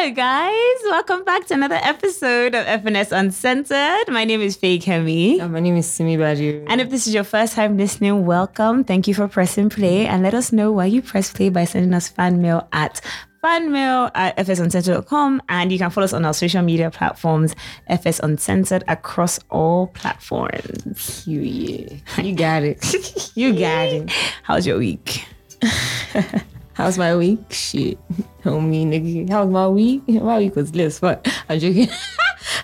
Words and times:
Hello, 0.00 0.14
guys. 0.14 0.78
Welcome 0.84 1.24
back 1.24 1.46
to 1.48 1.52
another 1.52 1.78
episode 1.82 2.54
of 2.54 2.64
FNS 2.64 3.12
Uncensored. 3.12 4.08
My 4.08 4.24
name 4.24 4.40
is 4.40 4.56
Faye 4.56 4.78
Kemi. 4.78 5.38
Uh, 5.38 5.46
my 5.46 5.60
name 5.60 5.76
is 5.76 5.86
Simi 5.86 6.16
Badu. 6.16 6.64
And 6.68 6.80
if 6.80 6.88
this 6.88 7.06
is 7.06 7.12
your 7.12 7.22
first 7.22 7.52
time 7.52 7.76
listening, 7.76 8.24
welcome. 8.24 8.82
Thank 8.82 9.08
you 9.08 9.12
for 9.12 9.28
pressing 9.28 9.68
play. 9.68 10.06
And 10.06 10.22
let 10.22 10.32
us 10.32 10.52
know 10.52 10.72
why 10.72 10.86
you 10.86 11.02
press 11.02 11.30
play 11.30 11.50
by 11.50 11.66
sending 11.66 11.92
us 11.92 12.08
fan 12.08 12.40
mail 12.40 12.66
at 12.72 13.02
fanmail 13.44 14.10
at 14.14 14.38
fsuncensored.com. 14.38 15.42
And 15.50 15.70
you 15.70 15.76
can 15.76 15.90
follow 15.90 16.06
us 16.06 16.14
on 16.14 16.24
our 16.24 16.32
social 16.32 16.62
media 16.62 16.90
platforms, 16.90 17.54
FS 17.86 18.20
Uncensored, 18.20 18.84
across 18.88 19.38
all 19.50 19.88
platforms. 19.88 21.26
you, 21.26 21.42
yeah. 21.42 22.22
You 22.22 22.34
got 22.34 22.62
it. 22.62 23.32
you 23.36 23.52
got 23.52 23.88
it. 23.88 24.10
How's 24.44 24.66
your 24.66 24.78
week? 24.78 25.26
How's 26.80 26.96
my 26.96 27.14
week? 27.14 27.40
Shit. 27.50 27.98
Homie, 28.42 28.86
nigga. 28.86 29.28
How's 29.28 29.50
my 29.50 29.68
week? 29.68 30.08
My 30.08 30.38
week 30.38 30.56
was 30.56 30.74
less 30.74 30.98
fun. 30.98 31.18
I'm 31.50 31.60
joking. 31.60 31.90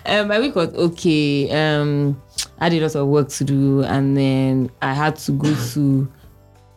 um, 0.07 0.27
my 0.27 0.39
week 0.39 0.55
was 0.55 0.73
okay. 0.73 1.51
Um, 1.51 2.19
I 2.57 2.69
did 2.69 2.81
a 2.81 2.87
lot 2.87 2.95
of 2.95 3.07
work 3.09 3.29
to 3.29 3.43
do, 3.43 3.83
and 3.83 4.17
then 4.17 4.71
I 4.81 4.95
had 4.95 5.17
to 5.17 5.33
go 5.33 5.53
to 5.73 6.11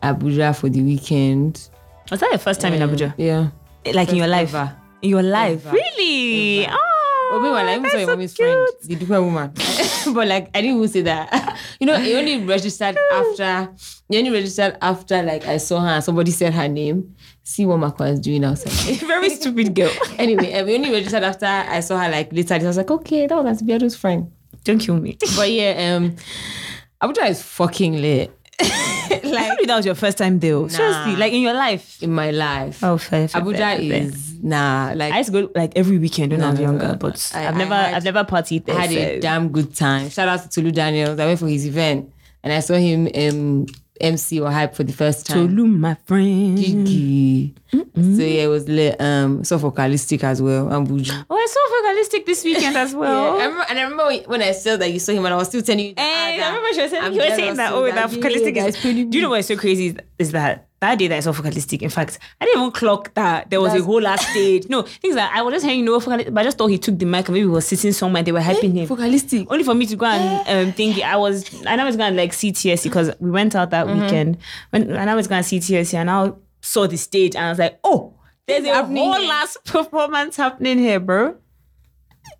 Abuja 0.03 0.55
for 0.55 0.69
the 0.69 0.83
weekend. 0.83 1.67
Was 2.11 2.19
that 2.19 2.29
your 2.29 2.37
first 2.37 2.61
time 2.61 2.73
in 2.73 2.87
Abuja? 2.87 3.15
Yeah. 3.17 3.49
Like 3.91 4.09
in 4.09 4.17
your 4.17 4.27
life? 4.27 4.53
Ever. 4.53 4.77
In 5.01 5.09
your 5.09 5.23
life? 5.23 5.65
Ever. 5.65 5.77
Really? 5.77 6.67
Ever. 6.67 6.77
Oh, 6.79 6.90
Oh, 7.33 7.39
meanwhile, 7.41 7.67
I 7.67 7.75
even 7.77 7.89
saw 7.89 7.97
your 7.97 8.05
so 8.07 8.11
mommy's 8.13 8.35
friend, 8.35 8.67
the 8.83 8.95
different 8.95 9.23
woman. 9.23 9.51
but 10.13 10.27
like, 10.27 10.49
I 10.53 10.61
didn't 10.61 10.77
even 10.77 10.87
say 10.89 11.01
that. 11.03 11.59
you 11.79 11.87
know, 11.87 11.95
it 11.95 12.13
only 12.15 12.43
registered 12.45 12.97
after. 13.13 13.69
It 14.09 14.17
only 14.17 14.31
registered 14.31 14.77
after 14.81 15.23
like 15.23 15.45
I 15.47 15.57
saw 15.57 15.79
her. 15.79 15.87
and 15.87 16.03
Somebody 16.03 16.31
said 16.31 16.53
her 16.53 16.67
name. 16.67 17.15
See 17.43 17.65
what 17.65 17.79
Makwa 17.79 18.11
is 18.11 18.19
doing 18.19 18.43
outside. 18.43 18.97
Very 18.99 19.29
stupid 19.29 19.73
girl. 19.73 19.91
anyway, 20.17 20.53
um, 20.53 20.65
we 20.67 20.75
only 20.75 20.91
registered 20.91 21.23
after 21.23 21.45
I 21.45 21.79
saw 21.79 21.97
her 21.97 22.09
like 22.09 22.31
later. 22.33 22.53
I 22.53 22.57
was 22.59 22.77
like, 22.77 22.91
okay, 22.91 23.27
that 23.27 23.43
was 23.43 23.61
Antibiado's 23.61 23.95
friend. 23.95 24.31
Don't 24.63 24.79
kill 24.79 24.97
me. 24.99 25.17
But 25.35 25.51
yeah, 25.51 25.95
um, 25.95 26.15
Abuja 27.01 27.29
is 27.29 27.41
fucking 27.41 28.01
lit. 28.01 28.31
That 29.67 29.77
was 29.77 29.85
your 29.85 29.95
first 29.95 30.17
time 30.17 30.39
though. 30.39 30.67
Seriously, 30.67 31.15
like 31.15 31.33
in 31.33 31.41
your 31.41 31.53
life. 31.53 32.01
in 32.03 32.11
my 32.13 32.31
life, 32.31 32.83
Oh, 32.83 32.97
fair. 32.97 33.27
fair, 33.27 33.41
Abuja 33.41 33.57
fair, 33.57 33.77
fair. 33.77 34.01
is 34.03 34.35
nah. 34.43 34.93
Like 34.95 35.13
I 35.13 35.17
used 35.19 35.31
to 35.33 35.41
go 35.43 35.51
like 35.55 35.73
every 35.75 35.97
weekend 35.97 36.31
when 36.31 36.41
I 36.41 36.49
was 36.51 36.59
No, 36.59 36.65
no, 36.65 36.71
younger, 36.71 36.87
no. 36.89 36.95
but 36.95 37.31
I- 37.35 37.47
I've 37.47 37.55
never, 37.57 37.75
had- 37.75 37.93
I've 37.93 38.03
never 38.03 38.23
partied 38.23 38.65
there. 38.65 38.75
I 38.77 38.85
had 38.87 38.91
a 38.91 39.19
damn 39.19 39.49
good 39.49 39.75
time. 39.75 40.09
Shout 40.09 40.27
out 40.27 40.41
to 40.43 40.49
Tolu 40.49 40.71
Daniels. 40.71 41.19
I 41.19 41.25
went 41.25 41.39
for 41.39 41.47
his 41.47 41.65
event 41.65 42.11
and 42.43 42.51
I 42.51 42.59
saw 42.59 42.73
him 42.75 43.07
um, 43.15 43.65
MC 44.01 44.39
or 44.39 44.51
hype 44.51 44.75
for 44.75 44.83
the 44.83 44.93
first 44.93 45.25
time. 45.27 45.47
Tolu, 45.49 45.67
my 45.67 45.95
friend. 46.05 46.57
Gigi. 46.57 47.53
So 47.71 47.79
yeah, 47.95 48.43
it 48.43 48.47
was 48.47 48.67
lit. 48.67 48.99
Um, 48.99 49.43
so 49.43 49.57
vocalistic 49.57 50.23
as 50.23 50.41
well. 50.41 50.71
And 50.71 50.87
Buju. 50.87 51.25
Oh, 51.29 51.35
I 51.35 51.47
saw 51.49 51.59
vocalistic 51.81 52.25
this 52.25 52.43
weekend 52.43 52.75
as 52.77 52.93
well. 53.01 53.39
I 53.39 53.45
remember, 53.45 53.65
and 53.69 53.79
I 53.79 53.83
remember 53.83 54.29
when- 54.29 54.41
I 54.41 54.51
saw 54.53 54.75
that 54.77 54.91
you 54.91 54.99
saw 54.99 55.11
him, 55.13 55.25
and 55.25 55.33
I 55.33 55.37
was 55.37 55.47
still 55.47 55.61
telling 55.61 55.85
you. 55.87 55.95
that, 55.95 56.01
Eh, 56.37 56.43
I 56.43 56.47
remember 56.49 56.73
she 56.73 56.81
was 56.81 56.91
saying, 56.91 57.13
you 57.13 57.19
were 57.21 57.35
saying 57.35 57.55
that, 57.57 57.73
oh, 57.73 57.85
that 57.85 57.95
Yeah, 57.95 58.07
vocalistic 58.07 58.55
guys, 58.55 58.75
is. 58.75 58.81
Do 58.81 58.89
you 59.17 59.21
know 59.21 59.29
what's 59.29 59.47
so 59.47 59.55
crazy 59.57 59.95
is 60.17 60.31
that 60.31 60.67
that 60.81 60.97
day 60.99 61.07
that 61.07 61.17
I 61.17 61.19
saw 61.21 61.31
vocalistic, 61.31 61.81
in 61.81 61.89
fact, 61.89 62.19
I 62.41 62.45
didn't 62.45 62.59
even 62.59 62.71
clock 62.71 63.13
that 63.13 63.49
there 63.49 63.61
was 63.61 63.73
a 63.73 63.81
whole 63.83 64.01
last 64.01 64.27
stage. 64.31 64.67
No, 64.67 64.81
things 64.81 65.15
like 65.15 65.29
I 65.31 65.41
was 65.43 65.53
just 65.53 65.65
hearing 65.65 65.85
no 65.85 65.99
vocalistic, 65.99 66.33
but 66.33 66.41
I 66.41 66.43
just 66.43 66.57
thought 66.57 66.67
he 66.67 66.77
took 66.79 66.97
the 66.99 67.05
mic 67.05 67.27
and 67.27 67.33
maybe 67.35 67.45
he 67.45 67.49
was 67.49 67.67
sitting 67.67 67.91
somewhere 67.93 68.19
and 68.19 68.27
they 68.27 68.31
were 68.31 68.39
hyping 68.39 68.73
him. 68.73 68.87
Vocalistic. 68.87 69.47
Only 69.49 69.63
for 69.63 69.73
me 69.75 69.85
to 69.85 69.95
go 69.95 70.05
and 70.07 70.67
um, 70.67 70.73
think 70.73 70.99
I 71.03 71.15
was, 71.17 71.53
and 71.65 71.79
I 71.79 71.83
was 71.85 71.95
going 71.95 72.13
to 72.13 72.17
like 72.17 72.31
CTSC 72.31 72.83
because 72.83 73.11
we 73.19 73.29
went 73.31 73.55
out 73.55 73.69
that 73.69 73.85
Mm-hmm. 73.87 74.01
weekend. 74.01 74.37
When, 74.71 74.91
and 74.91 75.09
I 75.09 75.15
was 75.15 75.27
going 75.27 75.43
to 75.43 75.49
CTSC 75.55 75.93
and 75.93 76.09
I 76.09 76.31
saw 76.61 76.87
the 76.87 76.97
stage 76.97 77.35
and 77.35 77.45
I 77.45 77.49
was 77.49 77.59
like, 77.59 77.79
oh, 77.83 78.15
there's 78.47 78.65
a 78.65 78.73
happening 78.73 79.03
whole 79.03 79.25
last 79.27 79.57
performance 79.65 80.35
happening 80.35 80.77
here, 80.79 80.99
bro. 80.99 81.35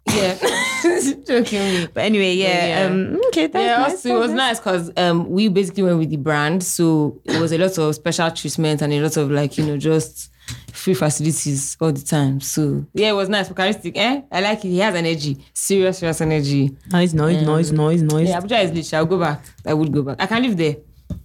Yeah. 0.07 0.37
Joking 1.27 1.59
me. 1.59 1.87
But 1.93 2.03
anyway, 2.03 2.33
yeah. 2.33 2.67
Yeah. 2.67 2.85
Um, 2.87 3.19
okay, 3.27 3.47
that's 3.47 3.63
Yeah, 3.63 3.77
nice. 3.77 3.91
also, 3.91 4.15
it 4.15 4.19
was 4.19 4.31
nice 4.31 4.59
because 4.59 4.91
um, 4.97 5.29
we 5.29 5.47
basically 5.47 5.83
went 5.83 5.99
with 5.99 6.09
the 6.09 6.17
brand, 6.17 6.63
so 6.63 7.19
it 7.25 7.39
was 7.39 7.51
a 7.51 7.57
lot 7.57 7.77
of 7.77 7.95
special 7.95 8.31
treatment 8.31 8.81
and 8.81 8.91
a 8.93 8.99
lot 9.01 9.15
of 9.17 9.29
like 9.31 9.57
you 9.57 9.65
know 9.65 9.77
just 9.77 10.31
free 10.73 10.93
facilities 10.93 11.77
all 11.79 11.91
the 11.91 12.01
time. 12.01 12.39
So 12.41 12.85
yeah, 12.93 13.09
it 13.09 13.13
was 13.13 13.29
nice. 13.29 13.49
Vocalistic, 13.49 13.93
eh? 13.95 14.21
I 14.31 14.41
like 14.41 14.59
it. 14.65 14.69
He 14.69 14.79
has 14.79 14.95
energy, 14.95 15.43
serious, 15.53 15.99
serious 15.99 16.19
energy. 16.21 16.75
Noise, 16.91 17.13
noise, 17.13 17.41
noise, 17.43 17.71
noise, 17.71 18.01
noise. 18.01 18.29
Yeah, 18.29 18.39
Abuja 18.39 18.63
is 18.63 18.71
lit. 18.71 18.93
I'll 18.93 19.05
go 19.05 19.19
back. 19.19 19.43
I 19.65 19.73
would 19.73 19.91
go 19.91 20.01
back. 20.01 20.17
I 20.19 20.25
can 20.25 20.41
live 20.41 20.57
there. 20.57 20.77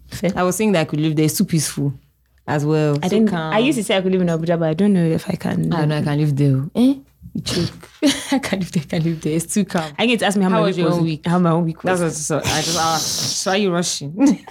Fair. 0.08 0.32
I 0.36 0.42
was 0.42 0.56
saying 0.56 0.72
that 0.72 0.80
I 0.82 0.84
could 0.84 1.00
live 1.00 1.16
there. 1.16 1.24
It's 1.24 1.36
too 1.38 1.44
peaceful 1.44 1.92
as 2.46 2.64
well. 2.64 2.98
I 3.02 3.08
didn't. 3.08 3.32
I 3.32 3.58
used 3.58 3.78
to 3.78 3.84
say 3.84 3.96
I 3.96 4.00
could 4.02 4.12
live 4.12 4.20
in 4.20 4.28
Abuja, 4.28 4.58
but 4.58 4.68
I 4.68 4.74
don't 4.74 4.92
know 4.92 5.04
if 5.04 5.28
I 5.28 5.34
can. 5.34 5.72
I 5.72 5.84
know 5.84 5.96
I 5.98 6.02
can 6.02 6.18
live 6.18 6.36
there. 6.36 6.62
Eh? 6.74 6.94
Choke. 7.44 7.88
I 8.32 8.38
can't 8.42 8.60
live 8.60 8.72
there. 8.72 8.82
I 8.82 8.86
can't 8.86 9.04
live 9.04 9.20
there. 9.20 9.32
It's 9.36 9.52
too 9.52 9.64
calm. 9.64 9.92
I 9.98 10.06
get 10.06 10.20
to 10.20 10.26
ask 10.26 10.36
me 10.36 10.44
how, 10.44 10.50
How 10.50 10.60
my 10.60 10.66
week 10.70 10.76
was. 10.84 11.00
week? 11.00 11.26
How 11.26 11.38
my 11.38 11.50
own 11.50 11.64
week 11.64 11.82
was. 11.84 12.00
That's 12.00 12.30
what 12.30 12.44
so 12.44 12.50
I 12.50 12.62
just 12.62 12.78
asked. 12.78 13.06
So 13.42 13.50
why 13.50 13.56
are 13.56 13.60
you 13.60 13.72
rushing? 13.72 14.12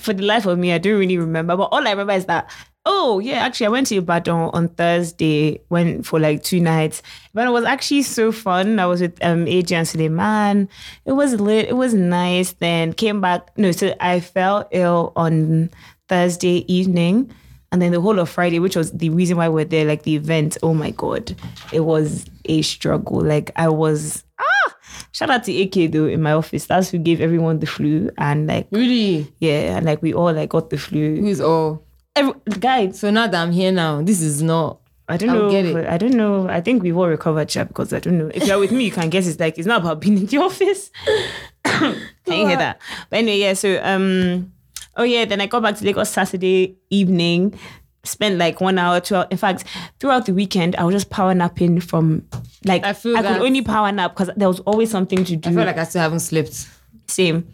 For 0.00 0.12
the 0.12 0.22
life 0.22 0.46
of 0.46 0.58
me, 0.58 0.72
I 0.72 0.78
don't 0.78 0.98
really 0.98 1.18
remember. 1.18 1.56
But 1.56 1.64
all 1.64 1.86
I 1.86 1.90
remember 1.90 2.12
is 2.14 2.26
that. 2.26 2.50
Oh 2.88 3.18
yeah, 3.18 3.38
actually, 3.38 3.66
I 3.66 3.70
went 3.70 3.88
to 3.88 3.96
Ibadan 3.96 4.50
on 4.52 4.68
Thursday. 4.68 5.60
Went 5.70 6.06
for 6.06 6.20
like 6.20 6.44
two 6.44 6.60
nights, 6.60 7.02
but 7.34 7.44
it 7.44 7.50
was 7.50 7.64
actually 7.64 8.02
so 8.02 8.30
fun. 8.30 8.78
I 8.78 8.86
was 8.86 9.00
with 9.00 9.18
um 9.24 9.46
AJ 9.46 9.72
and 9.72 9.88
Suleiman. 9.88 10.68
It 11.04 11.12
was 11.12 11.40
lit. 11.40 11.68
It 11.68 11.76
was 11.76 11.94
nice. 11.94 12.52
Then 12.52 12.92
came 12.92 13.20
back. 13.20 13.50
No, 13.58 13.72
so 13.72 13.92
I 14.00 14.20
fell 14.20 14.68
ill 14.70 15.12
on 15.16 15.70
Thursday 16.08 16.64
evening, 16.72 17.32
and 17.76 17.82
then 17.82 17.92
the 17.92 18.00
whole 18.00 18.18
of 18.18 18.30
Friday, 18.30 18.58
which 18.58 18.74
was 18.74 18.90
the 18.92 19.10
reason 19.10 19.36
why 19.36 19.50
we're 19.50 19.66
there, 19.66 19.84
like 19.84 20.04
the 20.04 20.16
event. 20.16 20.56
Oh 20.62 20.72
my 20.72 20.92
god, 20.92 21.36
it 21.74 21.80
was 21.80 22.24
a 22.46 22.62
struggle. 22.62 23.20
Like 23.20 23.50
I 23.56 23.68
was 23.68 24.24
ah. 24.38 24.76
Shout 25.12 25.28
out 25.28 25.44
to 25.44 25.60
AK 25.60 25.92
though 25.92 26.06
in 26.06 26.22
my 26.22 26.32
office. 26.32 26.64
That's 26.64 26.88
who 26.88 26.96
gave 26.96 27.20
everyone 27.20 27.58
the 27.58 27.66
flu, 27.66 28.08
and 28.16 28.46
like 28.46 28.66
really? 28.70 29.30
yeah, 29.40 29.76
and 29.76 29.84
like 29.84 30.00
we 30.00 30.14
all 30.14 30.32
like 30.32 30.48
got 30.48 30.70
the 30.70 30.78
flu. 30.78 31.16
Who's 31.16 31.38
all? 31.38 31.84
Every, 32.14 32.32
guys, 32.60 32.98
So 32.98 33.10
now 33.10 33.26
that 33.26 33.42
I'm 33.42 33.52
here 33.52 33.70
now, 33.70 34.00
this 34.00 34.22
is 34.22 34.42
not. 34.42 34.80
I 35.06 35.18
don't 35.18 35.28
I'll 35.28 35.52
know. 35.52 35.86
I 35.86 35.98
don't 35.98 36.14
know. 36.14 36.48
I 36.48 36.62
think 36.62 36.82
we've 36.82 36.96
all 36.96 37.08
recovered, 37.08 37.50
chat, 37.50 37.68
because 37.68 37.92
I 37.92 37.98
don't 37.98 38.16
know. 38.16 38.30
If 38.32 38.46
you're 38.46 38.58
with 38.58 38.72
me, 38.72 38.84
you 38.84 38.90
can 38.90 39.10
guess 39.10 39.26
it's 39.26 39.38
like 39.38 39.58
it's 39.58 39.66
not 39.66 39.82
about 39.82 40.00
being 40.00 40.16
in 40.16 40.26
the 40.26 40.38
office. 40.48 40.90
can 41.64 41.94
you 42.26 42.46
hear 42.46 42.56
that? 42.56 42.80
But 43.10 43.18
anyway, 43.18 43.38
yeah. 43.38 43.52
So 43.52 43.78
um, 43.82 44.50
oh 44.96 45.04
yeah. 45.04 45.24
Then 45.24 45.40
I 45.40 45.46
got 45.46 45.62
back 45.62 45.76
to 45.76 45.84
Lagos 45.84 46.10
Saturday 46.10 46.76
evening. 46.90 47.58
Spent 48.04 48.38
like 48.38 48.60
one 48.60 48.78
hour, 48.78 49.00
two 49.00 49.16
hours. 49.16 49.26
In 49.32 49.36
fact, 49.36 49.64
throughout 49.98 50.26
the 50.26 50.32
weekend, 50.34 50.76
I 50.76 50.84
was 50.84 50.94
just 50.94 51.10
power 51.10 51.34
napping 51.34 51.80
from 51.80 52.24
like 52.64 52.84
I 52.84 52.92
feel 52.92 53.16
I 53.16 53.22
could 53.22 53.42
only 53.42 53.62
power 53.62 53.90
nap 53.90 54.14
because 54.14 54.30
there 54.36 54.46
was 54.46 54.60
always 54.60 54.90
something 54.90 55.24
to 55.24 55.36
do. 55.36 55.50
I 55.50 55.52
feel 55.52 55.64
like 55.64 55.78
I 55.78 55.84
still 55.84 56.02
haven't 56.02 56.20
slept. 56.20 56.68
Same. 57.08 57.46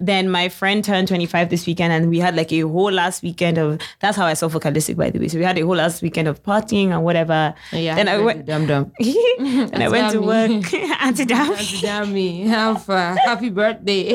Then 0.00 0.30
my 0.30 0.48
friend 0.48 0.84
turned 0.84 1.08
25 1.08 1.48
this 1.48 1.66
weekend, 1.66 1.92
and 1.92 2.08
we 2.08 2.18
had 2.20 2.36
like 2.36 2.52
a 2.52 2.60
whole 2.60 2.92
last 2.92 3.22
weekend 3.22 3.58
of. 3.58 3.80
That's 4.00 4.16
how 4.16 4.26
I 4.26 4.34
saw 4.34 4.46
vocalistic, 4.48 4.96
by 4.96 5.10
the 5.10 5.18
way. 5.18 5.28
So 5.28 5.38
we 5.38 5.44
had 5.44 5.58
a 5.58 5.62
whole 5.62 5.74
last 5.76 6.02
weekend 6.02 6.28
of 6.28 6.42
partying 6.42 6.90
and 6.90 7.02
whatever. 7.02 7.54
Yeah. 7.72 7.96
Then 7.96 8.06
I 8.08 8.18
went. 8.18 8.46
Damn 8.46 8.66
dumb. 8.66 8.92
and 9.00 9.82
I 9.82 9.88
went 9.88 10.12
to 10.12 10.20
work. 10.22 10.62
Damn 11.80 12.12
me. 12.14 12.42
Have 12.42 12.88
uh, 12.88 13.16
happy 13.24 13.50
birthday. 13.50 14.12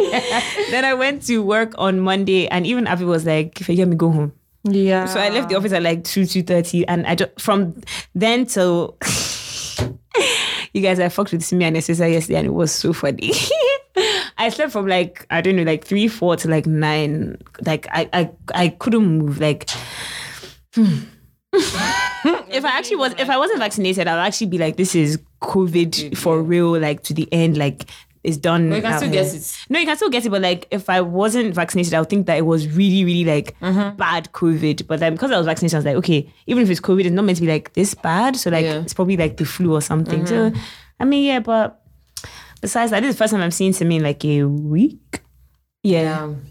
then 0.71 0.85
I 0.85 0.93
went 0.93 1.23
to 1.27 1.39
work 1.43 1.73
on 1.77 1.99
Monday, 1.99 2.47
and 2.47 2.65
even 2.65 2.87
Abby 2.87 3.03
was 3.05 3.25
like, 3.25 3.59
"If 3.59 3.67
you 3.67 3.75
get 3.75 3.87
me, 3.87 3.95
go 3.97 4.09
home." 4.11 4.31
yeah. 4.63 5.05
So 5.07 5.19
I 5.19 5.29
left 5.29 5.49
the 5.49 5.55
office 5.55 5.73
at 5.73 5.83
like 5.83 6.05
two 6.05 6.25
two 6.25 6.43
thirty, 6.43 6.87
and 6.87 7.05
I 7.05 7.15
just 7.15 7.41
from 7.41 7.81
then 8.15 8.45
till. 8.45 8.97
You 10.75 10.81
guys, 10.81 10.99
I 10.99 11.09
fucked 11.09 11.31
with 11.33 11.43
Simi 11.43 11.65
and 11.65 11.75
Nessisa 11.75 12.11
yesterday, 12.11 12.39
and 12.39 12.47
it 12.47 12.53
was 12.53 12.71
so 12.71 12.93
funny. 12.93 13.31
I 14.45 14.49
slept 14.49 14.71
from 14.71 14.87
like 14.87 15.25
I 15.29 15.41
don't 15.41 15.55
know, 15.55 15.63
like 15.63 15.83
three, 15.85 16.07
four 16.07 16.35
to 16.37 16.47
like 16.47 16.65
nine. 16.65 17.37
Like 17.65 17.87
I, 17.91 18.09
I, 18.13 18.31
I 18.53 18.67
couldn't 18.69 19.05
move. 19.05 19.39
Like, 19.39 19.69
hmm. 20.73 20.99
if 21.53 22.65
I 22.65 22.69
actually 22.77 22.97
was, 22.97 23.13
if 23.19 23.29
I 23.29 23.37
wasn't 23.37 23.59
vaccinated, 23.59 24.07
I 24.07 24.15
would 24.15 24.21
actually 24.27 24.47
be 24.47 24.57
like, 24.57 24.77
this 24.77 24.95
is 24.95 25.19
COVID 25.41 26.17
for 26.17 26.41
real. 26.41 26.77
Like 26.79 27.03
to 27.03 27.13
the 27.13 27.31
end, 27.31 27.57
like 27.57 27.85
it's 28.23 28.37
done. 28.37 28.69
But 28.69 28.77
you 28.77 28.81
can 28.81 28.97
still 28.97 29.09
here. 29.11 29.23
get 29.23 29.33
it. 29.35 29.57
No, 29.69 29.79
you 29.79 29.85
can 29.85 29.95
still 29.97 30.09
get 30.09 30.25
it, 30.25 30.29
but 30.29 30.41
like 30.41 30.67
if 30.71 30.89
I 30.89 31.01
wasn't 31.01 31.53
vaccinated, 31.53 31.93
I 31.93 31.99
would 31.99 32.09
think 32.09 32.25
that 32.27 32.37
it 32.37 32.45
was 32.45 32.67
really, 32.75 33.03
really 33.05 33.25
like 33.25 33.59
Mm-hmm. 33.59 33.97
bad 33.97 34.31
COVID. 34.31 34.87
But 34.87 34.99
then 34.99 35.13
because 35.13 35.31
I 35.31 35.37
was 35.37 35.45
vaccinated, 35.45 35.75
I 35.75 35.79
was 35.79 35.85
like, 35.85 35.95
okay, 35.97 36.31
even 36.47 36.63
if 36.63 36.69
it's 36.69 36.79
COVID, 36.81 37.01
it's 37.05 37.11
not 37.11 37.25
meant 37.25 37.37
to 37.37 37.41
be 37.41 37.47
like 37.51 37.73
this 37.73 37.93
bad. 37.93 38.35
So 38.35 38.49
like 38.49 38.63
Yeah. 38.65 38.81
it's 38.81 38.93
probably 38.93 39.17
like 39.17 39.37
the 39.37 39.45
flu 39.45 39.73
or 39.73 39.81
something. 39.81 40.25
So 40.25 40.49
Mm-hmm. 40.51 40.59
I 40.99 41.05
mean, 41.05 41.25
yeah, 41.25 41.39
but 41.39 41.81
besides 42.63 42.91
that, 42.91 43.01
this 43.01 43.15
the 43.15 43.17
first 43.19 43.31
time 43.33 43.41
I've 43.43 43.53
seen 43.53 43.73
Simi 43.73 43.97
in 43.97 44.03
like 44.03 44.23
a 44.23 44.43
week. 44.45 45.21
Yeah. 45.83 46.23
Um, 46.23 46.41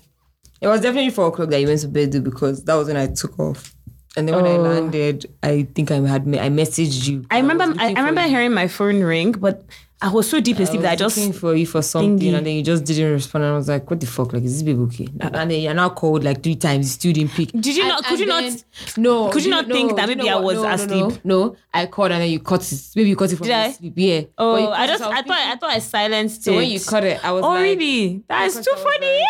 it 0.60 0.68
was 0.68 0.82
definitely 0.82 1.08
four 1.10 1.28
o'clock 1.28 1.48
that 1.48 1.58
you 1.60 1.66
went 1.66 1.80
to 1.80 1.88
bed 1.88 2.22
because 2.22 2.62
that 2.64 2.74
was 2.74 2.86
when 2.88 2.98
I 2.98 3.06
took 3.08 3.38
off. 3.40 3.74
And 4.16 4.28
then 4.28 4.36
when 4.36 4.44
I 4.44 4.56
Oh. 4.58 4.60
landed, 4.62 5.24
I 5.42 5.66
think 5.74 5.90
I 5.90 5.96
had 6.06 6.26
me- 6.26 6.38
I 6.38 6.50
messaged 6.50 7.08
you. 7.08 7.24
I 7.30 7.38
remember 7.40 7.64
I, 7.78 7.86
I 7.94 8.00
remember 8.04 8.20
hearing 8.22 8.52
my 8.52 8.68
phone 8.68 9.00
ring, 9.02 9.32
but 9.32 9.64
I 10.02 10.10
was 10.10 10.28
so 10.28 10.40
deep 10.40 10.58
in 10.58 10.66
sleep 10.66 10.80
that 10.82 10.92
I 10.92 10.96
just 10.96 11.16
looking 11.16 11.32
for 11.32 11.54
you 11.54 11.64
for 11.64 11.80
something, 11.80 12.18
thingy. 12.18 12.34
and 12.36 12.44
then 12.44 12.56
you 12.56 12.62
just 12.64 12.84
didn't 12.84 13.12
respond. 13.12 13.44
And 13.44 13.52
I 13.54 13.56
was 13.56 13.68
like, 13.68 13.88
"What 13.88 14.00
the 14.00 14.06
fuck? 14.06 14.32
Like, 14.32 14.42
is 14.42 14.54
this 14.54 14.62
babe 14.64 14.80
okay?" 14.80 15.06
Uh, 15.20 15.26
uh. 15.26 15.30
and 15.34 15.50
then 15.52 15.60
you're 15.60 15.74
now 15.74 15.90
called 15.90 16.24
like 16.24 16.42
three 16.42 16.56
times. 16.56 16.86
You 16.86 16.90
still 16.90 17.12
didn't 17.12 17.30
pick. 17.30 17.52
Did 17.52 17.76
you 17.76 17.82
And- 17.82 17.88
not- 17.90 18.04
could 18.04 18.18
you 18.18 18.26
not- 18.26 18.64
No. 18.96 19.28
could 19.28 19.44
you 19.44 19.50
not 19.50 19.66
think 19.66 19.94
that 19.94 20.06
do 20.06 20.10
you 20.12 20.16
maybe 20.16 20.28
know 20.28 20.38
I 20.38 20.40
was 20.40 20.56
no, 20.56 20.62
no, 20.62 20.68
asleep? 20.70 21.24
No, 21.24 21.44
no, 21.44 21.56
I 21.72 21.86
called 21.86 22.10
and 22.10 22.20
then 22.20 22.30
you 22.30 22.40
cut 22.40 22.60
it. 22.72 22.80
Maybe 22.96 23.10
you 23.10 23.16
cut 23.16 23.32
it 23.32 23.36
from 23.36 23.46
Did 23.46 23.54
I? 23.54 23.70
sleep. 23.70 23.92
Yeah. 23.96 24.22
Oh, 24.38 24.70
I 24.72 24.86
just 24.88 25.02
I 25.04 25.22
thought 25.22 25.38
I 25.38 25.56
thought 25.56 25.70
I 25.70 25.78
silenced 25.78 26.40
it. 26.40 26.44
So 26.44 26.52
it. 26.52 26.56
when 26.56 26.70
you 26.70 26.80
cut 26.80 27.04
it, 27.04 27.24
I 27.24 27.30
was 27.30 27.44
oh 27.44 27.50
like, 27.50 27.62
really? 27.62 28.24
That 28.28 28.46
is 28.46 28.56
too 28.56 28.74
funny. 28.76 29.20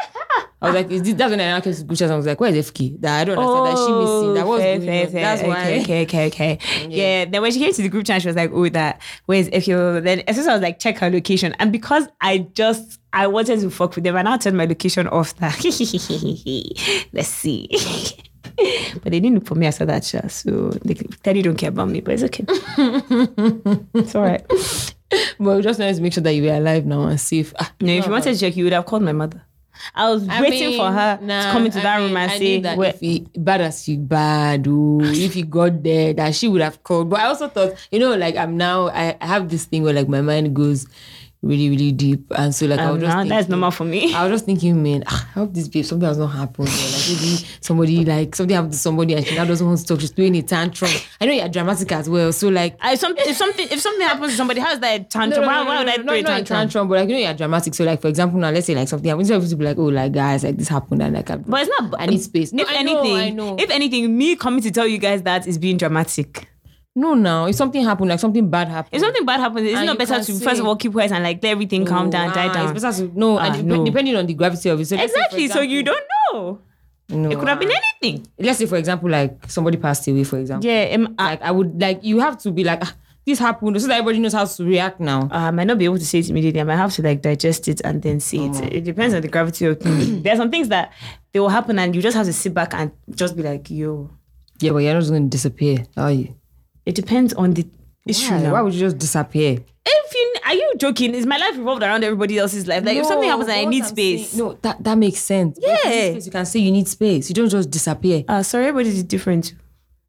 I 0.62 0.66
was 0.66 0.74
like, 0.76 0.90
is 0.92 1.02
this, 1.02 1.14
that's 1.14 1.30
when 1.30 1.40
I 1.40 1.60
came 1.60 1.74
to 1.74 1.82
Gucci 1.84 2.02
and 2.02 2.12
I 2.12 2.16
was 2.16 2.24
like, 2.24 2.40
where's 2.40 2.54
FK? 2.54 3.00
That 3.00 3.20
I 3.20 3.24
don't 3.24 3.36
understand. 3.36 3.66
that 3.66 3.84
she 3.84 3.92
oh, 3.92 4.20
missing. 4.20 4.34
That 4.34 4.46
was 4.46 4.60
Oh, 4.60 4.62
fair, 4.62 4.80
fair, 4.80 5.06
fair. 5.08 5.22
That's 5.22 5.40
okay, 5.42 5.48
why. 5.48 5.80
Okay, 5.80 6.02
okay, 6.02 6.26
okay. 6.28 6.58
Yeah. 6.88 7.24
Then 7.24 7.42
when 7.42 7.50
she 7.50 7.58
came 7.58 7.72
to 7.72 7.82
the 7.82 7.88
group 7.88 8.06
chat, 8.06 8.22
she 8.22 8.28
was 8.28 8.36
like, 8.36 8.52
"Oh, 8.52 8.68
that 8.68 9.00
where's 9.26 9.48
you?" 9.66 10.00
Then 10.00 10.20
as 10.20 10.36
soon 10.36 10.42
as 10.44 10.48
I 10.48 10.52
was 10.52 10.61
like, 10.62 10.78
"Check 10.78 10.98
her 10.98 11.10
location," 11.10 11.54
and 11.58 11.70
because 11.72 12.08
I 12.20 12.38
just 12.54 12.98
I 13.12 13.26
wanted 13.26 13.60
to 13.60 13.70
fuck 13.70 13.94
with 13.94 14.04
them, 14.04 14.16
and 14.16 14.28
I 14.28 14.32
now 14.32 14.36
turned 14.38 14.56
my 14.56 14.64
location 14.64 15.06
off. 15.08 15.36
That 15.36 15.54
let's 17.12 17.28
see. 17.28 17.68
but 19.02 19.04
they 19.04 19.20
didn't 19.20 19.34
look 19.34 19.46
for 19.46 19.54
me 19.54 19.66
after 19.66 19.84
that, 19.86 20.04
so 20.04 20.70
they 20.84 20.94
clearly 20.94 21.42
don't 21.42 21.56
care 21.56 21.68
about 21.70 21.88
me. 21.88 22.00
But 22.00 22.14
it's 22.14 22.22
okay. 22.24 22.44
it's 23.94 24.14
all 24.14 24.22
right. 24.22 24.44
But 25.38 25.56
we 25.56 25.62
just 25.62 25.78
wanted 25.78 25.96
to 25.96 26.02
make 26.02 26.12
sure 26.14 26.22
that 26.22 26.32
you 26.34 26.44
were 26.44 26.54
alive 26.56 26.86
now 26.86 27.02
and 27.02 27.20
safe. 27.20 27.52
Ah, 27.58 27.72
No, 27.80 27.92
if 27.92 28.06
you 28.06 28.12
wanted 28.12 28.34
to 28.34 28.40
check, 28.40 28.56
you 28.56 28.64
would 28.64 28.72
have 28.72 28.86
called 28.86 29.02
my 29.02 29.12
mother. 29.12 29.42
I 29.94 30.10
was 30.10 30.28
I 30.28 30.40
waiting 30.40 30.70
mean, 30.70 30.78
for 30.78 30.90
her 30.92 31.18
nah, 31.22 31.46
to 31.46 31.52
come 31.52 31.66
into 31.66 31.78
I 31.78 31.82
that 31.82 31.98
mean, 31.98 32.08
room 32.08 32.16
and 32.16 32.30
I 32.30 32.38
say, 32.38 32.60
that 32.60 32.78
"Where- 32.78 32.90
if 32.90 33.00
he 33.00 33.26
bad 33.36 33.60
as 33.60 33.84
he 33.84 33.96
bad, 33.96 34.66
oh, 34.68 35.00
if 35.02 35.34
he 35.34 35.42
got 35.42 35.82
there, 35.82 36.12
that 36.14 36.34
she 36.34 36.48
would 36.48 36.60
have 36.62 36.82
called. 36.82 37.10
But 37.10 37.20
I 37.20 37.26
also 37.26 37.48
thought, 37.48 37.74
you 37.90 37.98
know, 37.98 38.14
like 38.16 38.36
I'm 38.36 38.56
now, 38.56 38.88
I, 38.88 39.16
I 39.20 39.26
have 39.26 39.48
this 39.48 39.64
thing 39.64 39.82
where 39.82 39.94
like 39.94 40.08
my 40.08 40.20
mind 40.20 40.54
goes 40.54 40.86
really, 41.42 41.68
really 41.70 41.90
deep, 41.92 42.24
and 42.36 42.54
so 42.54 42.66
like 42.66 42.78
I 42.78 42.84
Um, 42.84 42.92
was 42.94 43.02
just 43.02 43.16
nah, 43.16 43.22
that's 43.24 43.28
thinking- 43.30 43.50
normal 43.50 43.70
for 43.72 43.84
me. 43.84 44.14
I 44.14 44.22
was 44.24 44.32
just 44.32 44.44
thinking, 44.46 44.80
man, 44.82 45.02
ah, 45.06 45.28
I 45.34 45.38
hope 45.40 45.52
this 45.54 45.66
babe 45.68 45.84
something 45.84 46.06
has 46.08 46.16
not 46.18 46.28
happened. 46.28 46.68
Or 46.68 46.70
like 46.70 47.08
maybe 47.08 47.46
somebody 47.60 48.04
like 48.04 48.36
something 48.36 48.54
happened 48.54 48.72
to 48.74 48.78
somebody 48.78 49.14
and 49.14 49.26
she 49.26 49.34
now 49.34 49.44
doesn't 49.44 49.66
want 49.66 49.80
to 49.80 49.86
talk. 49.86 50.00
She's 50.00 50.10
doing 50.12 50.36
a 50.36 50.42
tantrum. 50.42 50.90
I 51.20 51.26
know 51.26 51.32
you're 51.32 51.48
dramatic 51.48 51.90
as 51.92 52.08
well, 52.08 52.32
so 52.32 52.48
like. 52.48 52.76
I, 52.80 52.94
some, 52.94 53.14
if 53.18 53.36
something 53.36 53.66
if 53.70 53.80
something 53.80 54.06
happens 54.06 54.30
to 54.32 54.36
somebody, 54.36 54.60
how 54.60 54.72
is 54.72 54.80
that 54.80 55.00
a 55.00 55.04
tantrum? 55.04 55.44
why, 55.46 55.64
why 55.64 55.78
would 55.80 55.88
I 55.88 55.96
no, 55.96 56.04
throw 56.04 56.14
a 56.14 56.22
tantrum? 56.22 56.44
tantrum, 56.58 56.88
but 56.88 56.98
like 57.00 57.08
you 57.08 57.14
know 57.16 57.20
you're 57.20 57.34
dramatic. 57.34 57.74
So 57.74 57.84
like 57.84 58.00
for 58.00 58.08
example, 58.08 58.38
now 58.38 58.50
let's 58.50 58.66
say 58.66 58.74
like 58.74 58.88
something 58.88 59.08
happens, 59.08 59.28
to 59.50 59.56
be 59.56 59.64
like, 59.64 59.78
oh, 59.78 59.86
like 59.86 60.12
guys, 60.12 60.44
like 60.44 60.56
this 60.56 60.68
happened 60.68 61.02
and 61.02 61.14
like 61.14 61.28
I'm, 61.30 61.42
But 61.42 61.62
it's 61.66 61.70
not. 61.80 62.00
I 62.00 62.06
need 62.06 62.22
space. 62.22 62.52
No, 62.52 62.62
if 62.62 62.68
I 62.68 62.74
anything, 62.76 63.04
know, 63.04 63.16
I 63.16 63.30
know. 63.30 63.56
if 63.58 63.70
anything, 63.70 64.16
me 64.16 64.36
coming 64.36 64.62
to 64.62 64.70
tell 64.70 64.86
you 64.86 64.98
guys 64.98 65.22
that 65.22 65.46
is 65.48 65.58
being 65.58 65.76
dramatic. 65.76 66.48
No, 66.94 67.14
now 67.14 67.46
if 67.46 67.54
something 67.56 67.82
happened, 67.84 68.10
like 68.10 68.20
something 68.20 68.48
bad 68.50 68.68
happened, 68.68 68.94
If 68.94 69.00
something 69.00 69.24
bad 69.24 69.40
happens, 69.40 69.66
it's 69.68 69.76
And 69.78 69.86
not 69.86 69.98
better 69.98 70.22
to 70.22 70.32
first 70.40 70.60
of 70.60 70.66
all 70.66 70.76
keep 70.76 70.92
quiet 70.92 71.10
and 71.12 71.24
like 71.24 71.42
let 71.42 71.50
everything 71.50 71.84
calm 71.86 72.10
down, 72.10 72.32
die 72.34 72.48
Ah, 72.48 72.52
down. 72.52 72.74
It's 72.74 72.82
better 72.82 72.96
to 73.08 73.18
no, 73.18 73.38
Ah, 73.38 73.44
and 73.52 73.64
no. 73.66 73.84
depending 73.84 74.14
on 74.16 74.26
the 74.26 74.34
gravity 74.34 74.68
of 74.68 74.80
it. 74.80 74.84
So 74.86 74.96
let's 74.96 75.12
say, 75.12 75.18
for 75.18 75.24
Exactly. 75.24 75.48
so 75.48 75.60
you 75.60 75.82
don't 75.82 76.04
know. 76.32 76.58
No, 77.08 77.30
It 77.30 77.38
could 77.38 77.48
have 77.48 77.58
been 77.60 77.70
ah. 77.72 77.80
anything. 78.02 78.26
Let's 78.38 78.58
say 78.58 78.66
for 78.66 78.76
example, 78.76 79.08
like 79.10 79.48
somebody 79.50 79.76
passed 79.78 80.06
away, 80.08 80.24
for 80.24 80.38
example. 80.38 80.68
Yeah. 80.68 80.94
Um, 80.94 81.14
I, 81.18 81.30
Like 81.30 81.42
I 81.42 81.50
would 81.50 81.80
like 81.80 82.00
you 82.04 82.20
have 82.20 82.36
to 82.42 82.50
be 82.52 82.62
like 82.64 82.80
ah, 82.82 82.94
this 83.24 83.38
happened 83.38 83.80
so 83.80 83.86
that 83.88 83.94
everybody 83.98 84.18
knows 84.18 84.32
how 84.34 84.44
to 84.44 84.64
react 84.64 85.00
now. 85.00 85.28
I 85.30 85.50
might 85.50 85.66
not 85.68 85.78
be 85.78 85.84
able 85.86 85.98
to 85.98 86.04
say 86.06 86.18
it 86.18 86.28
immediately. 86.28 86.60
I 86.60 86.64
might 86.64 86.76
have 86.76 86.92
to 86.94 87.02
like 87.02 87.22
digest 87.22 87.68
it 87.68 87.80
and 87.84 88.02
then 88.02 88.20
say 88.20 88.38
Oh. 88.40 88.52
it. 88.62 88.72
It 88.72 88.84
depends 88.84 89.14
on 89.14 89.22
the 89.22 89.28
gravity 89.28 89.64
of 89.66 89.80
things. 89.80 90.10
There 90.22 90.32
are 90.34 90.36
some 90.36 90.50
things 90.50 90.68
that 90.68 90.92
they 91.32 91.40
will 91.40 91.48
happen 91.48 91.78
and 91.78 91.94
you 91.96 92.02
just 92.02 92.16
have 92.16 92.26
to 92.26 92.32
sit 92.32 92.52
back 92.52 92.74
and 92.74 92.92
just 93.14 93.34
be 93.36 93.42
like, 93.42 93.70
yo. 93.70 94.10
Yeah, 94.60 94.72
but 94.72 94.78
you're 94.78 94.92
not 94.92 95.00
just 95.00 95.10
going 95.10 95.24
to 95.24 95.28
disappear, 95.30 95.86
are 95.96 96.12
you? 96.12 96.34
It 96.86 96.94
depends 96.94 97.32
on 97.34 97.54
the 97.54 97.66
issue 98.06 98.32
Why? 98.32 98.42
now. 98.42 98.52
Why 98.52 98.60
would 98.62 98.74
you 98.74 98.80
just 98.80 98.98
disappear? 98.98 99.58
If 99.84 100.14
you 100.14 100.34
are 100.44 100.54
you 100.54 100.72
joking? 100.78 101.14
Is 101.14 101.26
my 101.26 101.36
life 101.38 101.56
revolved 101.56 101.82
around 101.82 102.04
everybody 102.04 102.38
else's 102.38 102.66
life? 102.66 102.84
Like 102.84 102.96
if 102.96 103.06
something 103.06 103.28
happens 103.28 103.48
and 103.48 103.58
I 103.58 103.64
need 103.64 103.82
I'm 103.84 103.88
space. 103.88 104.30
saying- 104.30 104.44
no, 104.44 104.58
that 104.62 104.82
that 104.84 104.98
makes 104.98 105.20
sense. 105.20 105.58
But 105.58 105.68
if 105.70 105.84
you 105.84 105.90
need 105.90 105.94
Yeah. 106.04 106.10
space, 106.12 106.26
you 106.26 106.32
can 106.32 106.46
say 106.46 106.58
you 106.60 106.72
need 106.72 106.88
space. 106.88 107.28
You 107.28 107.34
don't 107.34 107.48
just 107.48 107.70
disappear. 107.70 108.24
Uh, 108.28 108.42
sorry, 108.42 108.66
everybody's 108.66 109.02
different. 109.04 109.54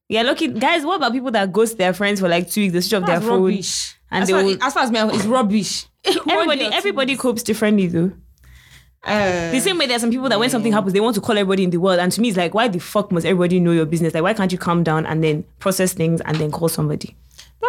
Yeah, 0.10 0.24
lucky 0.24 0.48
guys. 0.50 0.86
What 0.86 0.98
about 0.98 1.14
people 1.14 1.32
that 1.32 1.52
ghost 1.54 1.78
their 1.78 1.94
friends 1.94 2.20
for 2.20 2.28
like 2.28 2.50
two 2.50 2.62
weeks? 2.62 2.74
They 2.74 2.82
switch 2.82 3.02
off 3.02 3.08
their 3.08 3.20
That's 3.20 3.28
phone. 3.30 3.44
rubbish. 3.44 3.96
and 4.12 4.24
as, 4.24 4.28
they 4.30 4.34
far, 4.34 4.44
will- 4.44 4.64
as 4.64 4.74
far 4.74 4.84
as 4.84 4.92
me, 4.92 5.00
it's 5.00 5.26
rubbish. 5.26 5.86
Everybody, 6.30 6.66
everybody 6.66 7.16
copes 7.16 7.42
differently 7.44 7.88
though. 7.88 8.12
The 9.06 9.60
same 9.60 9.78
way 9.78 9.86
there's 9.86 10.02
some 10.02 10.12
people 10.12 10.30
that 10.30 10.40
when 10.40 10.50
something 10.50 10.72
happens, 10.72 10.94
they 10.94 11.00
want 11.00 11.16
to 11.16 11.22
call 11.22 11.38
everybody 11.38 11.64
in 11.64 11.70
the 11.70 11.78
world. 11.78 12.00
And 12.00 12.12
to 12.12 12.22
me, 12.22 12.30
it's 12.30 12.38
like, 12.38 12.54
why 12.54 12.68
the 12.68 12.80
fuck 12.80 13.12
must 13.12 13.26
everybody 13.26 13.60
know 13.60 13.72
your 13.72 13.86
business? 13.86 14.14
Like, 14.14 14.24
why 14.24 14.34
can't 14.34 14.52
you 14.52 14.58
calm 14.58 14.84
down 14.84 15.06
and 15.06 15.24
then 15.24 15.44
process 15.60 15.94
things 15.94 16.22
and 16.22 16.38
then 16.38 16.52
call 16.52 16.70
somebody? 16.70 17.16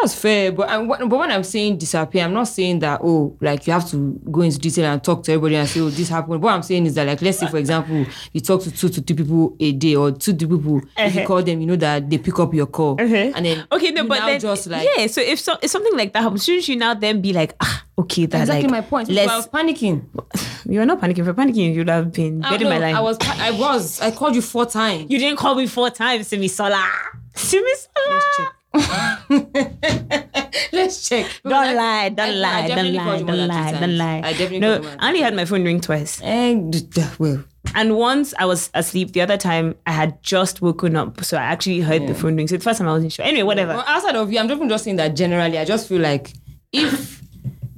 That's 0.01 0.15
fair, 0.15 0.53
but 0.53 0.69
I'm, 0.69 0.89
but 0.89 1.09
when 1.09 1.31
I'm 1.31 1.45
saying 1.45 1.79
disappear, 1.79 2.25
I'm 2.25 2.35
not 2.35 2.49
saying 2.49 2.81
that 2.81 3.01
oh, 3.03 3.37
like 3.41 3.67
you 3.67 3.73
have 3.73 3.89
to 3.91 4.21
go 4.31 4.41
into 4.43 4.59
detail 4.59 4.87
and 4.87 5.03
talk 5.03 5.23
to 5.25 5.33
everybody 5.33 5.57
and 5.57 5.69
say 5.69 5.81
oh 5.81 5.89
this 5.91 6.09
happened. 6.09 6.43
What 6.43 6.53
I'm 6.53 6.63
saying 6.63 6.87
is 6.87 6.95
that 6.97 7.07
like 7.07 7.23
let's 7.23 7.39
say 7.39 7.47
for 7.47 7.59
example 7.59 8.05
you 8.33 8.41
talk 8.41 8.63
to 8.63 8.71
two 8.71 8.89
to 8.89 9.01
three 9.01 9.17
people 9.17 9.57
a 9.61 9.73
day 9.73 9.95
or 9.95 10.11
two 10.13 10.35
to 10.37 10.49
people 10.49 10.79
if 10.97 11.15
you 11.15 11.21
Uh-huh. 11.21 11.27
call 11.27 11.43
them 11.43 11.61
you 11.61 11.67
know 11.67 11.77
that 11.77 12.11
they 12.11 12.19
pick 12.19 12.39
up 12.39 12.53
your 12.53 12.67
call 12.67 12.97
and 13.01 13.11
then 13.47 13.65
Okay, 13.73 13.91
no, 13.93 14.05
but 14.07 14.21
then 14.27 14.41
just 14.41 14.67
like 14.67 14.87
yeah. 14.97 15.07
So 15.07 15.21
if 15.21 15.41
so, 15.41 15.57
if 15.63 15.71
something 15.71 15.97
like 15.97 16.13
that 16.13 16.23
happens, 16.23 16.45
shouldn't 16.45 16.69
you 16.69 16.77
now 16.77 16.95
then 16.95 17.21
be 17.21 17.33
like, 17.33 17.55
ah, 17.61 17.85
okay, 17.99 18.27
that 18.27 18.41
exactly 18.43 18.63
like 18.69 18.71
my 18.71 18.81
point. 18.81 19.09
So 19.09 19.15
I 19.15 19.37
was 19.37 19.49
panicking. 19.49 20.05
You 20.67 20.79
were 20.79 20.87
not 20.87 20.99
panicking. 20.99 21.25
For 21.27 21.35
panicking, 21.35 21.75
you'd 21.75 21.89
have 21.91 22.11
been 22.11 22.43
I, 22.43 22.51
dead 22.53 22.63
in 22.63 22.69
my 22.71 22.79
line. 22.79 22.95
I 22.95 23.01
was 23.01 23.19
I 23.21 23.51
was 23.51 24.01
I 24.01 24.11
called 24.11 24.35
you 24.35 24.41
four 24.43 24.65
times. 24.65 25.11
You 25.11 25.19
didn't 25.19 25.37
call 25.39 25.55
me 25.55 25.67
four 25.67 25.91
times, 25.91 26.29
Simi 26.29 26.49
Sola. 26.49 26.91
Simi 27.35 27.71
Sola. 27.75 28.53
Let's 30.73 31.09
check. 31.09 31.27
Don't 31.45 31.77
lie, 31.77 32.09
don't 32.09 32.19
I- 32.19 32.33
I 32.33 32.35
lie, 32.35 32.69
don't 32.69 32.93
lie, 32.93 33.05
called 33.05 33.21
you 33.21 33.27
more 33.27 33.37
don't 33.37 33.49
lie, 33.49 33.73
don't 33.73 33.99
lie. 33.99 34.19
I 34.25 34.33
definitely 34.33 34.59
no, 34.61 34.73
called 34.73 34.85
you 34.85 34.91
more 34.91 34.99
I 35.01 35.09
only 35.09 35.21
had 35.21 35.35
my 35.35 35.45
phone 35.45 35.65
ring 35.65 35.81
twice. 35.81 36.21
And 36.23 36.75
well, 37.19 37.45
And 37.75 37.97
once 37.97 38.35
I 38.39 38.47
was 38.47 38.71
asleep, 38.75 39.13
the 39.13 39.21
other 39.21 39.37
time 39.37 39.77
I 39.87 39.93
had 39.93 40.21
just 40.23 40.61
woken 40.61 40.97
up. 40.97 41.25
So 41.25 41.37
I 41.37 41.43
actually 41.43 41.81
heard 41.81 42.07
the 42.09 42.15
phone 42.15 42.37
ring. 42.37 42.49
So 42.49 42.57
the 42.57 42.65
first 42.65 42.79
time 42.79 42.89
I 42.89 42.93
wasn't 42.93 43.13
sure. 43.13 43.25
Anyway, 43.25 43.45
whatever. 43.45 43.75
Well, 43.75 43.85
outside 43.87 44.17
of 44.17 44.33
you, 44.33 44.39
I'm 44.41 44.49
just 44.49 44.63
just 44.69 44.85
saying 44.85 44.97
that 44.97 45.15
generally, 45.15 45.59
I 45.59 45.65
just 45.65 45.89
feel 45.89 46.01
like 46.01 46.33
if 46.73 47.23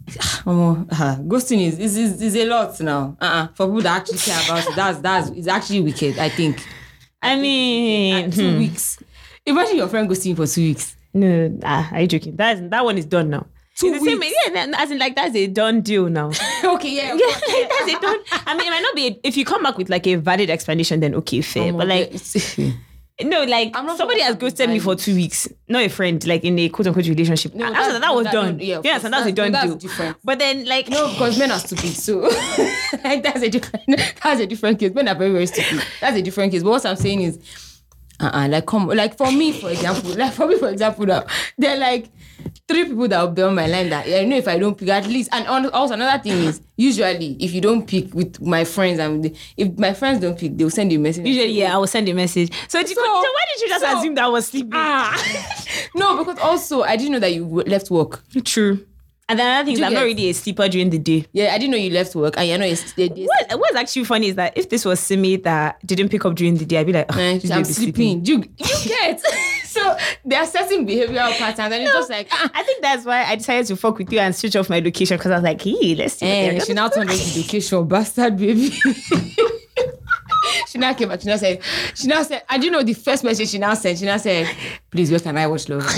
um, 0.47 0.89
uh, 0.91 1.17
ghosting 1.17 1.67
is, 1.67 1.79
is 1.79 1.97
is 1.97 2.23
is 2.23 2.37
a 2.37 2.47
lot 2.47 2.81
now. 2.81 3.17
Uh-uh. 3.21 3.49
For 3.49 3.67
people 3.67 3.83
that 3.83 4.01
actually 4.01 4.19
care 4.19 4.41
about 4.45 4.67
it, 4.67 4.75
that's 4.75 4.99
that's 5.01 5.29
it's 5.31 5.47
actually 5.49 5.83
wicked. 5.83 6.19
I 6.19 6.31
think 6.31 6.65
I 7.23 7.37
mean, 7.37 8.31
two 8.31 8.53
hmm. 8.53 8.59
weeks. 8.59 8.99
Imagine 9.47 9.77
your 9.77 9.89
friend 9.89 10.09
ghosting 10.09 10.27
you 10.27 10.37
for 10.37 10.47
two 10.47 10.63
weeks. 10.63 10.97
no, 11.15 11.59
ah, 11.63 11.89
are 11.93 12.01
you 12.01 12.07
joking? 12.09 12.37
That 12.37 12.57
is, 12.59 12.69
that 12.71 12.85
one 12.85 12.99
is 12.99 13.05
done 13.07 13.31
now. 13.31 13.47
Two 13.79 13.89
It's 13.89 14.01
the 14.03 14.11
same, 14.11 14.19
weeks. 14.21 14.35
yeah, 14.47 14.67
as 14.79 14.91
in 14.91 14.99
like 14.99 15.15
that's 15.15 15.35
a 15.37 15.47
done 15.49 15.83
deal 15.83 16.09
now. 16.09 16.29
okay, 16.65 16.97
yeah. 16.97 17.15
yeah, 17.15 17.27
like, 17.27 17.69
that's 17.69 17.93
a 17.95 18.01
done. 18.01 18.19
I 18.47 18.57
mean, 18.57 18.67
it 18.67 18.71
might 18.71 18.81
not 18.81 18.95
be. 18.95 19.07
A, 19.09 19.21
if 19.23 19.37
you 19.37 19.45
come 19.45 19.63
back 19.63 19.77
with 19.77 19.91
like 19.91 20.07
a 20.07 20.15
valid 20.17 20.49
explanation, 20.51 21.01
then 21.01 21.15
okay, 21.17 21.43
fair. 21.43 21.73
but 21.75 21.87
like, 21.87 22.11
no, 23.23 23.45
like 23.45 23.77
I'm 23.77 23.85
not 23.85 23.99
somebody 23.99 24.21
has 24.23 24.35
ghosted 24.37 24.71
me 24.71 24.79
for 24.79 24.95
two 24.97 25.15
weeks. 25.15 25.47
Not 25.69 25.83
a 25.83 25.89
friend, 25.89 26.27
like 26.27 26.43
in 26.45 26.59
a 26.59 26.71
quote 26.71 26.87
unquote 26.87 27.07
relationship. 27.07 27.55
No, 27.55 27.71
that- 27.71 27.93
that, 27.93 28.01
that 28.01 28.15
was 28.15 28.25
that- 28.25 28.33
done. 28.33 28.59
yeah, 28.61 28.81
yes, 28.83 29.05
and 29.05 29.13
that's 29.13 29.27
a 29.27 29.33
done 29.33 29.53
no, 29.53 29.59
that's 29.59 29.67
deal. 29.69 29.77
different. 29.77 30.17
But 30.25 30.39
then, 30.39 30.65
like, 30.65 30.89
No, 30.89 31.09
because 31.13 31.39
men 31.39 31.51
are 31.51 31.59
stupid. 31.59 31.91
So 31.93 32.21
like, 33.05 33.23
that's 33.23 33.43
a 33.43 33.51
different 33.51 33.85
that's 34.25 34.41
a 34.41 34.47
different 34.47 34.79
case. 34.81 34.95
Men 34.95 35.07
are 35.09 35.15
very, 35.15 35.33
very 35.33 35.47
stupid. 35.47 35.85
That's 36.01 36.17
a 36.17 36.23
different 36.23 36.51
case. 36.51 36.63
But 36.63 36.71
what 36.71 36.87
I'm 36.87 36.97
saying 36.97 37.21
is 37.21 37.39
uh-uh, 38.21 38.49
like 38.49 38.67
come 38.67 38.87
like 38.89 39.17
for 39.17 39.31
me, 39.31 39.53
for 39.53 39.71
example, 39.71 40.11
like 40.17 40.33
for 40.33 40.47
me, 40.47 40.59
for 40.59 40.69
example, 40.71 41.07
now 41.07 41.25
there 41.59 41.75
are 41.77 41.79
like 41.79 42.09
three 42.69 42.85
people 42.85 43.07
that 43.09 43.21
will 43.23 43.31
be 43.31 43.43
on 43.43 43.55
my 43.55 43.67
line 43.67 43.89
that 43.91 44.07
I 44.07 44.25
know 44.25 44.37
if 44.37 44.49
I 44.49 44.59
don't 44.59 44.77
pick 44.77 44.89
at 44.89 45.07
least 45.07 45.29
and 45.33 45.47
on, 45.47 45.67
also 45.71 45.95
another 45.95 46.21
thing 46.23 46.33
is 46.45 46.61
usually 46.77 47.37
if 47.41 47.53
you 47.53 47.61
don't 47.61 47.87
pick 47.87 48.13
with 48.15 48.41
my 48.41 48.65
friends 48.65 48.99
and 48.99 49.37
if 49.57 49.79
my 49.79 49.93
friends 49.93 50.21
don't 50.21 50.39
pick, 50.39 50.57
they'll 50.57 50.71
send 50.71 50.93
you 50.93 50.99
a 50.99 51.03
message. 51.03 51.27
usually, 51.27 51.53
yeah, 51.53 51.75
I 51.75 51.79
will 51.79 51.87
send 51.87 52.09
a 52.09 52.15
message. 52.15 52.51
So, 52.69 52.81
did 52.81 52.91
you- 52.91 52.97
So- 52.97 53.03
so 53.03 53.09
why 53.09 53.45
did 53.55 53.63
you 53.63 53.69
just 53.69 53.85
so- 53.85 53.99
assume 53.99 54.15
that 54.17 54.25
I 54.25 54.29
was 54.29 54.47
sleeping? 54.47 54.71
Ah 54.75 55.15
no, 55.95 56.17
because 56.25 56.39
also 56.41 56.83
I 56.83 56.97
didn't 56.97 57.13
know 57.13 57.19
that 57.21 57.33
you 57.35 57.45
left 57.45 57.91
work. 57.91 58.23
True. 58.45 58.85
And 59.29 59.41
then 59.41 59.47
another 59.49 59.65
thing 59.67 59.75
is, 59.75 59.83
I'm 59.83 59.93
not 59.93 60.05
really 60.05 60.29
a 60.29 60.33
sleeper 60.35 60.69
during 60.69 60.91
the 60.91 60.99
day. 61.01 61.27
Yeah, 61.33 61.53
I 61.53 61.59
didn't 61.59 61.73
know 61.73 61.77
you 61.79 61.91
left 61.91 62.15
work 62.15 62.35
and 62.39 62.49
you 62.49 62.57
know 62.59 62.65
it's 62.65 62.93
they, 62.93 63.09
they, 63.09 63.25
What 63.25 63.59
what's 63.59 63.75
actually 63.75 64.05
funny 64.05 64.29
is 64.29 64.37
that 64.37 64.57
if 64.57 64.69
this 64.69 64.85
was 64.85 65.01
Simi 65.01 65.35
that 65.39 65.85
didn't 65.85 66.11
pick 66.11 66.25
up 66.25 66.37
during 66.37 66.57
the 66.57 66.65
day, 66.65 66.79
I'd 66.79 66.87
be 66.87 66.93
like, 66.93 67.07
"Ah, 67.11 67.19
Eh, 67.19 67.39
this 67.39 67.51
I'm 67.51 67.63
baby 67.63 67.73
sleeping. 67.75 68.25
You 68.25 68.37
you 68.57 68.89
get 68.89 69.21
so 69.65 69.97
they're 70.25 70.45
assessing 70.45 70.87
behavioral 70.87 71.37
patterns 71.39 71.59
and 71.73 71.83
it's 71.83 71.93
just 71.93 72.09
like 72.09 72.29
ah, 72.31 72.51
I 72.55 72.63
think 72.63 72.83
that's 72.83 73.05
why 73.05 73.25
I 73.25 73.35
decided 73.35 73.67
to 73.67 73.77
fuck 73.77 73.99
with 73.99 74.13
you 74.13 74.21
and 74.21 74.33
switch 74.35 74.55
off 74.55 74.71
my 74.71 74.79
location 74.79 75.17
because 75.17 75.33
I 75.33 75.35
was 75.35 75.43
like, 75.45 75.61
hey, 75.61 75.97
let's 75.97 76.15
see. 76.15 76.27
what 76.27 76.55
Eh, 76.55 76.59
she 76.65 76.73
now 76.73 76.89
turned 76.89 77.11
into 77.11 77.23
education 77.25 77.89
bastard 77.89 78.37
baby. 78.37 78.71
she 80.69 80.79
now 80.79 80.95
came 80.95 81.09
back. 81.09 81.21
She 81.21 81.27
now 81.27 81.37
said, 81.37 81.61
she 81.97 82.07
now 82.07 82.23
said, 82.23 82.45
I 82.49 82.59
do 82.59 82.71
know 82.71 82.85
the 82.85 82.95
first 82.95 83.25
message 83.25 83.49
she 83.49 83.59
now 83.59 83.75
sent. 83.75 83.99
She 83.99 84.05
now 84.05 84.19
said, 84.19 84.49
please, 84.91 85.11
where 85.11 85.19
can 85.19 85.37
I 85.37 85.49
watch 85.49 85.69
love? 85.69 85.85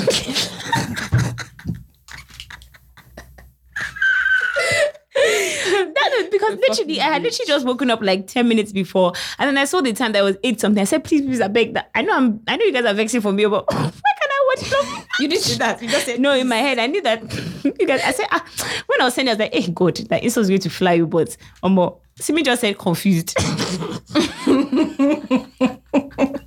That 5.14 6.12
is 6.17 6.17
because 6.30 6.56
literally, 6.56 7.00
I 7.00 7.04
had 7.04 7.22
literally 7.22 7.46
just 7.46 7.66
woken 7.66 7.90
up 7.90 8.00
like 8.02 8.26
10 8.26 8.48
minutes 8.48 8.72
before. 8.72 9.12
And 9.38 9.48
then 9.48 9.58
I 9.58 9.64
saw 9.64 9.80
the 9.80 9.92
time 9.92 10.12
that 10.12 10.20
it 10.20 10.22
was 10.22 10.36
8 10.42 10.60
something. 10.60 10.80
I 10.80 10.84
said, 10.84 11.04
please, 11.04 11.22
please, 11.22 11.40
I 11.40 11.48
beg 11.48 11.74
that. 11.74 11.90
I 11.94 12.02
know 12.02 12.16
I'm 12.16 12.40
I 12.46 12.56
know 12.56 12.64
you 12.64 12.72
guys 12.72 12.84
are 12.84 12.94
vexing 12.94 13.20
for 13.20 13.32
me, 13.32 13.46
but 13.46 13.66
why 13.72 13.76
can 13.76 14.30
I 14.30 14.54
watch 14.54 14.72
love? 14.72 15.06
You 15.20 15.28
didn't 15.28 15.42
say 15.42 15.58
that. 15.58 15.82
You 15.82 15.88
just 15.88 16.06
said 16.06 16.20
No, 16.20 16.32
in 16.32 16.48
my 16.48 16.56
head, 16.56 16.78
I 16.78 16.86
knew 16.86 17.02
that. 17.02 17.22
you 17.78 17.86
guys, 17.86 18.00
I 18.04 18.12
said, 18.12 18.26
ah, 18.30 18.44
when 18.86 19.00
I 19.00 19.04
was 19.04 19.14
saying, 19.14 19.28
I 19.28 19.32
was 19.32 19.38
like, 19.38 19.54
hey, 19.54 19.70
God, 19.70 19.96
that 19.96 20.22
was 20.22 20.34
going 20.34 20.60
to 20.60 20.70
fly 20.70 20.94
you, 20.94 21.06
but 21.06 21.36
um, 21.62 21.94
Simi 22.16 22.42
just 22.42 22.62
said 22.62 22.78
confused. 22.78 23.36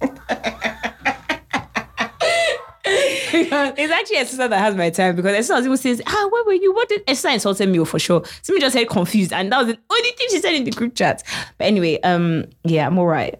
it's 3.77 3.91
actually 3.91 4.17
a 4.17 4.25
sister 4.25 4.47
that 4.47 4.57
has 4.59 4.75
my 4.75 4.89
time 4.89 5.15
because 5.15 5.35
as 5.35 5.47
soon 5.47 5.57
as 5.57 5.63
people 5.63 5.77
says, 5.77 6.01
ah, 6.07 6.27
where 6.31 6.43
were 6.45 6.53
you? 6.53 6.73
What 6.73 6.89
did 6.89 7.03
Esther 7.07 7.29
insulted 7.29 7.69
me 7.69 7.83
for 7.85 7.99
sure? 7.99 8.23
Simi 8.41 8.59
just 8.59 8.73
said 8.73 8.87
confused, 8.89 9.33
and 9.33 9.51
that 9.51 9.57
was 9.65 9.67
the 9.75 9.79
only 9.89 10.09
thing 10.11 10.27
she 10.29 10.39
said 10.39 10.53
in 10.55 10.63
the 10.63 10.71
group 10.71 10.95
chat. 10.95 11.23
But 11.57 11.65
anyway, 11.67 11.99
um, 12.01 12.45
yeah, 12.63 12.87
I'm 12.87 12.97
all 12.97 13.07
right. 13.07 13.39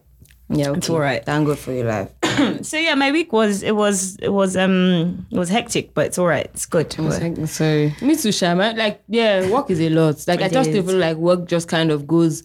Yeah, 0.50 0.70
okay. 0.70 0.78
It's 0.80 0.90
all 0.90 1.00
right. 1.00 1.24
Thank 1.26 1.48
God 1.48 1.58
for 1.60 1.72
your 1.72 1.86
life. 1.86 2.12
So 2.64 2.78
yeah, 2.78 2.96
my 2.96 3.12
week 3.12 3.32
was 3.34 3.62
it 3.62 3.76
was 3.76 4.16
it 4.18 4.30
was 4.30 4.58
um 4.58 5.26
it 5.32 5.38
was 5.38 5.48
hectic, 5.50 5.94
but 5.94 6.08
it's 6.08 6.18
all 6.18 6.26
right. 6.28 6.46
It's 6.54 6.66
good. 6.66 6.98
Like, 6.98 7.48
sorry. 7.48 7.96
Me 8.02 8.16
too, 8.16 8.32
Shama. 8.32 8.74
Like, 8.76 9.04
yeah, 9.08 9.50
work 9.50 9.70
is 9.70 9.80
a 9.80 9.90
lot. 9.90 10.26
Like, 10.28 10.42
I 10.42 10.46
It 10.46 10.52
just 10.54 10.70
is. 10.70 10.86
feel 10.86 10.98
like 10.98 11.18
work 11.18 11.46
just 11.46 11.68
kind 11.68 11.92
of 11.92 12.08
goes 12.08 12.44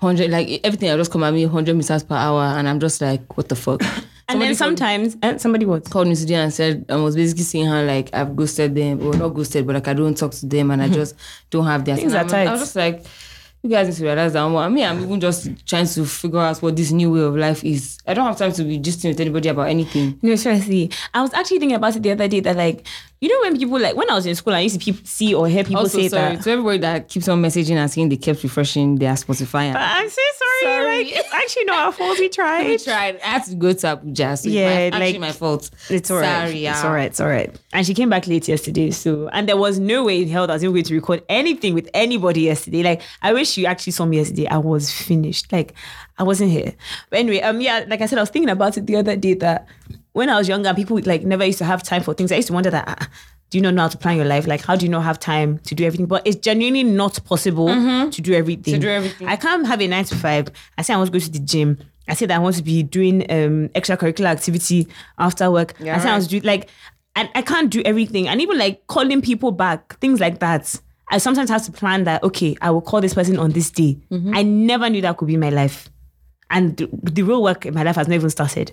100, 0.00 0.30
like, 0.30 0.60
everything 0.64 0.90
I 0.90 0.96
just 0.96 1.10
come 1.10 1.24
at 1.24 1.32
me 1.34 1.44
100 1.46 1.74
meters 1.76 2.02
per 2.04 2.14
hour, 2.14 2.42
and 2.42 2.68
I'm 2.68 2.78
just 2.80 3.00
like, 3.00 3.36
what 3.36 3.48
the 3.48 3.56
fuck? 3.56 3.82
And 4.32 4.42
then 4.42 4.54
sometimes 4.54 5.16
and 5.22 5.40
somebody 5.40 5.64
was 5.64 5.86
called 5.88 6.08
me 6.08 6.16
today 6.16 6.34
and 6.34 6.52
said, 6.52 6.84
I 6.88 6.96
was 6.96 7.14
basically 7.16 7.44
saying 7.44 7.66
how, 7.66 7.82
like, 7.82 8.10
I've 8.12 8.34
ghosted 8.34 8.74
them, 8.74 9.06
or 9.06 9.14
not 9.16 9.28
ghosted, 9.28 9.66
but 9.66 9.74
like, 9.74 9.88
I 9.88 9.94
don't 9.94 10.16
talk 10.16 10.32
to 10.32 10.46
them, 10.46 10.70
and 10.70 10.82
I 10.82 10.86
mm-hmm. 10.86 10.94
just 10.94 11.14
don't 11.50 11.66
have 11.66 11.84
their 11.84 11.96
Things 11.96 12.14
are 12.14 12.24
tight. 12.24 12.48
I 12.48 12.52
was 12.52 12.60
just 12.60 12.76
like, 12.76 13.04
you 13.62 13.70
guys 13.70 13.86
need 13.86 13.96
to 13.96 14.04
realize 14.04 14.32
that. 14.32 14.44
Well, 14.44 14.58
I 14.58 14.68
mean, 14.68 14.84
I'm 14.84 15.00
even 15.02 15.20
just 15.20 15.48
trying 15.66 15.86
to 15.86 16.04
figure 16.04 16.40
out 16.40 16.58
what 16.58 16.74
this 16.74 16.90
new 16.90 17.12
way 17.12 17.20
of 17.20 17.36
life 17.36 17.62
is. 17.64 17.98
I 18.06 18.14
don't 18.14 18.26
have 18.26 18.36
time 18.36 18.52
to 18.52 18.64
be 18.64 18.78
gisting 18.78 19.10
with 19.10 19.20
anybody 19.20 19.48
about 19.48 19.68
anything. 19.68 20.18
No, 20.20 20.34
seriously. 20.34 20.90
I 21.14 21.22
was 21.22 21.32
actually 21.32 21.60
thinking 21.60 21.76
about 21.76 21.94
it 21.94 22.02
the 22.02 22.10
other 22.10 22.26
day 22.26 22.40
that 22.40 22.56
like 22.56 22.86
you 23.22 23.28
know 23.28 23.48
when 23.48 23.56
people 23.56 23.78
like 23.78 23.94
when 23.94 24.10
I 24.10 24.14
was 24.14 24.26
in 24.26 24.34
school 24.34 24.52
I 24.52 24.60
used 24.60 24.80
to 24.80 24.92
see 25.04 25.32
or 25.32 25.46
hear 25.48 25.62
people 25.62 25.82
Also, 25.82 25.98
say 25.98 26.08
sorry 26.08 26.34
that. 26.36 26.42
to 26.42 26.50
everybody 26.50 26.78
that 26.78 27.08
keeps 27.08 27.28
on 27.28 27.40
messaging 27.40 27.76
and 27.76 27.88
saying 27.88 28.08
they 28.08 28.16
kept 28.16 28.42
refreshing 28.42 28.96
their 28.96 29.12
Spotify. 29.14 29.66
And 29.66 29.78
I'm 29.78 30.08
so 30.10 30.20
sorry. 30.36 30.60
Sorry. 30.62 31.04
Like 31.04 31.12
it's 31.16 31.32
actually 31.32 31.64
not 31.66 31.78
our 31.86 31.92
fault. 31.92 32.18
We 32.18 32.28
tried. 32.40 32.80
tried. 32.80 33.20
I 33.20 33.26
had 33.26 33.44
to 33.44 33.54
go 33.54 33.72
to 33.72 33.86
Abuja. 33.96 34.38
So 34.42 34.48
Yeah, 34.48 34.60
yeah, 34.60 34.78
it's 34.78 34.96
my, 34.96 35.04
actually 35.04 35.12
like, 35.12 35.20
my 35.20 35.32
fault. 35.32 35.70
It's 35.88 36.10
all 36.10 36.18
right. 36.18 36.48
Sorry, 36.48 36.66
It's 36.66 36.84
all 36.84 36.92
right. 36.92 37.06
It's 37.06 37.20
all 37.20 37.28
right. 37.28 37.60
And 37.72 37.86
she 37.86 37.94
came 37.94 38.10
back 38.10 38.26
late 38.26 38.48
yesterday. 38.48 38.90
So 38.90 39.28
and 39.28 39.48
there 39.48 39.56
was 39.56 39.78
no 39.78 40.04
way 40.04 40.22
in 40.22 40.28
hell 40.28 40.46
that 40.48 40.52
I 40.52 40.56
was 40.56 40.64
even 40.64 40.74
going 40.74 40.84
to 40.86 40.94
record 40.94 41.22
anything 41.28 41.74
with 41.74 41.88
anybody 41.94 42.40
yesterday. 42.42 42.82
Like 42.82 43.02
I 43.22 43.32
wish 43.32 43.56
you 43.56 43.66
actually 43.66 43.92
saw 43.92 44.04
me 44.04 44.16
yesterday. 44.16 44.48
I 44.48 44.58
was 44.58 44.90
finished. 44.90 45.52
Like 45.52 45.74
I 46.18 46.24
wasn't 46.24 46.50
here. 46.50 46.74
But 47.10 47.20
anyway, 47.20 47.40
um, 47.42 47.60
yeah, 47.60 47.84
like 47.86 48.00
I 48.00 48.06
said, 48.06 48.18
I 48.18 48.22
was 48.22 48.30
thinking 48.30 48.50
about 48.50 48.76
it 48.76 48.86
the 48.86 48.96
other 48.96 49.14
day 49.16 49.34
that 49.34 49.68
when 50.12 50.28
I 50.30 50.38
was 50.38 50.48
younger, 50.48 50.74
people 50.74 51.00
like 51.04 51.22
never 51.24 51.44
used 51.44 51.58
to 51.58 51.64
have 51.64 51.82
time 51.82 52.02
for 52.02 52.14
things. 52.14 52.32
I 52.32 52.36
used 52.36 52.48
to 52.48 52.54
wonder 52.54 52.70
that. 52.70 52.84
ah, 52.86 53.08
do 53.50 53.58
you 53.58 53.62
not 53.62 53.74
know 53.74 53.82
how 53.82 53.88
to 53.88 53.98
plan 53.98 54.16
your 54.16 54.24
life? 54.24 54.46
Like, 54.46 54.62
how 54.62 54.76
do 54.76 54.86
you 54.86 54.90
not 54.90 55.02
have 55.02 55.18
time 55.18 55.58
to 55.60 55.74
do 55.74 55.84
everything? 55.84 56.06
But 56.06 56.26
it's 56.26 56.36
genuinely 56.36 56.84
not 56.84 57.22
possible 57.26 57.68
to 57.68 58.22
do 58.22 58.32
everything. 58.32 58.74
To 58.74 58.80
do 58.80 58.88
everything. 58.88 59.28
I 59.28 59.36
can't 59.36 59.66
have 59.66 59.80
a 59.82 59.86
nine 59.86 60.04
to 60.06 60.14
five. 60.16 60.48
I 60.78 60.82
say 60.82 60.94
I 60.94 60.96
want 60.96 61.12
to 61.12 61.18
go 61.18 61.22
to 61.22 61.30
the 61.30 61.38
gym. 61.38 61.78
I 62.08 62.14
said 62.14 62.30
I 62.30 62.38
want 62.38 62.56
to 62.56 62.62
be 62.62 62.82
doing 62.82 63.22
um 63.30 63.68
extracurricular 63.74 64.26
activity 64.26 64.88
after 65.18 65.50
work. 65.50 65.74
Yeah, 65.78 65.96
I 65.96 65.98
said 65.98 66.08
I 66.08 66.10
right. 66.12 66.16
was 66.16 66.28
doing 66.28 66.42
like 66.44 66.70
and 67.14 67.28
I 67.34 67.42
can't 67.42 67.70
do 67.70 67.82
everything. 67.84 68.26
And 68.26 68.40
even 68.40 68.56
like 68.58 68.86
calling 68.86 69.20
people 69.20 69.52
back, 69.52 69.98
things 70.00 70.18
like 70.18 70.40
that. 70.40 70.74
I 71.10 71.18
sometimes 71.18 71.50
have 71.50 71.62
to 71.66 71.72
plan 71.72 72.04
that, 72.04 72.22
okay, 72.22 72.56
I 72.62 72.70
will 72.70 72.80
call 72.80 73.02
this 73.02 73.12
person 73.12 73.38
on 73.38 73.50
this 73.50 73.70
day. 73.70 73.98
Mm-hmm. 74.10 74.34
I 74.34 74.42
never 74.42 74.88
knew 74.88 75.02
that 75.02 75.18
could 75.18 75.28
be 75.28 75.36
my 75.36 75.50
life. 75.50 75.90
And 76.50 76.74
the, 76.78 76.88
the 77.02 77.22
real 77.22 77.42
work 77.42 77.66
in 77.66 77.74
my 77.74 77.82
life 77.82 77.96
has 77.96 78.08
not 78.08 78.14
even 78.14 78.30
started. 78.30 78.72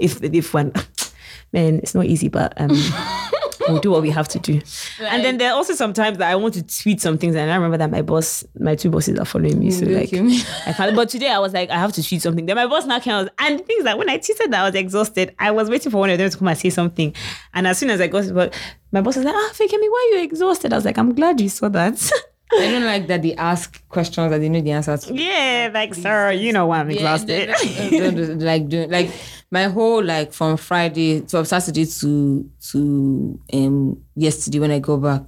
If 0.00 0.22
if 0.22 0.54
one 0.54 0.72
man, 1.52 1.78
it's 1.82 1.94
not 1.94 2.06
easy, 2.06 2.28
but 2.28 2.52
um 2.60 2.70
we'll 3.68 3.80
do 3.80 3.90
what 3.90 4.02
we 4.02 4.10
have 4.10 4.26
to 4.28 4.38
do. 4.38 4.60
and 5.00 5.22
then 5.24 5.36
there 5.38 5.50
are 5.50 5.54
also 5.56 5.74
sometimes 5.74 6.18
that 6.18 6.30
I 6.30 6.34
want 6.34 6.54
to 6.54 6.62
tweet 6.82 7.00
some 7.00 7.18
things 7.18 7.34
and 7.36 7.50
I 7.50 7.54
remember 7.54 7.76
that 7.78 7.90
my 7.90 8.02
boss, 8.02 8.42
my 8.58 8.74
two 8.74 8.90
bosses 8.90 9.18
are 9.18 9.24
following 9.24 9.58
me. 9.60 9.70
So 9.70 9.84
like. 9.86 10.12
I 10.12 10.72
can't 10.72 10.96
but 10.96 11.08
today 11.08 11.28
I 11.30 11.38
was 11.38 11.52
like, 11.52 11.70
I 11.70 11.78
have 11.78 11.92
to 11.92 12.02
tweet 12.06 12.22
something. 12.22 12.46
Then 12.46 12.56
my 12.56 12.66
boss 12.66 12.86
now 12.86 12.98
came 13.00 13.12
out 13.12 13.28
and 13.38 13.64
things 13.66 13.84
like 13.84 13.96
when 13.98 14.08
I 14.08 14.18
tweeted 14.18 14.50
that 14.50 14.60
I 14.62 14.64
was 14.66 14.74
exhausted, 14.74 15.34
I 15.38 15.50
was 15.50 15.68
waiting 15.68 15.92
for 15.92 15.98
one 15.98 16.10
of 16.10 16.18
them 16.18 16.30
to 16.30 16.36
come 16.38 16.48
and 16.48 16.58
say 16.58 16.70
something. 16.70 17.14
And 17.54 17.66
as 17.66 17.78
soon 17.78 17.90
as 17.90 18.00
I 18.00 18.06
got 18.06 18.32
but 18.32 18.58
my 18.92 19.00
boss 19.02 19.16
was 19.16 19.24
like, 19.24 19.34
ah, 19.36 19.50
Fakemi, 19.52 19.88
why 19.90 20.10
are 20.12 20.16
you 20.18 20.24
exhausted? 20.24 20.72
I 20.72 20.76
was 20.76 20.84
like, 20.84 20.98
I'm 20.98 21.14
glad 21.14 21.40
you 21.40 21.48
saw 21.48 21.68
that. 21.68 22.10
I 22.52 22.68
don't 22.72 22.84
like 22.84 23.06
that 23.06 23.22
they 23.22 23.34
ask 23.36 23.86
questions 23.88 24.30
that 24.32 24.38
they 24.40 24.48
know 24.48 24.60
the 24.60 24.72
answer 24.72 24.96
to. 24.96 25.14
yeah, 25.14 25.70
like 25.72 25.94
sir, 25.94 26.32
you 26.32 26.52
know 26.52 26.66
why 26.66 26.80
I'm 26.80 26.90
exhausted. 26.90 27.54
Yeah, 27.64 28.00
don't- 28.00 28.16
don't- 28.16 28.40
like 28.40 28.68
doing 28.68 28.90
like 28.90 29.10
my 29.50 29.64
whole 29.64 30.02
like 30.02 30.32
from 30.32 30.56
Friday 30.56 31.20
to 31.22 31.44
Saturday 31.44 31.86
to 31.86 32.48
to 32.70 33.40
um 33.52 34.02
yesterday 34.14 34.58
when 34.60 34.70
I 34.70 34.78
go 34.78 34.96
back. 34.96 35.22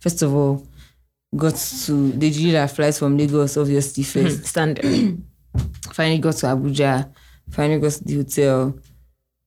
First 0.00 0.22
of 0.22 0.34
all, 0.34 0.66
got 1.36 1.54
to 1.54 2.10
they 2.12 2.30
did 2.30 2.54
our 2.54 2.68
flights 2.68 2.98
from 2.98 3.16
Lagos 3.16 3.56
obviously 3.56 4.02
first. 4.02 4.44
Standard. 4.46 4.84
finally 5.92 6.18
got 6.18 6.36
to 6.36 6.46
Abuja. 6.46 7.12
Finally 7.50 7.80
got 7.80 7.92
to 7.92 8.04
the 8.04 8.16
hotel. 8.16 8.78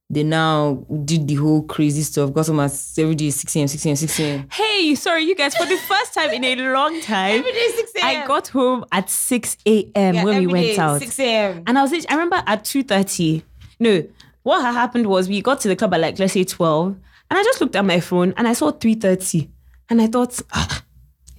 They 0.10 0.24
now 0.24 0.86
did 1.06 1.26
the 1.26 1.36
whole 1.36 1.64
crazy 1.64 2.02
stuff. 2.04 2.34
Got 2.34 2.48
home 2.48 2.60
at 2.60 2.74
every 2.98 3.16
day 3.16 3.30
6 3.30 3.56
a.m. 3.56 3.68
6 3.70 3.86
a.m. 3.86 3.96
6 3.96 4.20
a.m. 4.20 4.48
Hey, 4.52 4.94
sorry, 4.96 5.24
you 5.24 5.36
guys, 5.36 5.56
for 5.56 5.66
the 5.66 5.78
first 5.78 6.14
time 6.14 6.32
in 6.32 6.44
a 6.44 6.74
long 6.74 7.00
time, 7.00 7.40
Every 7.40 7.54
day 7.54 7.68
6 7.78 7.92
a.m. 7.96 8.24
I 8.24 8.28
got 8.28 8.50
home 8.50 8.84
at 8.92 9.10
6 9.10 9.58
a.m. 9.66 10.26
when 10.26 10.40
we 10.40 10.48
went 10.48 10.78
out. 10.80 11.00
6 11.00 11.18
a.m. 11.20 11.64
And 11.66 11.80
I 11.80 11.84
was, 11.84 12.06
I 12.10 12.14
remember 12.16 12.44
at 12.46 12.66
2.30, 12.66 13.44
no, 13.80 14.04
what 14.44 14.62
had 14.62 14.74
happened 14.74 15.08
was 15.08 15.30
we 15.30 15.42
got 15.42 15.60
to 15.62 15.68
the 15.68 15.76
club 15.76 15.94
at 15.94 16.00
like, 16.00 16.20
let's 16.20 16.34
say 16.34 16.44
12. 16.44 16.88
And 17.30 17.40
I 17.40 17.44
just 17.44 17.62
looked 17.62 17.76
at 17.76 17.86
my 17.86 18.00
phone 18.00 18.34
and 18.38 18.48
I 18.48 18.54
saw 18.54 18.72
3.30. 18.72 19.50
And 19.90 20.02
I 20.02 20.08
thought, 20.08 20.40
ah, 20.54 20.84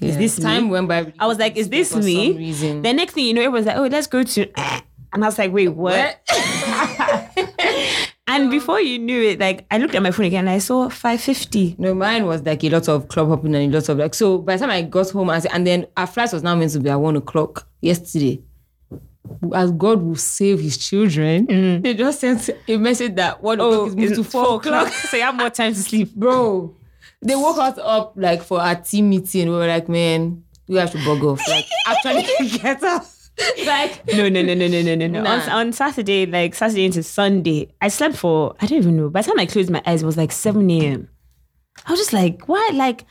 is 0.00 0.16
this 0.16 0.38
time 0.38 0.64
me? 0.64 0.70
went 0.70 0.88
by? 0.88 1.12
I 1.18 1.26
was 1.26 1.38
like, 1.38 1.56
is 1.56 1.68
this 1.68 1.94
me? 1.94 2.36
Reason. 2.36 2.82
The 2.82 2.92
next 2.92 3.14
thing 3.14 3.26
you 3.26 3.34
know, 3.34 3.42
it 3.42 3.52
was 3.52 3.66
like, 3.66 3.76
oh, 3.76 3.86
let's 3.86 4.06
go 4.06 4.22
to, 4.22 4.50
and 5.12 5.24
I 5.24 5.26
was 5.26 5.38
like, 5.38 5.52
wait, 5.52 5.68
what? 5.68 6.20
And 8.28 8.50
before 8.50 8.80
you 8.80 8.98
knew 8.98 9.20
it, 9.20 9.40
like 9.40 9.66
I 9.70 9.76
looked 9.76 9.94
at 9.94 10.02
my 10.02 10.10
phone 10.10 10.24
again 10.24 10.46
and 10.46 10.50
I 10.50 10.58
saw 10.58 10.88
5.50. 10.88 11.78
No, 11.78 11.92
mine 11.92 12.24
was 12.24 12.42
like 12.42 12.64
a 12.64 12.70
lot 12.70 12.88
of 12.88 13.08
club 13.08 13.28
hopping 13.28 13.54
and 13.54 13.74
a 13.74 13.76
lot 13.76 13.88
of 13.90 13.98
like. 13.98 14.14
So 14.14 14.38
by 14.38 14.56
the 14.56 14.60
time 14.60 14.70
I 14.70 14.80
got 14.80 15.10
home, 15.10 15.28
I 15.28 15.40
said, 15.40 15.50
and 15.52 15.66
then 15.66 15.86
our 15.98 16.06
flight 16.06 16.32
was 16.32 16.42
now 16.42 16.54
meant 16.54 16.72
to 16.72 16.80
be 16.80 16.88
at 16.88 16.94
one 16.94 17.16
o'clock 17.16 17.68
yesterday. 17.82 18.40
As 19.54 19.70
God 19.72 20.02
will 20.02 20.16
save 20.16 20.60
His 20.60 20.76
children, 20.76 21.46
mm. 21.46 21.82
they 21.82 21.94
just 21.94 22.20
sent 22.20 22.50
a 22.68 22.76
message 22.76 23.14
that 23.16 23.42
one 23.42 23.60
o'clock 23.60 23.72
oh, 23.72 23.86
is 23.86 23.96
moved 23.96 24.14
to 24.16 24.24
four 24.24 24.56
o'clock. 24.56 24.88
so 24.92 25.16
you 25.16 25.22
have 25.22 25.34
more 25.34 25.50
time 25.50 25.72
to 25.74 25.78
sleep. 25.80 26.14
Bro, 26.14 26.76
they 27.20 27.36
woke 27.36 27.58
us 27.58 27.78
up 27.82 28.14
like 28.16 28.42
for 28.42 28.60
our 28.60 28.74
team 28.74 29.10
meeting. 29.10 29.48
We 29.48 29.54
were 29.54 29.66
like, 29.66 29.88
man, 29.88 30.44
we 30.66 30.76
have 30.76 30.90
to 30.92 30.98
bug 31.04 31.22
off. 31.24 31.48
Like, 31.48 31.66
actually 31.86 32.48
get 32.58 32.82
up. 32.82 33.04
Like, 33.64 34.06
No, 34.14 34.28
no, 34.28 34.42
no, 34.42 34.54
no, 34.54 34.68
no, 34.68 34.82
no, 34.82 34.94
no, 34.94 35.06
no. 35.06 35.24
On, 35.24 35.40
on 35.48 35.72
Saturday, 35.72 36.26
like 36.26 36.54
Saturday 36.54 36.84
into 36.84 37.02
Sunday, 37.02 37.72
I 37.80 37.88
slept 37.88 38.16
for 38.16 38.54
I 38.60 38.66
don't 38.66 38.78
even 38.78 38.96
know. 38.96 39.08
By 39.08 39.22
the 39.22 39.28
time 39.28 39.38
I 39.38 39.46
closed 39.46 39.70
my 39.70 39.82
eyes, 39.86 40.02
it 40.02 40.06
was 40.06 40.16
like 40.16 40.32
7 40.32 40.68
a.m. 40.70 41.08
I 41.86 41.90
was 41.90 42.00
just 42.00 42.12
like, 42.12 42.48
what? 42.48 42.74
Like, 42.74 43.06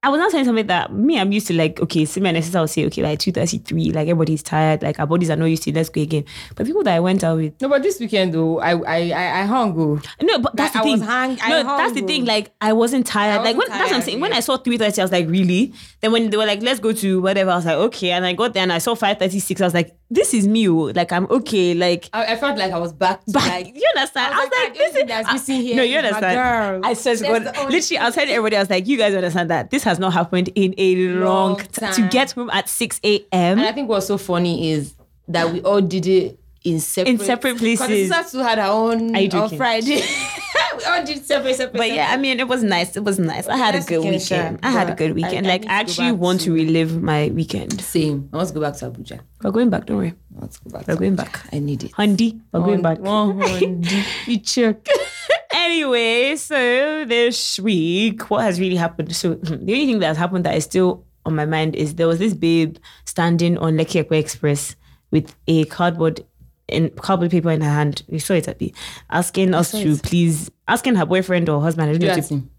I 0.00 0.10
was 0.10 0.20
not 0.20 0.30
saying 0.30 0.44
something 0.44 0.68
that 0.68 0.92
me, 0.92 1.18
I'm 1.18 1.32
used 1.32 1.48
to 1.48 1.54
like, 1.54 1.80
okay, 1.80 2.04
see 2.04 2.20
my 2.20 2.32
sister 2.40 2.60
will 2.60 2.68
say, 2.68 2.86
okay, 2.86 3.02
like 3.02 3.18
2.33, 3.18 3.88
like 3.92 4.02
everybody's 4.02 4.44
tired, 4.44 4.80
like 4.80 5.00
our 5.00 5.08
bodies 5.08 5.28
are 5.28 5.34
not 5.34 5.46
used 5.46 5.64
to 5.64 5.70
it, 5.70 5.76
let's 5.76 5.88
go 5.88 6.00
again. 6.00 6.24
But 6.54 6.66
people 6.66 6.84
that 6.84 6.94
I 6.94 7.00
went 7.00 7.24
out 7.24 7.36
with, 7.38 7.60
no, 7.60 7.68
but 7.68 7.82
this 7.82 7.98
weekend 7.98 8.32
though, 8.32 8.60
I 8.60 8.74
I 8.78 9.10
I, 9.10 9.40
I 9.40 9.44
hung 9.44 9.74
go. 9.74 10.00
no, 10.22 10.38
but 10.38 10.54
that's 10.54 10.72
Like, 10.72 10.72
the 10.72 10.78
I 10.78 10.82
thing. 10.92 11.00
was 11.00 11.08
hang- 11.08 11.38
I 11.42 11.48
no, 11.50 11.64
hung 11.68 11.78
that's 11.78 11.92
the 11.94 12.02
thing. 12.02 12.22
Oh. 12.22 12.26
Like, 12.26 12.52
I 12.60 12.72
wasn't 12.74 13.06
tired. 13.08 13.40
I 13.40 13.42
like, 13.42 13.56
when, 13.56 13.56
wasn't 13.56 13.70
that's 13.70 13.80
what 13.80 13.86
I'm 13.86 13.90
tired, 14.00 14.04
saying. 14.04 14.20
When. 14.20 14.32
I 14.32 14.40
saw 14.40 14.56
3.30, 14.58 14.98
I 15.00 15.02
was 15.02 15.10
like, 15.12 15.28
really? 15.28 15.72
Then 16.00 16.12
when 16.12 16.30
they 16.30 16.36
were 16.36 16.46
like, 16.46 16.62
let's 16.62 16.78
go 16.78 16.92
to 16.92 17.20
whatever, 17.20 17.50
I 17.50 17.56
was 17.56 17.66
like, 17.66 17.76
okay. 17.76 18.12
And 18.12 18.24
I 18.24 18.34
got 18.34 18.54
there 18.54 18.62
and 18.62 18.72
I 18.72 18.78
saw 18.78 18.94
5.36. 18.94 19.60
I 19.60 19.64
was 19.64 19.74
like, 19.74 19.96
this 20.10 20.32
is 20.32 20.46
me. 20.46 20.68
oh. 20.68 20.92
Like, 20.94 21.10
I'm 21.10 21.26
okay. 21.28 21.74
Like, 21.74 22.08
I, 22.12 22.34
I 22.34 22.36
felt 22.36 22.56
like 22.56 22.70
I 22.72 22.78
was 22.78 22.92
back 22.92 23.24
to 23.24 23.32
back. 23.32 23.48
like 23.48 23.66
you 23.74 23.82
understand? 23.96 24.32
I 24.32 24.36
I 24.36 24.40
was 24.44 24.48
was 24.50 24.58
like, 24.60 24.68
like, 24.68 24.78
this 24.78 24.94
is 25.02 25.08
that's 25.08 25.28
I- 25.28 25.32
missing 25.32 25.60
here 25.60 25.76
No, 25.76 25.82
you 25.82 25.98
understand? 25.98 26.36
girl. 26.36 26.80
I 26.88 26.94
swear 26.94 27.16
to 27.16 27.22
That's 27.24 27.58
God, 27.58 27.72
literally, 27.72 27.98
I 27.98 28.04
was 28.06 28.14
telling 28.14 28.30
everybody, 28.30 28.56
I 28.56 28.60
was 28.60 28.70
like, 28.70 28.86
you 28.86 28.96
guys 28.96 29.14
understand 29.14 29.50
that 29.50 29.70
this 29.70 29.82
has 29.88 29.98
not 29.98 30.12
happened 30.12 30.48
in 30.54 30.74
a 30.78 30.96
long, 31.06 31.54
Long 31.54 31.56
time. 31.66 31.94
To 31.94 32.08
get 32.08 32.32
home 32.32 32.50
at 32.50 32.68
6 32.68 33.00
a.m. 33.04 33.58
And 33.58 33.60
I 33.66 33.72
think 33.72 33.88
what's 33.88 34.06
so 34.06 34.18
funny 34.18 34.70
is 34.70 34.94
that 35.28 35.52
we 35.52 35.60
all 35.62 35.80
did 35.80 36.06
it 36.06 36.38
in 36.64 36.80
separate 36.80 37.20
separate 37.20 37.58
places. 37.58 38.08
sisters 38.08 38.32
too 38.32 38.38
had 38.38 38.58
her 38.58 38.64
own 38.64 39.14
on? 39.14 39.48
Friday. 39.56 40.02
we 40.78 40.84
all 40.84 41.04
did 41.04 41.24
separate, 41.24 41.56
separate. 41.56 41.78
But 41.78 41.92
yeah, 41.92 42.08
I 42.10 42.16
mean, 42.16 42.40
it 42.40 42.48
was 42.48 42.62
nice. 42.62 42.96
It 42.96 43.04
was 43.04 43.18
nice. 43.18 43.46
I 43.48 43.56
had 43.56 43.74
a 43.74 43.82
good 43.82 44.04
weekend. 44.04 44.60
I 44.62 44.70
had 44.70 44.90
a 44.90 44.94
good 44.94 45.14
weekend. 45.14 45.46
Like, 45.46 45.66
I 45.66 45.80
actually 45.80 46.12
want 46.12 46.40
to 46.42 46.52
relive 46.52 47.02
my 47.02 47.30
weekend. 47.34 47.80
same. 47.80 48.28
I 48.32 48.36
want 48.36 48.48
to 48.48 48.54
go 48.54 48.60
back 48.60 48.74
to 48.76 48.90
Abuja. 48.90 49.20
We're 49.42 49.50
going 49.50 49.70
back, 49.70 49.86
don't 49.86 49.98
worry. 49.98 50.14
I 50.36 50.40
want 50.40 50.52
to 50.52 50.60
go 50.64 50.70
back. 50.70 50.86
We're 50.86 50.96
going 50.96 51.16
back. 51.16 51.40
I 51.52 51.58
need 51.58 51.84
it. 51.84 51.92
Hundi, 51.92 52.40
we're 52.52 52.60
going 52.60 52.82
back. 52.82 52.98
One 52.98 53.38
Hundi. 53.38 54.04
You 54.26 54.38
check. 54.38 54.86
anyway, 55.52 56.36
so 56.36 57.04
this 57.04 57.58
week, 57.58 58.30
what 58.30 58.42
has 58.42 58.60
really 58.60 58.76
happened? 58.76 59.14
So 59.14 59.34
hmm, 59.34 59.64
the 59.64 59.72
only 59.72 59.86
thing 59.86 59.98
that 60.00 60.08
has 60.08 60.16
happened 60.16 60.44
that 60.44 60.56
is 60.56 60.64
still 60.64 61.04
on 61.24 61.34
my 61.34 61.44
mind 61.44 61.76
is 61.76 61.94
there 61.96 62.06
was 62.06 62.18
this 62.18 62.34
babe 62.34 62.76
standing 63.04 63.58
on 63.58 63.74
Lekki 63.74 64.00
Epe 64.00 64.12
Express 64.12 64.76
with 65.10 65.34
a 65.46 65.64
cardboard 65.66 66.24
in 66.68 66.90
cardboard 66.90 67.30
paper 67.30 67.50
in 67.50 67.60
her 67.60 67.70
hand. 67.70 68.02
We 68.08 68.18
saw 68.18 68.34
it 68.34 68.48
at 68.48 68.58
the 68.58 68.74
asking 69.10 69.54
us 69.54 69.72
to 69.72 69.96
please 69.96 70.50
asking 70.68 70.94
her 70.94 71.06
boyfriend 71.06 71.48
or 71.48 71.60
husband. 71.60 71.88
I 71.88 71.92
don't 71.92 72.02
know 72.02 72.08
asked 72.08 72.28
to, 72.28 72.34
him. 72.34 72.50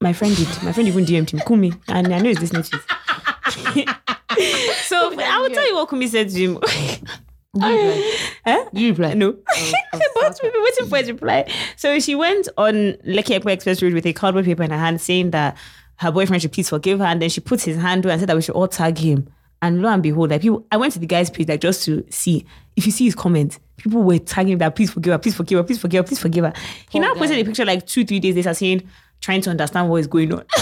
My 0.00 0.12
friend 0.12 0.34
did. 0.36 0.48
My 0.62 0.72
friend 0.72 0.88
even 0.88 1.04
DM'd 1.04 1.30
him, 1.30 1.40
Kumi, 1.46 1.72
and 1.88 2.12
I 2.12 2.18
know 2.18 2.28
he's 2.28 2.40
listening 2.40 2.64
to 2.64 2.76
it. 3.76 3.88
so 4.84 5.18
I 5.18 5.40
will 5.40 5.50
tell 5.50 5.66
you 5.66 5.74
what 5.74 5.88
Kumi 5.88 6.06
said 6.08 6.30
to 6.30 6.38
him. 6.38 6.58
huh? 7.56 8.68
Did 8.72 8.80
you 8.80 8.90
reply? 8.90 9.14
No. 9.14 9.32
but 9.92 10.40
we've 10.42 10.52
been 10.52 10.62
waiting 10.62 10.88
for 10.88 10.96
his 10.96 11.10
reply. 11.10 11.52
So 11.76 12.00
she 12.00 12.14
went 12.14 12.48
on 12.56 12.74
Lekki 13.06 13.46
Express 13.52 13.82
Road 13.82 13.94
with 13.94 14.06
a 14.06 14.12
cardboard 14.12 14.44
paper 14.44 14.62
in 14.62 14.70
her 14.70 14.78
hand 14.78 15.00
saying 15.00 15.30
that 15.30 15.56
her 15.96 16.10
boyfriend 16.10 16.42
should 16.42 16.52
please 16.52 16.68
forgive 16.68 16.98
her. 16.98 17.04
And 17.04 17.22
then 17.22 17.30
she 17.30 17.40
put 17.40 17.62
his 17.62 17.76
hand 17.76 18.04
and 18.06 18.20
said 18.20 18.28
that 18.28 18.36
we 18.36 18.42
should 18.42 18.54
all 18.54 18.68
tag 18.68 18.98
him. 18.98 19.28
And 19.64 19.80
lo 19.80 19.88
and 19.88 20.02
behold, 20.02 20.28
like 20.30 20.42
people, 20.42 20.66
I 20.70 20.76
went 20.76 20.92
to 20.92 20.98
the 20.98 21.06
guy's 21.06 21.30
page 21.30 21.48
like 21.48 21.60
just 21.62 21.84
to 21.86 22.04
see 22.10 22.44
if 22.76 22.84
you 22.84 22.92
see 22.92 23.04
his 23.06 23.14
comments, 23.14 23.58
people 23.78 24.02
were 24.02 24.18
tagging 24.18 24.58
that 24.58 24.76
please 24.76 24.90
forgive 24.90 25.12
her, 25.12 25.18
please 25.18 25.34
forgive 25.34 25.56
her, 25.56 25.62
please 25.64 25.78
forgive 25.78 26.04
her, 26.04 26.08
please 26.08 26.18
forgive 26.18 26.44
her. 26.44 26.52
He 26.90 26.98
Poor 26.98 27.08
now 27.08 27.14
posted 27.14 27.38
a 27.38 27.44
picture 27.44 27.64
like 27.64 27.86
two, 27.86 28.04
three 28.04 28.20
days 28.20 28.36
later 28.36 28.52
saying, 28.52 28.82
trying 29.22 29.40
to 29.40 29.48
understand 29.50 29.88
what 29.88 29.96
is 30.00 30.06
going 30.06 30.32
on. 30.34 30.44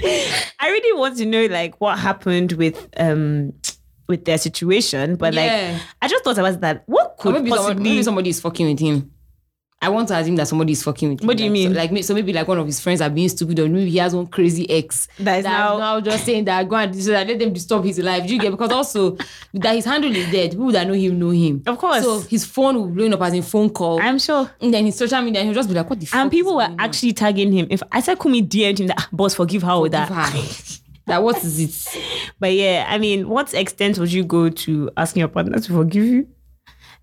I 0.00 0.68
really 0.70 0.98
want 0.98 1.16
to 1.18 1.26
know 1.26 1.46
like 1.46 1.80
what 1.80 1.98
happened 1.98 2.52
with 2.52 2.88
um 2.96 3.52
with 4.08 4.24
their 4.24 4.38
situation, 4.38 5.16
but 5.16 5.32
Yeah. 5.34 5.72
like 5.72 5.82
I 6.02 6.08
just 6.08 6.24
thought 6.24 6.38
about 6.38 6.60
that. 6.60 6.82
What 6.86 7.16
Or 7.18 7.22
could 7.22 7.34
maybe, 7.34 7.50
possibly 7.50 7.82
maybe 7.82 8.02
somebody 8.02 8.30
is 8.30 8.40
fucking 8.40 8.66
with 8.66 8.78
him. 8.80 9.10
I 9.84 9.88
want 9.90 10.08
to 10.08 10.16
assume 10.16 10.36
that 10.36 10.48
somebody 10.48 10.72
is 10.72 10.82
fucking 10.82 11.10
with 11.10 11.20
him. 11.20 11.26
What 11.26 11.36
do 11.36 11.44
you 11.44 11.50
Like, 11.50 11.58
so- 11.58 11.68
mean? 11.68 11.74
like, 11.74 11.92
may- 11.92 12.02
so 12.02 12.14
maybe 12.14 12.32
like 12.32 12.48
one 12.48 12.58
of 12.58 12.66
his 12.66 12.80
friends 12.80 13.00
are 13.00 13.10
being 13.10 13.28
stupid, 13.28 13.58
or 13.60 13.68
maybe 13.68 13.90
he 13.90 13.98
has 13.98 14.14
one 14.14 14.26
crazy 14.26 14.68
ex 14.70 15.08
That 15.18 15.38
is 15.38 15.44
now- 15.44 16.00
just 16.00 16.24
saying 16.24 16.44
that 16.46 16.68
go 16.68 16.76
and 16.76 16.94
so 17.02 17.10
that 17.10 17.26
let 17.28 17.38
them 17.38 17.52
disturb 17.52 17.84
his 17.84 17.98
life. 17.98 18.26
Do 18.26 18.34
you 18.34 18.40
get? 18.40 18.50
Because 18.50 18.70
also 18.72 19.16
that 19.54 19.74
his 19.76 19.84
handle 19.84 20.14
is 20.14 20.30
dead. 20.32 20.50
People 20.52 20.72
that 20.72 20.86
know 20.86 20.94
him 20.94 21.18
know 21.18 21.30
him. 21.30 21.62
Of 21.66 21.78
course. 21.78 22.02
So 22.02 22.20
his 22.20 22.44
phone 22.44 22.76
will 22.76 22.86
blowing 22.88 23.12
up 23.14 23.22
as 23.22 23.34
in 23.34 23.42
phone 23.42 23.70
call. 23.70 24.00
I'm 24.00 24.18
sure. 24.18 24.50
and 24.60 24.72
then 24.72 24.86
his 24.86 24.96
social 24.96 25.20
media, 25.22 25.42
he'll 25.44 25.54
just 25.54 25.68
be 25.68 25.74
like, 25.74 25.88
"What 25.88 26.00
the 26.00 26.06
fuck?" 26.06 26.20
And 26.20 26.30
people 26.30 26.54
were 26.56 26.62
going 26.66 26.72
on? 26.72 26.80
actually 26.80 27.12
tagging 27.12 27.52
him. 27.52 27.66
If 27.70 27.82
I 27.92 28.00
said 28.00 28.18
Kumi 28.18 28.42
DM'd 28.42 28.80
him 28.80 28.86
that 28.88 28.96
"Ah, 28.98 29.08
boss 29.12 29.34
forgive 29.34 29.62
her 29.62 29.80
with 29.80 29.92
that. 29.92 30.08
That. 30.08 30.78
that 31.06 31.22
what 31.22 31.36
is 31.44 31.60
it? 31.60 32.02
But 32.40 32.52
yeah, 32.54 32.86
I 32.88 32.98
mean, 32.98 33.28
what 33.28 33.52
extent 33.54 33.98
would 33.98 34.12
you 34.12 34.24
go 34.24 34.48
to 34.48 34.90
asking 34.96 35.20
your 35.20 35.28
partner 35.28 35.58
to 35.58 35.72
forgive 35.72 36.04
you? 36.04 36.28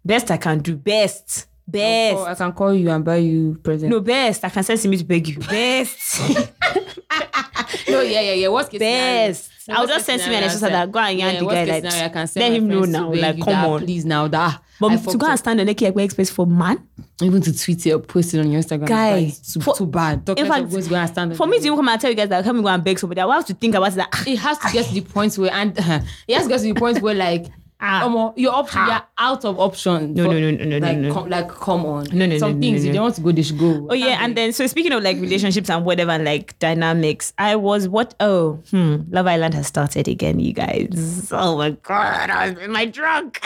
Best 0.04 0.32
I 0.32 0.38
can 0.38 0.60
do. 0.60 0.76
Best. 0.76 1.48
Best. 1.68 2.28
I 2.28 2.36
can 2.36 2.52
call 2.54 2.74
you 2.74 2.90
and 2.90 3.04
buy 3.06 3.18
you 3.18 3.60
present. 3.64 3.92
no, 3.92 4.00
best. 4.02 4.44
I 4.44 4.50
can 4.50 4.64
send 4.64 4.80
Simi 4.80 4.98
to 4.98 5.04
beg 5.06 5.28
you. 5.28 5.40
Best. 5.40 6.20
no, 7.90 8.02
yeah, 8.02 8.22
yeah, 8.22 8.34
yeah. 8.34 8.48
Worst 8.50 8.72
case. 8.72 8.80
Best. 8.80 9.52
I'll 9.70 9.88
just 9.88 10.06
send 10.06 10.22
Simi 10.22 10.36
and 10.36 10.46
I 10.46 10.48
just 10.48 10.60
said 10.60 10.74
that 10.74 10.92
go 10.92 11.00
and 11.00 11.18
yarn 11.20 11.38
the 11.38 11.46
guy 11.46 11.66
case 11.66 11.84
like 11.84 12.16
I 12.16 12.28
let 12.36 12.52
him 12.52 12.68
know 12.68 12.82
now. 12.82 13.14
Like 13.14 13.38
come 13.38 13.46
that, 13.54 13.70
on. 13.70 13.80
please 13.82 14.06
now 14.06 14.28
that. 14.28 14.56
I 14.56 14.60
But 14.80 15.12
to 15.12 15.18
go 15.18 15.26
up. 15.28 15.32
and 15.32 15.40
stand 15.40 15.60
on 15.60 15.68
the 15.68 15.72
Epe 15.86 15.98
Express 16.02 16.32
for 16.32 16.48
man, 16.48 16.88
even 17.22 17.42
to 17.42 17.58
tweet 17.58 17.86
it 17.86 17.92
or 17.94 18.00
post 18.00 18.34
it 18.34 18.40
on 18.40 18.52
your 18.52 18.62
Instagram, 18.62 18.88
Guy, 18.88 19.18
it's 19.18 19.54
too, 19.54 19.62
for- 19.62 19.76
too 19.76 19.86
bad. 19.86 20.26
Talk 20.26 20.40
in 20.40 20.48
fact, 20.48 20.70
going 20.72 20.84
to 20.84 20.90
go 20.90 20.96
and 20.96 21.10
stand 21.10 21.38
for 21.38 21.46
me 21.46 21.60
to 21.60 21.66
even 21.66 21.78
come 21.78 21.88
and 21.88 22.02
tell 22.02 22.10
you 22.10 22.16
guys 22.16 22.30
that 22.30 22.44
come 22.44 22.56
and 22.58 22.66
go 22.66 22.70
and 22.70 22.84
beg 22.84 22.98
somebody, 22.98 23.22
I 23.22 23.32
have 23.36 23.46
to 23.46 23.54
think 23.54 23.76
about. 23.76 23.92
That 23.94 24.10
it 24.28 24.38
has 24.40 24.58
to 24.58 24.72
get 24.74 24.86
to 24.88 24.94
the 24.94 25.02
point 25.02 25.38
where 25.38 25.54
and 25.54 25.78
it 26.28 26.34
has 26.36 26.44
to 26.44 26.50
get 26.50 26.58
to 26.62 26.64
the 26.64 26.74
point 26.74 27.02
where 27.02 27.14
like 27.16 27.46
Ah. 27.84 28.06
um, 28.06 28.34
you're 28.36 28.54
up 28.54 28.72
you're 28.74 29.02
out 29.18 29.44
of 29.44 29.60
options. 29.60 30.16
No, 30.16 30.26
no, 30.26 30.40
no, 30.40 30.52
no, 30.52 30.64
no, 30.66 30.78
no, 30.80 30.88
like, 30.88 30.98
no. 30.98 31.14
com- 31.14 31.30
like 31.30 31.50
come 31.50 31.86
on. 31.86 32.06
No, 32.14 32.28
no, 32.28 32.38
Some 32.38 32.52
no, 32.52 32.56
no, 32.58 32.62
things 32.62 32.84
no, 32.84 32.90
if 32.90 32.94
they 32.94 33.00
want 33.00 33.16
to 33.16 33.22
go, 33.22 33.32
they 33.32 33.42
should 33.42 33.58
go. 33.58 33.88
Oh 33.90 33.94
yeah, 33.96 34.20
and 34.22 34.38
then 34.38 34.54
so 34.54 34.68
speaking 34.68 34.92
of 34.92 35.02
like 35.02 35.18
relationships 35.20 35.70
and 35.70 35.84
whatever 35.84 36.18
like 36.20 36.58
dynamics, 36.60 37.34
I 37.40 37.56
was 37.56 37.88
what 37.88 38.14
oh 38.20 38.54
hmm 38.70 38.98
Love 39.10 39.26
Island 39.26 39.56
has 39.56 39.66
started 39.68 40.08
again, 40.08 40.40
you 40.40 40.54
guys. 40.54 41.28
Oh 41.32 41.58
my 41.58 41.72
god, 41.72 42.30
I 42.30 42.52
was 42.52 42.60
in 42.60 42.72
my 42.72 42.86
drunk. 42.86 43.40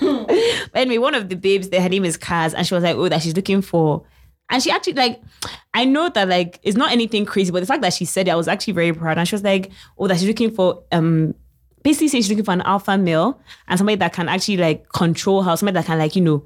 but 0.00 0.70
anyway, 0.74 0.98
one 0.98 1.14
of 1.14 1.28
the 1.28 1.34
babes, 1.36 1.68
her 1.76 1.88
name 1.88 2.04
is 2.04 2.16
Kaz, 2.16 2.54
and 2.56 2.66
she 2.66 2.74
was 2.74 2.84
like, 2.84 2.96
oh, 2.96 3.08
that 3.08 3.22
she's 3.22 3.34
looking 3.34 3.60
for. 3.60 4.04
And 4.52 4.62
she 4.62 4.70
actually 4.70 4.94
like, 4.94 5.20
I 5.74 5.84
know 5.84 6.08
that 6.10 6.28
like 6.28 6.58
it's 6.62 6.76
not 6.76 6.92
anything 6.92 7.24
crazy, 7.24 7.50
but 7.52 7.60
the 7.60 7.66
fact 7.66 7.82
that 7.82 7.92
she 7.92 8.04
said 8.04 8.28
it, 8.28 8.32
I 8.32 8.34
was 8.36 8.48
actually 8.48 8.72
very 8.72 8.92
proud. 8.92 9.16
And 9.18 9.26
she 9.26 9.34
was 9.34 9.44
like, 9.44 9.70
oh, 9.98 10.08
that 10.08 10.18
she's 10.18 10.28
looking 10.28 10.50
for 10.50 10.82
um 10.92 11.34
basically 11.82 12.08
saying 12.08 12.22
she's 12.22 12.30
looking 12.30 12.44
for 12.44 12.52
an 12.52 12.62
alpha 12.62 12.96
male 12.98 13.40
and 13.68 13.78
somebody 13.78 13.96
that 13.96 14.12
can 14.12 14.28
actually 14.28 14.56
like 14.56 14.88
control 14.90 15.42
her, 15.42 15.56
somebody 15.56 15.74
that 15.74 15.86
can 15.86 15.98
like, 15.98 16.16
you 16.16 16.22
know, 16.22 16.44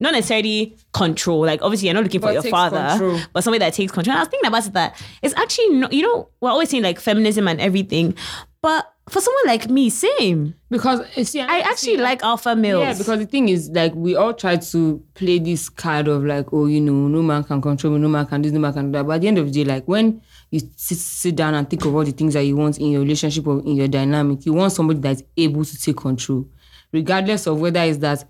not 0.00 0.12
necessarily 0.12 0.76
control. 0.92 1.40
Like 1.40 1.62
obviously 1.62 1.88
you're 1.88 1.94
not 1.94 2.02
looking 2.02 2.20
for 2.20 2.32
your 2.32 2.42
father, 2.42 2.88
control. 2.90 3.20
but 3.32 3.44
somebody 3.44 3.60
that 3.60 3.74
takes 3.74 3.92
control. 3.92 4.12
And 4.12 4.18
I 4.18 4.22
was 4.22 4.28
thinking 4.28 4.48
about 4.48 4.66
it 4.66 4.72
that 4.72 5.02
it's 5.22 5.34
actually 5.34 5.70
not, 5.70 5.92
you 5.92 6.02
know, 6.02 6.28
we're 6.40 6.50
always 6.50 6.70
saying 6.70 6.82
like 6.82 6.98
feminism 6.98 7.46
and 7.48 7.60
everything, 7.60 8.14
but 8.60 8.92
for 9.08 9.20
someone 9.20 9.46
like 9.46 9.68
me, 9.68 9.90
same. 9.90 10.54
because 10.70 11.00
uh, 11.00 11.24
see, 11.24 11.40
I 11.40 11.58
actually 11.60 11.96
like 11.96 12.22
alpha 12.22 12.54
males. 12.54 12.82
Yeah, 12.82 12.94
because 12.94 13.18
the 13.18 13.26
thing 13.26 13.48
is, 13.48 13.68
like, 13.70 13.94
we 13.94 14.14
all 14.14 14.32
try 14.32 14.56
to 14.56 15.02
play 15.14 15.38
this 15.38 15.68
card 15.68 16.08
of 16.08 16.24
like, 16.24 16.52
oh, 16.52 16.66
you 16.66 16.80
know, 16.80 17.08
no 17.08 17.22
man 17.22 17.42
can 17.44 17.60
control 17.60 17.94
me, 17.94 17.98
no 17.98 18.08
man 18.08 18.26
can 18.26 18.42
do 18.42 18.48
this, 18.48 18.54
no 18.54 18.60
man 18.60 18.72
can 18.72 18.86
do 18.86 18.98
that. 18.98 19.04
But 19.04 19.14
at 19.14 19.20
the 19.22 19.28
end 19.28 19.38
of 19.38 19.46
the 19.46 19.64
day, 19.64 19.68
like, 19.68 19.86
when 19.88 20.22
you 20.52 20.60
sit, 20.76 20.98
sit 20.98 21.34
down 21.34 21.54
and 21.54 21.68
think 21.68 21.84
of 21.84 21.94
all 21.94 22.04
the 22.04 22.12
things 22.12 22.34
that 22.34 22.42
you 22.42 22.54
want 22.54 22.78
in 22.78 22.90
your 22.90 23.00
relationship 23.00 23.46
or 23.46 23.58
in 23.60 23.74
your 23.74 23.88
dynamic, 23.88 24.44
you 24.46 24.52
want 24.52 24.70
somebody 24.72 25.00
that's 25.00 25.22
able 25.36 25.64
to 25.64 25.80
take 25.80 25.96
control, 25.96 26.46
regardless 26.92 27.46
of 27.46 27.58
whether 27.58 27.80
it's 27.80 27.98
that 27.98 28.24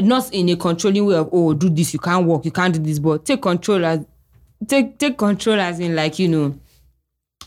not 0.00 0.32
in 0.32 0.48
a 0.48 0.56
controlling 0.56 1.04
way 1.04 1.16
of, 1.16 1.28
oh, 1.32 1.52
do 1.54 1.68
this, 1.68 1.92
you 1.92 1.98
can't 1.98 2.24
walk, 2.24 2.44
you 2.44 2.52
can't 2.52 2.72
do 2.74 2.80
this, 2.80 2.98
but 3.00 3.24
take 3.24 3.42
control 3.42 3.84
as 3.84 4.06
take 4.66 4.96
take 4.96 5.18
control 5.18 5.58
as 5.60 5.80
in 5.80 5.94
like 5.94 6.18
you 6.18 6.28
know, 6.28 6.58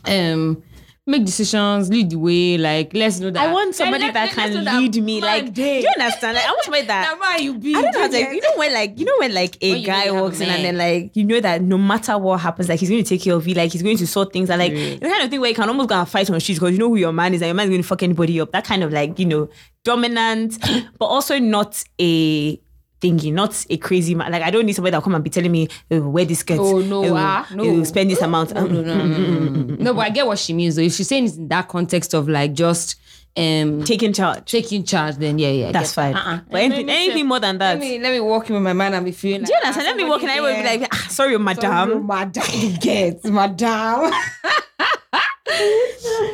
um. 0.05 0.61
Make 1.09 1.25
decisions, 1.25 1.89
lead 1.89 2.11
the 2.11 2.17
way. 2.17 2.57
Like, 2.59 2.93
let's 2.93 3.19
know 3.19 3.31
that. 3.31 3.47
I 3.49 3.51
want 3.51 3.73
somebody 3.73 4.03
Let- 4.03 4.13
that 4.13 4.25
let- 4.27 4.35
can 4.35 4.53
let's 4.53 4.65
that 4.65 4.79
lead 4.79 5.03
me. 5.03 5.19
Like, 5.21 5.53
dey. 5.53 5.81
do 5.81 5.87
you 5.87 5.93
understand? 5.99 6.35
Like, 6.35 6.45
I 6.45 6.49
want 6.51 6.63
somebody 6.63 6.85
that 6.85 7.17
Now, 7.19 7.37
you 7.37 7.53
be. 7.57 7.73
I 7.75 7.81
don't 7.81 7.91
know 7.93 8.09
get- 8.09 8.33
you 8.35 8.41
know 8.41 8.53
when 8.57 8.73
like 8.73 8.99
you 8.99 9.05
know 9.05 9.15
when 9.19 9.33
like 9.33 9.57
a 9.61 9.71
When 9.71 9.83
guy 9.83 10.11
walks 10.11 10.39
in 10.39 10.49
and 10.49 10.63
then 10.63 10.77
like 10.77 11.15
you 11.15 11.23
know 11.23 11.39
that 11.39 11.61
no 11.63 11.77
matter 11.79 12.15
what 12.17 12.39
happens 12.41 12.69
like 12.69 12.79
he's 12.79 12.89
going 12.89 13.03
to 13.03 13.09
take 13.09 13.21
care 13.23 13.33
of 13.33 13.47
you 13.47 13.55
like 13.55 13.71
he's 13.71 13.81
going 13.81 13.97
to 13.97 14.05
sort 14.05 14.31
things 14.31 14.49
and 14.51 14.59
like 14.59 14.71
the 14.73 14.99
kind 14.99 15.23
of 15.23 15.29
thing 15.31 15.39
where 15.41 15.49
you 15.49 15.55
can 15.55 15.67
almost 15.67 15.89
go 15.89 15.95
and 15.95 16.07
fight 16.07 16.29
on 16.29 16.35
the 16.35 16.39
streets 16.39 16.59
because 16.59 16.73
you 16.73 16.77
know 16.79 16.89
who 16.89 16.95
your 16.97 17.11
man 17.11 17.33
is 17.33 17.41
and 17.41 17.47
your 17.47 17.55
man 17.55 17.65
is 17.65 17.69
going 17.71 17.81
to 17.81 17.87
fuck 17.87 18.03
anybody 18.03 18.39
up 18.39 18.51
that 18.51 18.65
kind 18.65 18.83
of 18.83 18.91
like 18.91 19.17
you 19.17 19.25
know 19.25 19.49
dominant 19.83 20.57
but 20.99 21.05
also 21.05 21.39
not 21.39 21.83
a 21.99 22.59
thingy 23.01 23.31
not 23.33 23.65
a 23.69 23.77
crazy 23.77 24.13
man 24.15 24.31
like 24.31 24.41
I 24.41 24.51
don't 24.51 24.65
need 24.65 24.73
somebody 24.73 24.91
that 24.91 24.97
will 24.97 25.03
come 25.03 25.15
and 25.15 25.23
be 25.23 25.29
telling 25.29 25.51
me 25.51 25.67
oh, 25.91 26.01
wear 26.09 26.25
this 26.25 26.39
skirt 26.39 26.59
Oh, 26.59 26.79
no, 26.79 27.05
oh, 27.05 27.15
ah, 27.15 27.47
no. 27.53 27.63
oh, 27.63 27.83
spend 27.83 28.09
this 28.11 28.21
amount 28.21 28.53
No, 28.53 28.65
no, 28.67 28.81
no, 28.81 29.05
no, 29.05 29.75
no, 29.75 29.93
but 29.93 30.01
I 30.01 30.09
get 30.09 30.27
what 30.27 30.37
she 30.39 30.53
means 30.53 30.75
though. 30.75 30.81
If 30.81 30.93
she's 30.93 31.07
saying 31.07 31.25
it's 31.25 31.37
in 31.37 31.47
that 31.49 31.67
context 31.67 32.13
of 32.13 32.27
like 32.27 32.53
just 32.53 32.95
um 33.37 33.83
taking 33.83 34.11
charge 34.11 34.43
taking 34.51 34.83
charge, 34.83 35.15
then 35.17 35.37
yeah, 35.39 35.49
yeah. 35.51 35.71
That's 35.71 35.93
that. 35.93 36.13
fine 36.13 36.15
Uh-uh. 36.15 36.41
but 36.49 36.61
anything, 36.61 36.89
anything 36.89 37.27
more 37.27 37.39
than 37.39 37.57
that 37.59 37.73
Let 37.77 37.79
me 37.79 37.99
let 37.99 38.11
me 38.11 38.19
walk 38.19 38.49
in 38.49 38.55
with 38.55 38.63
my 38.63 38.73
man 38.73 38.93
and 38.95 39.05
be 39.05 39.11
feeling. 39.11 39.43
do 39.43 39.51
you 39.53 39.59
understand 39.59 39.85
let 39.85 39.95
me 39.97 40.03
walk 40.05 40.23
in 40.23 40.29
and 40.29 40.39
everybody 40.39 40.77
be 40.77 40.81
like 40.83 40.89
ah, 40.93 41.07
sorry 41.09 41.37
madam 41.37 42.05
madam, 42.07 42.43
you 42.53 42.77
get 42.81 43.23
madam. 43.25 44.11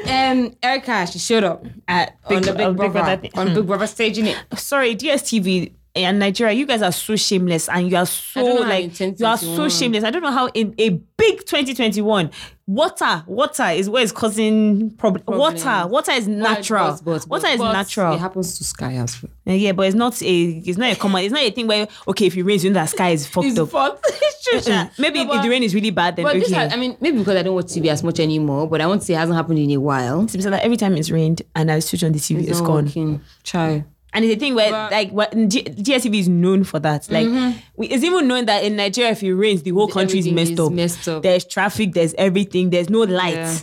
um, 0.08 0.54
Erica, 0.62 1.08
she 1.08 1.20
showed 1.20 1.44
up 1.44 1.66
at 1.88 2.18
on 2.26 2.42
the 2.42 2.54
Big, 2.54 2.62
on 2.66 2.76
Brother, 2.76 3.18
thing. 3.18 3.32
on 3.36 3.54
Big 3.54 3.66
Brother 3.66 3.88
stage, 3.88 4.18
innit? 4.18 4.36
sorry, 4.58 4.96
DSTV 4.96 5.72
and 5.96 6.20
Nigeria, 6.20 6.54
you 6.54 6.66
guys 6.66 6.82
are 6.82 6.92
so 6.92 7.16
shameless 7.16 7.70
and 7.70 7.90
you 7.90 7.96
are 7.98 8.06
so 8.06 8.42
don't 8.42 8.56
know 8.56 8.64
how 8.64 8.70
like 8.70 9.00
you 9.20 9.26
are 9.26 9.38
so 9.38 9.70
shameless. 9.70 10.04
I 10.04 10.12
don't 10.12 10.22
know 10.24 10.32
how 10.32 10.48
in 10.48 10.76
a 10.78 10.90
big 10.90 11.40
2021, 11.46 12.32
water, 12.68 13.24
water 13.28 13.64
is 13.68 13.90
what 13.90 14.04
is 14.04 14.12
causing 14.12 14.92
problem. 14.92 15.24
Problems. 15.24 15.64
Water, 15.64 15.88
water 15.88 16.12
is 16.12 16.28
natural. 16.28 17.00
But- 17.04 17.06
but- 17.06 17.28
water 17.30 17.48
is 17.48 17.60
natural. 17.60 18.14
It 18.16 18.20
happens 18.20 18.58
to 18.58 18.64
Sky 18.64 18.94
as 18.96 19.22
well. 19.24 19.32
Uh, 19.48 19.52
yeah, 19.54 19.72
but 19.72 19.84
it's 19.88 19.96
not 19.96 20.22
a 20.22 20.42
it's 20.44 20.78
not 20.78 20.92
a 20.92 20.96
common. 20.96 21.24
It's 21.24 21.32
not 21.32 21.42
a 21.44 21.52
thing 21.52 21.68
where 21.68 21.88
okay, 22.08 22.26
if 22.28 22.36
it 22.36 22.44
rains, 22.44 22.64
you 22.64 22.72
know 22.72 22.80
that 22.82 22.90
sky 22.90 23.10
is 23.12 23.28
fucked 23.28 23.48
It's 23.48 23.60
up. 23.60 23.70
fucked. 23.70 24.06
It's 24.48 24.66
true. 24.68 24.76
Maybe 25.00 25.26
No, 25.26 25.34
if 25.34 25.42
the 25.42 25.50
rain 25.50 25.64
is 25.64 25.74
really 25.74 25.90
bad, 25.90 26.16
then 26.18 26.24
But 26.26 26.36
okay. 26.36 26.54
has- 26.54 26.72
I 26.72 26.76
mean, 26.76 26.96
maybe 27.02 27.18
because 27.18 27.36
I 27.36 27.42
don't 27.42 27.56
watch 27.56 27.66
TV 27.66 27.88
as 27.88 28.04
much 28.04 28.20
anymore, 28.20 28.68
but 28.70 28.80
I 28.80 28.86
won't 28.86 29.02
say 29.02 29.16
it 29.16 29.18
hasn't 29.18 29.36
happened 29.36 29.58
in 29.58 29.72
a 29.72 29.78
while. 29.78 30.28
So 30.28 30.38
like 30.50 30.64
every 30.64 30.78
time 30.78 30.96
it's 30.98 31.10
rained 31.10 31.42
and 31.56 31.72
I 31.72 31.80
switch 31.80 32.04
on 32.04 32.12
the 32.12 32.20
TV, 32.20 32.48
it's 32.48 32.60
not 32.60 32.68
gone. 32.68 32.86
working. 32.86 33.22
Try. 33.44 33.86
And 34.16 34.26
it's 34.26 34.36
a 34.36 34.40
thing 34.40 34.56
where, 34.56 34.72
But- 34.72 34.92
like, 34.92 35.12
what 35.12 35.32
G- 35.50 35.64
DSTV 35.64 36.20
is 36.20 36.28
known 36.30 36.64
for 36.64 36.80
that. 36.80 37.12
Like, 37.12 37.28
we, 37.76 37.88
it's 37.88 38.04
even 38.04 38.28
known 38.28 38.46
that 38.46 38.64
in 38.64 38.76
Nigeria, 38.78 39.12
if 39.12 39.22
it 39.22 39.34
rains, 39.36 39.62
the 39.62 39.72
whole 39.72 39.88
country 39.88 40.20
is 40.20 40.28
messed 40.30 40.54
is 40.54 40.60
up. 40.60 40.72
messed 40.72 41.08
up. 41.08 41.22
There's 41.22 41.46
traffic. 41.46 41.94
There's 41.94 42.14
everything. 42.18 42.72
There's 42.72 42.90
no 42.90 43.02
light. 43.02 43.36
Yeah. 43.36 43.58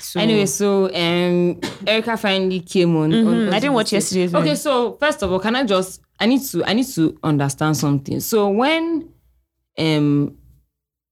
So, 0.00 0.20
Anyway, 0.20 0.46
so 0.46 0.86
um, 0.94 1.60
Erica 1.86 2.16
finally 2.16 2.60
came 2.60 2.96
on. 2.96 3.12
on- 3.12 3.26
on 3.26 3.34
Mm-hmm. 3.34 3.52
I 3.54 3.58
didn't 3.60 3.74
watch 3.74 3.92
yesterday's 3.92 4.32
one. 4.32 4.42
Okay, 4.42 4.54
so 4.54 4.92
first 5.00 5.22
of 5.22 5.32
all, 5.32 5.40
can 5.40 5.56
I 5.56 5.64
just? 5.64 6.00
I 6.20 6.26
need 6.26 6.42
to. 6.42 6.64
I 6.64 6.72
need 6.72 6.86
to 6.88 7.18
understand 7.22 7.76
something. 7.76 8.20
So 8.20 8.48
when 8.50 9.08
um 9.78 10.36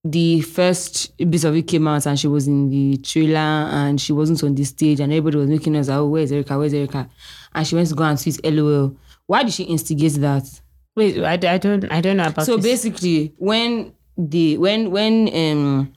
the 0.06 0.40
first 0.42 1.16
bit 1.16 1.44
of 1.44 1.56
it 1.56 1.62
came 1.62 1.88
out 1.88 2.06
and 2.06 2.18
she 2.20 2.26
was 2.28 2.46
in 2.46 2.68
the 2.68 2.98
trailer 2.98 3.38
and 3.38 3.98
she 3.98 4.12
wasn't 4.12 4.42
on 4.44 4.54
the 4.54 4.64
stage 4.64 5.00
and 5.00 5.10
everybody 5.12 5.38
was 5.38 5.48
making 5.48 5.74
us 5.76 5.88
like, 5.88 5.96
oh, 5.96 6.06
where's 6.06 6.30
Erica? 6.30 6.58
Where's 6.58 6.74
Erica? 6.74 7.08
And 7.54 7.66
she 7.66 7.74
went 7.74 7.88
to 7.88 7.94
go 7.94 8.04
and 8.04 8.18
tweet 8.18 8.44
LOL. 8.44 8.96
Why 9.26 9.42
did 9.42 9.52
she 9.52 9.64
instigate 9.64 10.14
that? 10.14 10.60
wait, 10.96 11.22
I, 11.22 11.32
I 11.32 11.58
don't, 11.58 11.90
I 11.90 12.00
don't 12.00 12.16
know 12.16 12.26
about 12.26 12.46
so 12.46 12.56
this. 12.56 12.64
basically 12.82 13.34
when 13.38 13.92
the 14.16 14.58
when 14.58 14.90
when 14.90 15.28
um 15.34 15.92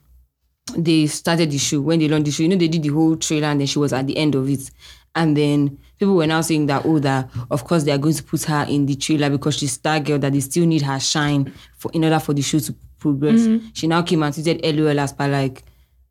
they 0.75 1.05
started 1.05 1.51
the 1.51 1.57
show 1.57 1.81
when 1.81 1.99
they 1.99 2.07
launched 2.07 2.25
the 2.25 2.31
show 2.31 2.43
you 2.43 2.49
know 2.49 2.55
they 2.55 2.67
did 2.67 2.81
the 2.81 2.89
whole 2.89 3.15
trailer 3.15 3.47
and 3.47 3.59
then 3.59 3.67
she 3.67 3.77
was 3.79 3.93
at 3.93 4.07
the 4.07 4.17
end 4.17 4.33
of 4.33 4.49
it 4.49 4.71
and 5.15 5.37
then 5.37 5.77
people 5.99 6.15
were 6.15 6.25
now 6.27 6.41
saying 6.41 6.65
that 6.65 6.83
oh 6.85 6.99
that 6.99 7.29
of 7.51 7.63
course 7.63 7.83
they 7.83 7.91
are 7.91 7.97
going 7.97 8.13
to 8.13 8.23
put 8.23 8.43
her 8.43 8.65
in 8.67 8.85
the 8.85 8.95
trailer 8.95 9.29
because 9.29 9.55
she's 9.57 9.73
star 9.73 9.99
girl 9.99 10.17
that 10.17 10.33
they 10.33 10.39
still 10.39 10.65
need 10.65 10.81
her 10.81 10.99
shine 10.99 11.53
for 11.77 11.91
in 11.93 12.03
order 12.03 12.19
for 12.19 12.33
the 12.33 12.41
show 12.41 12.59
to 12.59 12.73
progress. 12.99 13.41
Mm-hmm. 13.41 13.67
She 13.73 13.87
now 13.87 14.01
came 14.01 14.23
and 14.23 14.33
tweeted 14.33 14.61
LOL 14.75 14.99
as 14.99 15.13
per 15.13 15.27
like, 15.27 15.63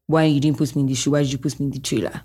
why 0.07 0.25
you 0.25 0.41
didn't 0.41 0.59
put 0.59 0.75
me 0.75 0.83
in 0.83 0.87
the 0.87 0.95
show? 0.95 1.11
Why 1.11 1.23
did 1.23 1.33
you 1.33 1.39
put 1.39 1.59
me 1.59 1.67
in 1.67 1.73
the 1.73 1.81
trailer? 1.81 2.23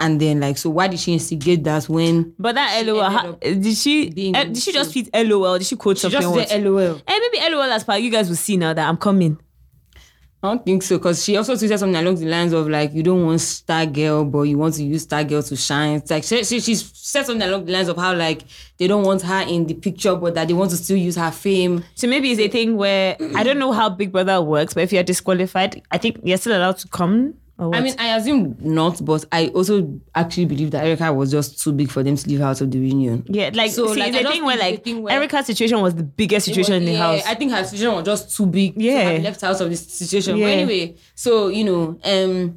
And 0.00 0.20
then 0.20 0.38
like, 0.40 0.58
so 0.58 0.70
why 0.70 0.86
did 0.86 1.00
she 1.00 1.12
instigate 1.12 1.64
that 1.64 1.88
when 1.88 2.32
But 2.38 2.54
that 2.54 2.86
LOL, 2.86 3.02
ha- 3.02 3.32
did 3.40 3.76
she 3.76 4.10
being 4.10 4.36
eh, 4.36 4.44
did 4.44 4.58
she 4.58 4.72
just 4.72 4.92
tweet 4.92 5.10
LOL? 5.12 5.58
Did 5.58 5.66
she 5.66 5.74
quote 5.76 5.98
she 5.98 6.08
something? 6.08 6.34
just 6.34 6.50
said 6.50 6.62
LOL? 6.62 7.00
Eh, 7.06 7.18
maybe 7.32 7.54
LOL 7.54 7.62
as 7.64 7.82
part 7.84 8.00
you 8.00 8.10
guys 8.10 8.28
will 8.28 8.36
see 8.36 8.56
now 8.56 8.72
that 8.72 8.88
I'm 8.88 8.96
coming. 8.96 9.38
I 10.40 10.46
don't 10.50 10.64
think 10.64 10.84
so 10.84 10.98
because 10.98 11.24
she 11.24 11.36
also 11.36 11.54
tweeted 11.54 11.80
something 11.80 11.96
along 11.96 12.14
the 12.14 12.26
lines 12.26 12.52
of 12.52 12.68
like 12.68 12.92
you 12.94 13.02
don't 13.02 13.26
want 13.26 13.40
star 13.40 13.84
girl 13.86 14.24
but 14.24 14.42
you 14.42 14.56
want 14.56 14.74
to 14.74 14.84
use 14.84 15.02
star 15.02 15.24
girl 15.24 15.42
to 15.42 15.56
shine. 15.56 15.96
It's 15.96 16.12
like 16.12 16.22
she, 16.22 16.44
she, 16.44 16.60
she 16.60 16.76
said 16.76 17.26
something 17.26 17.42
along 17.48 17.64
the 17.64 17.72
lines 17.72 17.88
of 17.88 17.96
how 17.96 18.14
like 18.14 18.42
they 18.76 18.86
don't 18.86 19.02
want 19.02 19.22
her 19.22 19.40
in 19.48 19.66
the 19.66 19.74
picture 19.74 20.14
but 20.14 20.34
that 20.36 20.46
they 20.46 20.54
want 20.54 20.70
to 20.70 20.76
still 20.76 20.96
use 20.96 21.16
her 21.16 21.32
fame. 21.32 21.82
So 21.96 22.06
maybe 22.06 22.30
it's 22.30 22.40
a 22.40 22.46
thing 22.46 22.76
where 22.76 23.16
I 23.34 23.42
don't 23.42 23.58
know 23.58 23.72
how 23.72 23.88
Big 23.88 24.12
Brother 24.12 24.40
works, 24.40 24.74
but 24.74 24.84
if 24.84 24.92
you're 24.92 25.02
disqualified, 25.02 25.82
I 25.90 25.98
think 25.98 26.20
you're 26.22 26.38
still 26.38 26.56
allowed 26.56 26.78
to 26.78 26.88
come. 26.88 27.34
I 27.60 27.80
mean, 27.80 27.94
I 27.98 28.16
assume 28.16 28.56
not, 28.60 29.04
but 29.04 29.24
I 29.32 29.48
also 29.48 30.00
actually 30.14 30.44
believe 30.44 30.70
that 30.70 30.84
Erica 30.84 31.12
was 31.12 31.30
just 31.32 31.60
too 31.60 31.72
big 31.72 31.90
for 31.90 32.04
them 32.04 32.14
to 32.14 32.28
leave 32.28 32.38
her 32.38 32.44
out 32.46 32.60
of 32.60 32.70
the 32.70 32.78
reunion. 32.78 33.24
yeah, 33.28 33.50
like 33.52 33.72
So, 33.72 33.92
see, 33.92 33.98
like, 33.98 34.08
it's 34.10 34.16
I 34.16 34.20
a 34.20 34.22
just 34.22 34.32
thing 34.34 34.44
where 34.44 34.56
think 34.56 34.62
it's 34.62 34.70
a 34.70 34.70
like 34.76 34.84
thing 34.84 35.02
where- 35.02 35.14
Erica's 35.14 35.46
situation 35.46 35.80
was 35.80 35.94
the 35.96 36.04
biggest 36.04 36.46
situation 36.46 36.74
in 36.74 36.84
the 36.84 36.92
Yeah, 36.92 36.98
house. 36.98 37.22
I 37.26 37.34
think 37.34 37.50
her 37.50 37.64
situation 37.64 37.94
was 37.96 38.04
just 38.04 38.36
too 38.36 38.46
big 38.46 38.80
Yeah. 38.80 39.04
to 39.04 39.10
have 39.14 39.22
left 39.24 39.42
out 39.42 39.60
of 39.60 39.70
this 39.70 39.84
situation. 39.88 40.36
Yeah. 40.36 40.46
But 40.46 40.50
anyway, 40.52 40.94
so 41.16 41.48
you 41.48 41.64
know, 41.64 41.98
um 42.04 42.56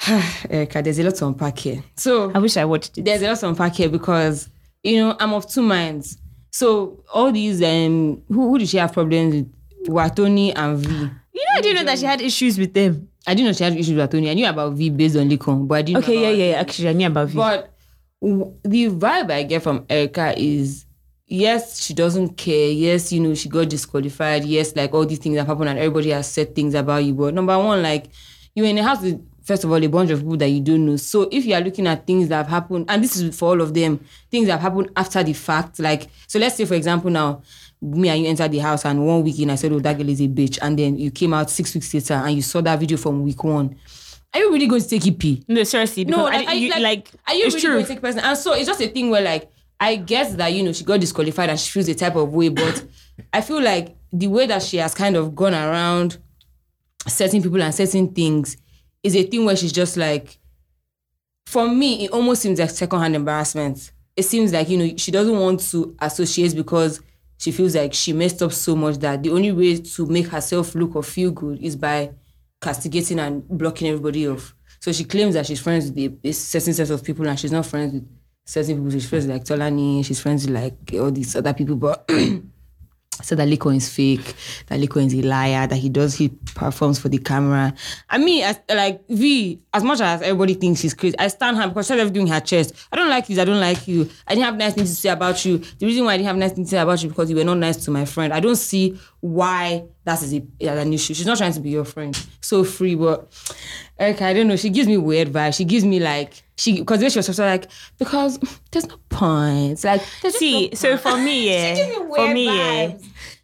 Erica, 0.50 0.82
there's 0.82 0.98
a 0.98 1.04
lot 1.04 1.14
to 1.16 1.26
unpack 1.26 1.58
here. 1.58 1.82
So 1.96 2.30
I 2.34 2.38
wish 2.38 2.56
I 2.56 2.64
watched 2.64 2.98
it. 2.98 3.04
there's 3.04 3.22
a 3.22 3.28
lot 3.28 3.38
to 3.38 3.48
unpack 3.48 3.74
here 3.74 3.88
because 3.88 4.48
you 4.82 4.98
know 4.98 5.16
I'm 5.18 5.32
of 5.32 5.48
two 5.48 5.62
minds. 5.62 6.18
So 6.50 7.02
all 7.12 7.32
these 7.32 7.62
um 7.62 8.22
who, 8.28 8.50
who 8.50 8.58
did 8.58 8.68
she 8.68 8.76
have 8.78 8.92
problems 8.92 9.34
with? 9.34 9.88
Were 9.88 10.08
Tony 10.08 10.52
and 10.54 10.78
V. 10.78 10.88
You 10.88 11.00
know, 11.06 11.10
I 11.56 11.60
didn't 11.60 11.76
know 11.84 11.90
that 11.90 11.98
she 11.98 12.06
had 12.06 12.20
issues 12.22 12.58
with 12.58 12.72
them. 12.74 13.08
I 13.26 13.34
didn't 13.34 13.46
know 13.46 13.52
she 13.52 13.64
had 13.64 13.76
issues 13.76 13.94
with 13.94 14.10
Tony. 14.10 14.30
I 14.30 14.34
knew 14.34 14.46
about 14.46 14.74
V 14.74 14.90
based 14.90 15.16
on 15.16 15.28
Laycon, 15.28 15.66
but 15.66 15.76
I 15.76 15.82
didn't. 15.82 16.04
Okay, 16.04 16.16
know 16.16 16.22
yeah, 16.22 16.30
yeah, 16.30 16.50
yeah. 16.50 16.60
Actually, 16.60 16.88
I 16.88 16.92
knew 16.92 17.06
about 17.06 17.28
V. 17.28 17.36
But 17.36 17.72
w- 18.20 18.54
the 18.62 18.90
vibe 18.90 19.30
I 19.30 19.42
get 19.44 19.62
from 19.62 19.86
Erica 19.88 20.34
is 20.38 20.84
yes, 21.26 21.82
she 21.82 21.94
doesn't 21.94 22.36
care. 22.36 22.70
Yes, 22.70 23.12
you 23.12 23.20
know, 23.20 23.34
she 23.34 23.48
got 23.48 23.68
disqualified. 23.68 24.44
Yes, 24.44 24.76
like 24.76 24.92
all 24.92 25.06
these 25.06 25.18
things 25.18 25.38
have 25.38 25.46
happened 25.46 25.70
and 25.70 25.78
everybody 25.78 26.10
has 26.10 26.30
said 26.30 26.54
things 26.54 26.74
about 26.74 27.04
you. 27.04 27.14
But 27.14 27.34
number 27.34 27.56
one, 27.58 27.82
like 27.82 28.06
you're 28.54 28.66
in 28.66 28.78
a 28.78 28.82
house 28.82 29.00
with 29.02 29.26
first 29.42 29.64
of 29.64 29.70
all 29.70 29.82
a 29.82 29.86
bunch 29.88 30.10
of 30.10 30.20
people 30.20 30.36
that 30.38 30.48
you 30.48 30.60
don't 30.60 30.86
know. 30.86 30.96
So 30.96 31.28
if 31.30 31.44
you 31.44 31.54
are 31.54 31.60
looking 31.60 31.86
at 31.86 32.06
things 32.06 32.28
that 32.28 32.36
have 32.36 32.48
happened, 32.48 32.86
and 32.88 33.02
this 33.02 33.16
is 33.16 33.36
for 33.38 33.50
all 33.50 33.60
of 33.60 33.74
them, 33.74 34.00
things 34.30 34.46
that 34.46 34.52
have 34.60 34.72
happened 34.72 34.90
after 34.96 35.22
the 35.22 35.32
fact, 35.32 35.78
like 35.80 36.08
so 36.26 36.38
let's 36.38 36.56
say 36.56 36.64
for 36.64 36.74
example 36.74 37.10
now. 37.10 37.42
Me 37.84 38.08
and 38.08 38.22
you 38.22 38.28
entered 38.28 38.50
the 38.50 38.58
house, 38.58 38.84
and 38.86 39.06
one 39.06 39.22
week 39.22 39.38
in, 39.38 39.50
I 39.50 39.56
said, 39.56 39.72
"Oh, 39.72 39.78
that 39.80 39.96
girl 39.98 40.08
is 40.08 40.20
a 40.20 40.28
bitch," 40.28 40.58
and 40.62 40.78
then 40.78 40.98
you 40.98 41.10
came 41.10 41.34
out 41.34 41.50
six 41.50 41.74
weeks 41.74 41.92
later, 41.92 42.14
and 42.14 42.34
you 42.34 42.40
saw 42.42 42.60
that 42.62 42.78
video 42.80 42.96
from 42.96 43.22
week 43.22 43.44
one. 43.44 43.76
Are 44.32 44.40
you 44.40 44.52
really 44.52 44.66
going 44.66 44.80
to 44.80 44.88
take 44.88 45.06
it 45.06 45.18
pee? 45.18 45.44
no, 45.46 45.62
seriously, 45.64 46.04
No, 46.06 46.26
I, 46.26 46.36
like, 46.38 46.48
are 46.48 46.54
you, 46.54 46.70
like, 46.70 46.82
like, 46.82 47.10
are 47.28 47.34
you 47.34 47.44
really 47.44 47.60
true. 47.60 47.72
going 47.74 47.84
to 47.84 47.88
take 47.92 48.00
person? 48.00 48.20
And 48.20 48.36
so 48.38 48.52
it's 48.54 48.66
just 48.66 48.80
a 48.80 48.88
thing 48.88 49.10
where 49.10 49.20
like 49.22 49.50
I 49.78 49.96
guess 49.96 50.34
that 50.36 50.48
you 50.48 50.62
know 50.62 50.72
she 50.72 50.82
got 50.84 50.98
disqualified 51.00 51.50
and 51.50 51.60
she 51.60 51.70
feels 51.70 51.88
a 51.88 51.94
type 51.94 52.16
of 52.16 52.32
way, 52.32 52.48
but 52.48 52.84
I 53.32 53.40
feel 53.42 53.60
like 53.62 53.96
the 54.12 54.28
way 54.28 54.46
that 54.46 54.62
she 54.62 54.78
has 54.78 54.94
kind 54.94 55.14
of 55.16 55.34
gone 55.36 55.52
around 55.54 56.16
certain 57.06 57.42
people 57.42 57.60
and 57.62 57.74
certain 57.74 58.08
things 58.14 58.56
is 59.02 59.14
a 59.14 59.22
thing 59.24 59.44
where 59.44 59.56
she's 59.56 59.72
just 59.72 59.96
like, 59.98 60.38
for 61.46 61.68
me, 61.68 62.06
it 62.06 62.10
almost 62.12 62.42
seems 62.42 62.58
like 62.58 62.70
secondhand 62.70 63.14
embarrassment. 63.14 63.92
It 64.16 64.22
seems 64.24 64.52
like 64.52 64.68
you 64.68 64.78
know 64.78 64.96
she 64.96 65.10
doesn't 65.10 65.38
want 65.38 65.60
to 65.70 65.94
associate 66.00 66.56
because 66.56 67.00
she 67.44 67.52
feels 67.52 67.76
like 67.76 67.92
she 67.92 68.14
messed 68.14 68.42
up 68.42 68.54
so 68.54 68.74
much 68.74 68.96
that 68.96 69.22
the 69.22 69.28
only 69.28 69.52
way 69.52 69.76
to 69.76 70.06
make 70.06 70.28
herself 70.28 70.74
look 70.74 70.96
or 70.96 71.02
feel 71.02 71.30
good 71.30 71.58
is 71.60 71.76
by 71.76 72.10
castigating 72.58 73.18
and 73.18 73.46
blocking 73.46 73.88
everybody 73.88 74.26
off. 74.26 74.54
So 74.80 74.92
she 74.92 75.04
claims 75.04 75.34
that 75.34 75.44
she's 75.44 75.60
friends 75.60 75.90
with 75.90 76.18
a, 76.24 76.32
certain 76.32 76.72
set 76.72 76.88
of 76.88 77.04
people 77.04 77.28
and 77.28 77.38
she's 77.38 77.52
not 77.52 77.66
friends 77.66 77.92
with 77.92 78.08
certain 78.46 78.76
people. 78.76 78.90
She's 78.92 79.06
friends 79.06 79.26
with 79.26 79.36
like 79.36 79.44
Tolani, 79.44 80.02
she's 80.02 80.20
friends 80.20 80.46
with 80.46 80.54
like 80.54 80.94
all 80.94 81.10
these 81.10 81.36
other 81.36 81.52
people, 81.52 81.76
but 81.76 82.08
said 83.22 83.38
that 83.38 83.48
Liko 83.48 83.74
is 83.74 83.88
fake, 83.88 84.34
that 84.66 84.80
Liko 84.80 85.04
is 85.04 85.14
a 85.14 85.22
liar, 85.22 85.66
that 85.66 85.76
he 85.76 85.88
does 85.88 86.14
he 86.14 86.28
performs 86.54 86.98
for 86.98 87.08
the 87.08 87.18
camera. 87.18 87.74
I 88.10 88.18
mean, 88.18 88.44
as, 88.44 88.58
like 88.68 89.06
V, 89.08 89.60
as 89.72 89.82
much 89.82 90.00
as 90.00 90.22
everybody 90.22 90.54
thinks 90.54 90.80
she's 90.80 90.94
crazy, 90.94 91.18
I 91.18 91.28
stand 91.28 91.56
her 91.56 91.68
because 91.68 91.86
she 91.86 91.88
said 91.88 92.00
everything 92.00 92.26
in 92.26 92.32
her 92.32 92.40
chest. 92.40 92.74
I 92.92 92.96
don't 92.96 93.08
like 93.08 93.28
you, 93.28 93.40
I 93.40 93.44
don't 93.44 93.60
like 93.60 93.86
you. 93.86 94.08
I 94.26 94.34
didn't 94.34 94.44
have 94.44 94.56
nice 94.56 94.74
things 94.74 94.90
to 94.90 94.96
say 94.96 95.10
about 95.10 95.44
you. 95.44 95.58
The 95.58 95.86
reason 95.86 96.04
why 96.04 96.14
I 96.14 96.16
didn't 96.16 96.28
have 96.28 96.36
nice 96.36 96.52
things 96.52 96.68
to 96.68 96.76
say 96.76 96.82
about 96.82 97.02
you 97.02 97.08
because 97.08 97.30
you 97.30 97.36
were 97.36 97.44
not 97.44 97.58
nice 97.58 97.76
to 97.84 97.90
my 97.90 98.04
friend. 98.04 98.32
I 98.32 98.40
don't 98.40 98.56
see 98.56 98.98
why 99.20 99.84
that 100.04 100.22
is 100.22 100.34
a, 100.34 100.42
an 100.66 100.92
issue. 100.92 101.14
She's 101.14 101.26
not 101.26 101.38
trying 101.38 101.52
to 101.54 101.60
be 101.60 101.70
your 101.70 101.84
friend. 101.84 102.14
So 102.40 102.62
free, 102.62 102.94
but 102.94 103.32
Erica, 103.98 104.24
I 104.26 104.32
don't 104.32 104.48
know. 104.48 104.56
She 104.56 104.70
gives 104.70 104.88
me 104.88 104.96
weird 104.96 105.28
vibes. 105.28 105.56
She 105.56 105.64
gives 105.64 105.84
me 105.84 106.00
like 106.00 106.42
she 106.56 106.80
because 106.80 107.00
she 107.00 107.18
was 107.18 107.28
also 107.28 107.44
like 107.44 107.68
because 107.98 108.38
there's 108.70 108.88
no 108.88 108.96
point. 109.08 109.84
Like 109.84 110.02
there's 110.20 110.36
See, 110.36 110.68
no 110.68 110.74
so 110.74 110.96
for 110.96 111.16
me, 111.16 111.50
yeah, 111.50 111.74
She 111.74 111.80
gives 111.82 111.88
me 111.90 111.94
for 111.96 112.08
weird 112.08 112.34
me, 112.34 112.46
yeah, 112.46 112.98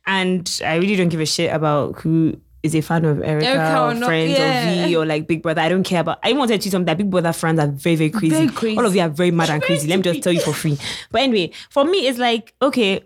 and 0.07 0.61
I 0.65 0.77
really 0.77 0.97
don't 0.97 1.09
give 1.09 1.21
a 1.21 1.27
shit 1.27 1.55
about 1.55 2.01
who 2.01 2.37
is 2.63 2.75
a 2.75 2.81
fan 2.81 3.05
of 3.05 3.23
Erica, 3.23 3.47
Erica 3.47 3.81
or 3.81 3.91
or 3.91 3.95
not, 3.95 4.07
Friends 4.07 4.33
yeah. 4.33 4.83
or 4.83 4.87
V 4.87 4.97
or 4.97 5.07
like 5.07 5.27
Big 5.27 5.43
Brother. 5.43 5.61
I 5.61 5.69
don't 5.69 5.85
care 5.85 6.01
about. 6.01 6.19
I 6.23 6.33
want 6.33 6.51
to 6.51 6.59
tell 6.59 6.65
you 6.65 6.71
something 6.71 6.87
that 6.87 6.99
Big 6.99 7.11
Brother 7.11 7.33
fans 7.33 7.59
are 7.59 7.69
very, 7.69 7.97
very 7.97 8.11
crazy. 8.11 8.35
Very 8.35 8.49
crazy. 8.49 8.77
All 8.77 8.87
of 8.87 8.95
you 8.95 9.03
are 9.03 9.09
very 9.09 9.31
mad 9.31 9.51
and 9.51 9.63
crazy. 9.63 9.89
Let 9.89 9.97
me 9.97 10.03
just 10.03 10.23
tell 10.23 10.33
you 10.33 10.41
for 10.41 10.53
free. 10.53 10.79
But 11.11 11.23
anyway, 11.23 11.53
for 11.71 11.85
me, 11.85 12.09
it's 12.09 12.19
like 12.19 12.55
okay, 12.61 13.03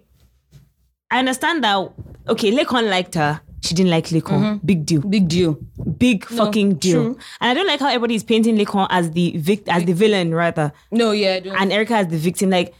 I 1.10 1.18
understand 1.18 1.62
that. 1.64 1.92
Okay, 2.26 2.52
Laycon 2.52 2.88
liked 2.88 3.14
her. 3.14 3.40
She 3.64 3.74
didn't 3.74 3.90
like 3.90 4.06
Laycon. 4.08 4.40
Mm-hmm. 4.40 4.66
Big 4.66 4.84
deal. 4.86 5.00
big 5.00 5.26
deal. 5.28 5.58
Big 5.98 6.24
fucking 6.26 6.74
deal. 6.74 7.02
true. 7.02 7.18
And 7.40 7.50
I 7.50 7.54
don't 7.54 7.66
like 7.66 7.80
how 7.80 7.88
everybody 7.88 8.14
is 8.14 8.22
painting 8.22 8.56
Laycon 8.56 8.86
as 8.90 9.10
the 9.12 9.36
vict 9.38 9.68
as 9.68 9.84
the 9.84 9.92
villain 9.94 10.34
rather 10.34 10.72
No, 10.90 11.12
yeah, 11.12 11.34
I 11.34 11.40
don't. 11.40 11.56
and 11.60 11.72
Erica 11.72 11.94
as 11.94 12.08
the 12.08 12.18
victim. 12.18 12.50
Like, 12.50 12.74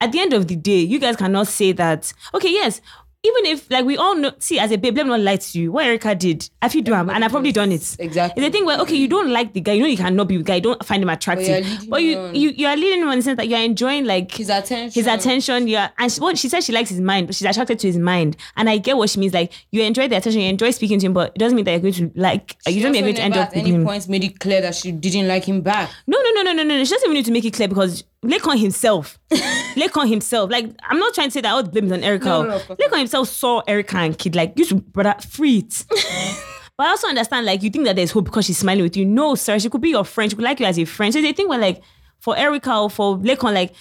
at 0.00 0.12
the 0.12 0.20
end 0.20 0.34
of 0.34 0.46
the 0.46 0.56
day, 0.56 0.80
you 0.80 0.98
guys 0.98 1.16
cannot 1.16 1.46
say 1.48 1.72
that. 1.72 2.12
Okay, 2.34 2.52
yes, 2.52 2.82
even 3.26 3.46
if 3.46 3.70
like 3.70 3.84
we 3.84 3.96
all 3.96 4.14
know, 4.14 4.32
see, 4.38 4.58
as 4.58 4.70
a 4.70 4.78
babe, 4.78 4.96
let 4.96 5.06
me 5.06 5.10
not 5.10 5.20
lie 5.20 5.36
to 5.36 5.60
you. 5.60 5.72
What 5.72 5.84
Erica 5.84 6.14
did, 6.14 6.48
I 6.62 6.68
feel 6.68 6.82
do 6.82 6.94
am, 6.94 7.10
and 7.10 7.24
I've 7.24 7.30
probably 7.30 7.52
done 7.52 7.72
it. 7.72 7.96
Exactly. 7.98 8.42
It's 8.42 8.48
a 8.48 8.52
thing 8.52 8.64
where 8.64 8.78
okay, 8.80 8.96
you 8.96 9.08
don't 9.08 9.30
like 9.30 9.52
the 9.52 9.60
guy, 9.60 9.72
you 9.72 9.82
know 9.82 9.88
you 9.88 9.96
cannot 9.96 10.28
be 10.28 10.36
with 10.36 10.46
the 10.46 10.52
guy, 10.52 10.56
you 10.56 10.62
don't 10.62 10.84
find 10.84 11.02
him 11.02 11.08
attractive, 11.08 11.66
you're 11.66 11.90
but 11.90 12.02
you 12.02 12.30
you 12.32 12.50
you 12.50 12.66
are 12.66 12.76
leading 12.76 13.02
him 13.02 13.08
in 13.08 13.18
the 13.18 13.22
sense 13.22 13.36
that 13.36 13.48
you 13.48 13.56
are 13.56 13.62
enjoying 13.62 14.04
like 14.04 14.32
his 14.32 14.48
attention. 14.48 14.92
his 14.92 15.06
attention. 15.06 15.68
Yeah, 15.68 15.90
and 15.98 16.12
she, 16.12 16.20
what 16.20 16.38
she 16.38 16.48
said 16.48 16.62
she 16.62 16.72
likes 16.72 16.90
his 16.90 17.00
mind, 17.00 17.26
but 17.26 17.36
she's 17.36 17.46
attracted 17.46 17.78
to 17.80 17.86
his 17.86 17.98
mind, 17.98 18.36
and 18.56 18.70
I 18.70 18.78
get 18.78 18.96
what 18.96 19.10
she 19.10 19.20
means. 19.20 19.34
Like 19.34 19.52
you 19.70 19.82
enjoy 19.82 20.08
the 20.08 20.16
attention, 20.16 20.40
you 20.40 20.48
enjoy 20.48 20.70
speaking 20.70 20.98
to 21.00 21.06
him, 21.06 21.12
but 21.12 21.32
it 21.34 21.38
doesn't 21.38 21.56
mean 21.56 21.64
that 21.64 21.72
you're 21.72 21.80
going 21.80 21.94
to 21.94 22.12
like. 22.14 22.56
you 22.68 22.82
don't 22.82 22.92
mean 22.92 23.04
you're 23.04 23.12
going 23.12 23.16
to 23.16 23.22
end 23.22 23.34
up 23.34 23.48
at 23.48 23.54
with 23.54 23.64
any 23.64 23.72
him. 23.72 23.84
points 23.84 24.08
made 24.08 24.24
it 24.24 24.38
clear 24.38 24.60
that 24.60 24.74
she 24.74 24.92
didn't 24.92 25.28
like 25.28 25.44
him 25.44 25.60
back. 25.62 25.90
No, 26.06 26.20
no, 26.20 26.30
no, 26.30 26.42
no, 26.42 26.52
no, 26.52 26.62
no, 26.62 26.76
no. 26.76 26.84
She 26.84 26.90
doesn't 26.90 27.06
even 27.06 27.14
need 27.14 27.24
to 27.26 27.32
make 27.32 27.44
it 27.44 27.54
clear 27.54 27.68
because 27.68 28.04
Laycon 28.26 28.58
himself, 28.58 29.18
Laycon 29.30 30.08
himself, 30.08 30.50
like 30.50 30.70
I'm 30.82 30.98
not 30.98 31.14
trying 31.14 31.28
to 31.28 31.30
say 31.32 31.40
that 31.40 31.50
all 31.52 31.62
the 31.62 31.70
blame 31.70 31.86
is 31.86 31.92
on 31.92 32.02
Erica. 32.02 32.24
No, 32.26 32.42
no, 32.42 32.48
no, 32.58 32.76
Laycon 32.76 32.98
himself 32.98 33.28
saw 33.28 33.60
Erica 33.66 33.96
and 33.98 34.18
Kid 34.18 34.34
like, 34.34 34.52
you 34.56 34.64
should 34.64 34.92
brother 34.92 35.14
free 35.20 35.58
it. 35.58 35.84
but 36.76 36.86
I 36.86 36.90
also 36.90 37.08
understand 37.08 37.46
like 37.46 37.62
you 37.62 37.70
think 37.70 37.84
that 37.86 37.96
there's 37.96 38.10
hope 38.10 38.24
because 38.26 38.46
she's 38.46 38.58
smiling 38.58 38.82
with 38.84 38.96
you. 38.96 39.04
No, 39.04 39.34
sir, 39.34 39.58
she 39.58 39.70
could 39.70 39.80
be 39.80 39.90
your 39.90 40.04
friend. 40.04 40.30
She 40.30 40.36
could 40.36 40.44
like 40.44 40.60
you 40.60 40.66
as 40.66 40.78
a 40.78 40.84
friend. 40.84 41.12
So 41.12 41.22
they 41.22 41.32
think 41.32 41.48
we're 41.50 41.58
like 41.58 41.82
for 42.18 42.36
Erica 42.36 42.76
or 42.78 42.90
for 42.90 43.16
Laycon, 43.18 43.54
like 43.54 43.74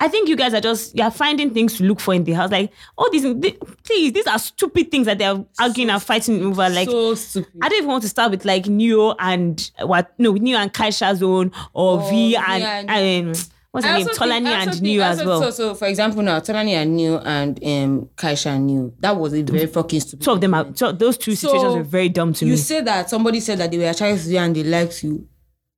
I 0.00 0.08
think 0.08 0.28
you 0.28 0.34
guys 0.36 0.52
are 0.52 0.60
just 0.60 0.94
you're 0.96 1.10
finding 1.10 1.54
things 1.54 1.76
to 1.78 1.84
look 1.84 2.00
for 2.00 2.12
in 2.12 2.24
the 2.24 2.32
house. 2.32 2.50
Like 2.50 2.72
all 2.98 3.08
these, 3.10 3.22
th- 3.22 3.58
please, 3.84 4.12
these 4.12 4.26
are 4.26 4.38
stupid 4.40 4.90
things 4.90 5.06
that 5.06 5.18
they're 5.18 5.42
arguing 5.60 5.88
and 5.88 6.02
fighting 6.02 6.44
over. 6.44 6.68
Like 6.68 6.90
so 6.90 7.14
stupid. 7.14 7.52
I 7.62 7.68
don't 7.68 7.78
even 7.78 7.88
want 7.90 8.02
to 8.02 8.08
start 8.08 8.32
with 8.32 8.44
like 8.44 8.66
Neo 8.66 9.14
and 9.20 9.70
what 9.82 10.12
no 10.18 10.32
Neo 10.32 10.58
and 10.58 10.74
Kaisha 10.74 11.14
Zone 11.14 11.52
or 11.72 12.00
V 12.10 12.30
V 12.30 12.36
and, 12.36 12.90
and- 12.90 13.28
um, 13.36 13.42
what's 13.74 13.86
her 13.86 13.98
name 13.98 14.06
Tolani 14.06 14.44
think- 14.44 14.72
and 14.72 14.82
New 14.82 15.02
as 15.02 15.24
well. 15.24 15.42
So, 15.42 15.50
so 15.50 15.74
for 15.74 15.86
example, 15.88 16.22
now 16.22 16.38
Tolani 16.40 16.70
and 16.70 16.94
New 16.96 17.16
and 17.16 17.58
um, 17.62 18.08
Kaisha 18.16 18.46
and 18.46 18.66
Neo, 18.66 18.92
that 19.00 19.16
was 19.16 19.34
a 19.34 19.42
very 19.42 19.66
fucking 19.66 20.00
stupid. 20.00 20.24
two 20.24 20.30
of 20.30 20.40
them 20.40 20.54
are 20.54 20.66
so 20.74 20.92
those 20.92 21.18
two 21.18 21.34
So, 21.34 21.48
situations 21.48 21.74
were 21.76 21.82
very 21.82 22.08
dumb 22.08 22.32
to 22.34 22.44
You 22.44 22.52
me. 22.52 22.56
You 22.56 22.62
say 22.62 22.80
that 22.82 23.10
somebody 23.10 23.40
said 23.40 23.58
that 23.58 23.70
they 23.70 23.78
were 23.78 23.88
attracted 23.90 24.24
to 24.24 24.30
you 24.30 24.38
and 24.38 24.54
they 24.54 24.62
liked 24.62 25.02
you. 25.02 25.26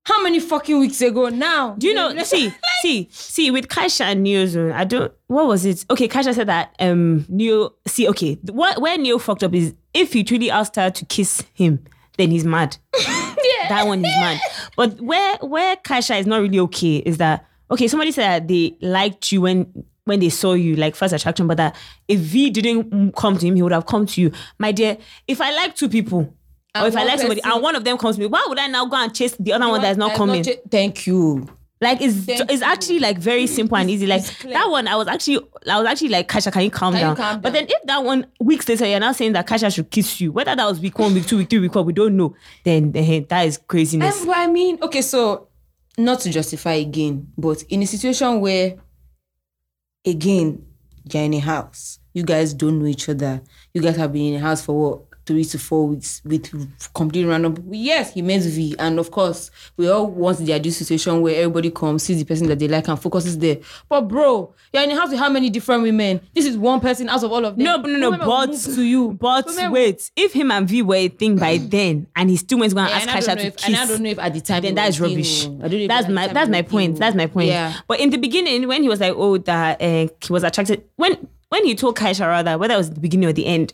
How 0.04 0.22
many 0.22 0.38
fucking 0.38 0.78
weeks 0.78 1.00
ago 1.00 1.30
now? 1.30 1.74
Do 1.76 1.88
you 1.88 1.94
know? 1.94 2.16
see, 2.22 2.52
see, 2.82 3.09
see. 3.11 3.50
With 3.50 3.66
Kaisha 3.68 4.02
and 4.02 4.22
Neo 4.22 4.46
Zone, 4.46 4.70
I 4.72 4.85
don't. 4.85 5.12
What 5.26 5.46
was 5.48 5.64
it? 5.64 5.85
Okay, 5.90 6.06
Kaisha 6.06 6.32
said 6.35 6.46
that 6.48 6.76
um 6.78 7.24
Neo. 7.28 7.70
See, 7.88 8.06
okay, 8.11 8.35
what 8.52 8.80
where 8.80 8.98
Neo 8.98 9.18
fucked 9.18 9.42
up 9.42 9.54
is 9.54 9.74
if 9.94 10.12
he 10.12 10.22
truly 10.22 10.50
asked 10.50 10.76
her 10.76 10.90
to 10.90 11.04
kiss 11.06 11.42
him, 11.54 11.82
then 12.18 12.30
he's 12.30 12.44
mad. 12.44 12.76
yeah. 12.98 13.68
That 13.68 13.87
one 13.87 14.04
is 14.04 14.14
mad. 14.20 14.38
But 14.76 15.00
where 15.00 15.37
where 15.38 15.76
Kaisha 15.76 16.20
is 16.20 16.26
not 16.26 16.40
really 16.42 16.61
okay 16.61 16.96
is 16.98 17.16
that 17.16 17.45
okay. 17.70 17.88
Somebody 17.88 18.12
said 18.12 18.42
that 18.42 18.48
they 18.48 18.76
liked 18.81 19.33
you 19.33 19.42
when 19.42 19.85
when 20.05 20.20
they 20.20 20.29
saw 20.29 20.52
you 20.55 20.76
like 20.76 20.94
first 20.94 21.12
attraction, 21.14 21.46
but 21.46 21.57
that 21.57 21.74
if 22.07 22.20
V 22.20 22.50
didn't 22.50 23.14
come 23.16 23.37
to 23.38 23.46
him, 23.46 23.57
he 23.57 23.62
would 23.62 23.72
have 23.72 23.87
come 23.87 24.07
to 24.07 24.20
you, 24.20 24.31
my 24.59 24.70
dear. 24.72 24.98
If 25.26 25.40
I 25.40 25.50
like 25.55 25.74
two 25.76 25.88
people. 25.88 26.33
or 26.79 26.87
if 26.87 26.96
I 26.96 27.05
like 27.05 27.18
somebody 27.18 27.40
person- 27.40 27.55
and 27.55 27.62
one 27.62 27.74
of 27.74 27.85
them 27.85 27.96
comes 27.98 28.16
to 28.16 28.20
me, 28.20 28.26
why 28.26 28.44
would 28.48 28.59
I 28.59 28.66
now 28.68 28.85
go 28.87 28.96
and 28.96 29.12
chase 29.14 29.35
the 29.40 29.52
other 29.55 29.66
one 29.68 29.81
that 29.83 29.90
is 29.92 29.96
not 29.96 30.09
That's 30.09 30.18
coming? 30.18 30.44
cha- 30.44 30.52
Thank 30.70 31.07
you. 31.07 31.48
Like 31.81 32.00
it's 32.00 32.16
Thank 32.24 32.50
it's 32.50 32.62
actually 32.62 33.00
like 33.00 33.18
very 33.18 33.46
simple 33.46 33.76
and 33.76 33.90
easy. 33.90 34.07
Like 34.07 34.22
that 34.44 34.70
one, 34.70 34.87
I 34.88 34.96
was 34.96 35.09
actually 35.09 35.40
I 35.68 35.79
was 35.79 35.87
actually 35.87 36.09
like, 36.11 36.26
Kaisha, 36.29 36.50
can 36.52 36.62
you 36.62 36.70
calm 36.70 36.92
Can 36.94 37.00
you 37.00 37.07
down? 37.09 37.16
calm 37.16 37.40
But 37.40 37.52
down? 37.52 37.66
then 37.66 37.66
if 37.68 37.83
that 37.87 38.02
one 38.05 38.26
weeks 38.40 38.66
later 38.68 38.87
you're 38.87 39.00
now 39.00 39.12
saying 39.12 39.33
that 39.35 39.46
Kaisha 39.46 39.74
should 39.74 39.90
kiss 39.90 40.18
you, 40.20 40.33
whether 40.33 40.55
that 40.57 40.64
was 40.64 40.81
week 40.81 40.98
one, 40.98 41.12
week 41.14 41.26
two, 41.26 41.37
week 41.38 41.50
three, 41.50 41.59
week 41.59 41.72
four, 41.74 41.83
we 41.83 41.92
don't 41.92 42.16
know. 42.16 42.35
Then, 42.64 42.92
then 42.92 43.26
that 43.29 43.42
is 43.46 43.59
craziness. 43.59 44.20
And 44.20 44.29
what 44.29 44.38
I 44.38 44.46
mean, 44.46 44.79
okay, 44.83 45.02
so 45.02 45.45
not 45.98 46.20
to 46.20 46.30
justify 46.30 46.74
again, 46.74 47.32
but 47.38 47.62
in 47.64 47.82
a 47.82 47.87
situation 47.87 48.40
where, 48.40 48.76
again, 50.04 50.66
you're 51.04 51.22
in 51.22 51.35
a 51.35 51.38
house, 51.38 51.98
you 52.12 52.22
guys 52.22 52.52
don't 52.52 52.78
know 52.78 52.87
each 52.87 53.09
other, 53.09 53.42
you 53.72 53.80
guys 53.80 53.96
have 53.96 54.12
been 54.12 54.35
in 54.35 54.40
a 54.40 54.44
house 54.44 54.64
for 54.64 54.78
what, 54.78 55.15
three 55.26 55.44
to 55.44 55.58
four 55.58 55.88
weeks 55.88 56.22
with 56.24 56.46
completely 56.94 57.28
random. 57.28 57.56
Yes, 57.70 58.14
he 58.14 58.22
met 58.22 58.42
V, 58.42 58.76
and 58.78 58.98
of 58.98 59.10
course, 59.10 59.50
we 59.76 59.88
all 59.90 60.06
want 60.06 60.38
the 60.38 60.52
ideal 60.52 60.72
situation 60.72 61.20
where 61.20 61.34
everybody 61.36 61.70
comes, 61.70 62.04
sees 62.04 62.18
the 62.18 62.24
person 62.24 62.46
that 62.46 62.58
they 62.58 62.68
like, 62.68 62.86
and 62.88 63.00
focuses 63.00 63.36
there. 63.38 63.58
But 63.88 64.02
bro, 64.02 64.54
you're 64.72 64.82
in 64.84 64.90
a 64.92 64.94
house 64.96 65.10
with 65.10 65.18
how 65.18 65.28
many 65.28 65.50
different 65.50 65.82
women? 65.82 66.20
This 66.32 66.46
is 66.46 66.56
one 66.56 66.80
person 66.80 67.08
out 67.08 67.24
of 67.24 67.32
all 67.32 67.44
of 67.44 67.56
them. 67.56 67.64
No, 67.64 67.78
but 67.78 67.90
no, 67.90 67.98
no, 67.98 68.10
Women 68.10 68.26
but 68.26 68.52
to 68.54 68.82
you, 68.82 69.12
But 69.12 69.46
Women 69.46 69.72
wait, 69.72 70.10
if 70.16 70.32
him 70.32 70.50
and 70.50 70.68
V 70.68 70.82
were 70.82 70.94
a 70.94 71.08
thing 71.08 71.36
by 71.36 71.56
then, 71.62 72.06
and 72.14 72.30
he 72.30 72.36
still 72.36 72.58
went 72.60 72.70
to 72.70 72.74
go 72.76 72.80
and 72.82 72.90
Yeah, 72.90 72.96
ask 72.96 73.08
Kaisha 73.28 73.34
to 73.36 73.46
if- 73.46 73.64
and 73.66 73.76
I 73.76 73.78
kiss, 73.80 73.88
don't 73.90 74.02
know 74.02 74.10
if 74.10 74.18
at 74.18 74.32
the 74.34 74.40
time 74.40 74.62
then 74.62 74.72
it 74.72 74.74
that 74.76 74.86
was 74.86 74.94
is 74.96 75.00
a 75.00 75.04
thing, 75.04 75.12
rubbish. 75.16 75.46
oh. 75.46 75.48
I 75.48 75.68
don't 75.68 75.70
know 75.72 75.76
if 75.78 75.88
That's 75.88 76.08
my 76.08 76.26
that's 76.28 76.50
my 76.50 76.62
point. 76.62 76.98
That's 76.98 77.16
my 77.16 77.26
point. 77.26 77.48
Yeah. 77.48 77.74
But 77.88 78.00
in 78.00 78.10
the 78.10 78.18
beginning, 78.18 78.68
when 78.68 78.82
he 78.82 78.88
was 78.88 79.00
like, 79.00 79.14
oh, 79.16 79.38
that 79.38 79.82
uh, 79.82 80.06
he 80.24 80.32
was 80.32 80.44
attracted 80.44 80.84
when 80.96 81.26
when 81.48 81.64
he 81.64 81.74
told 81.74 81.96
Kaisha 81.96 82.26
rather, 82.26 82.58
whether 82.58 82.74
it 82.74 82.78
was 82.78 82.90
the 82.90 83.00
beginning 83.00 83.28
or 83.28 83.32
the 83.32 83.46
end, 83.46 83.72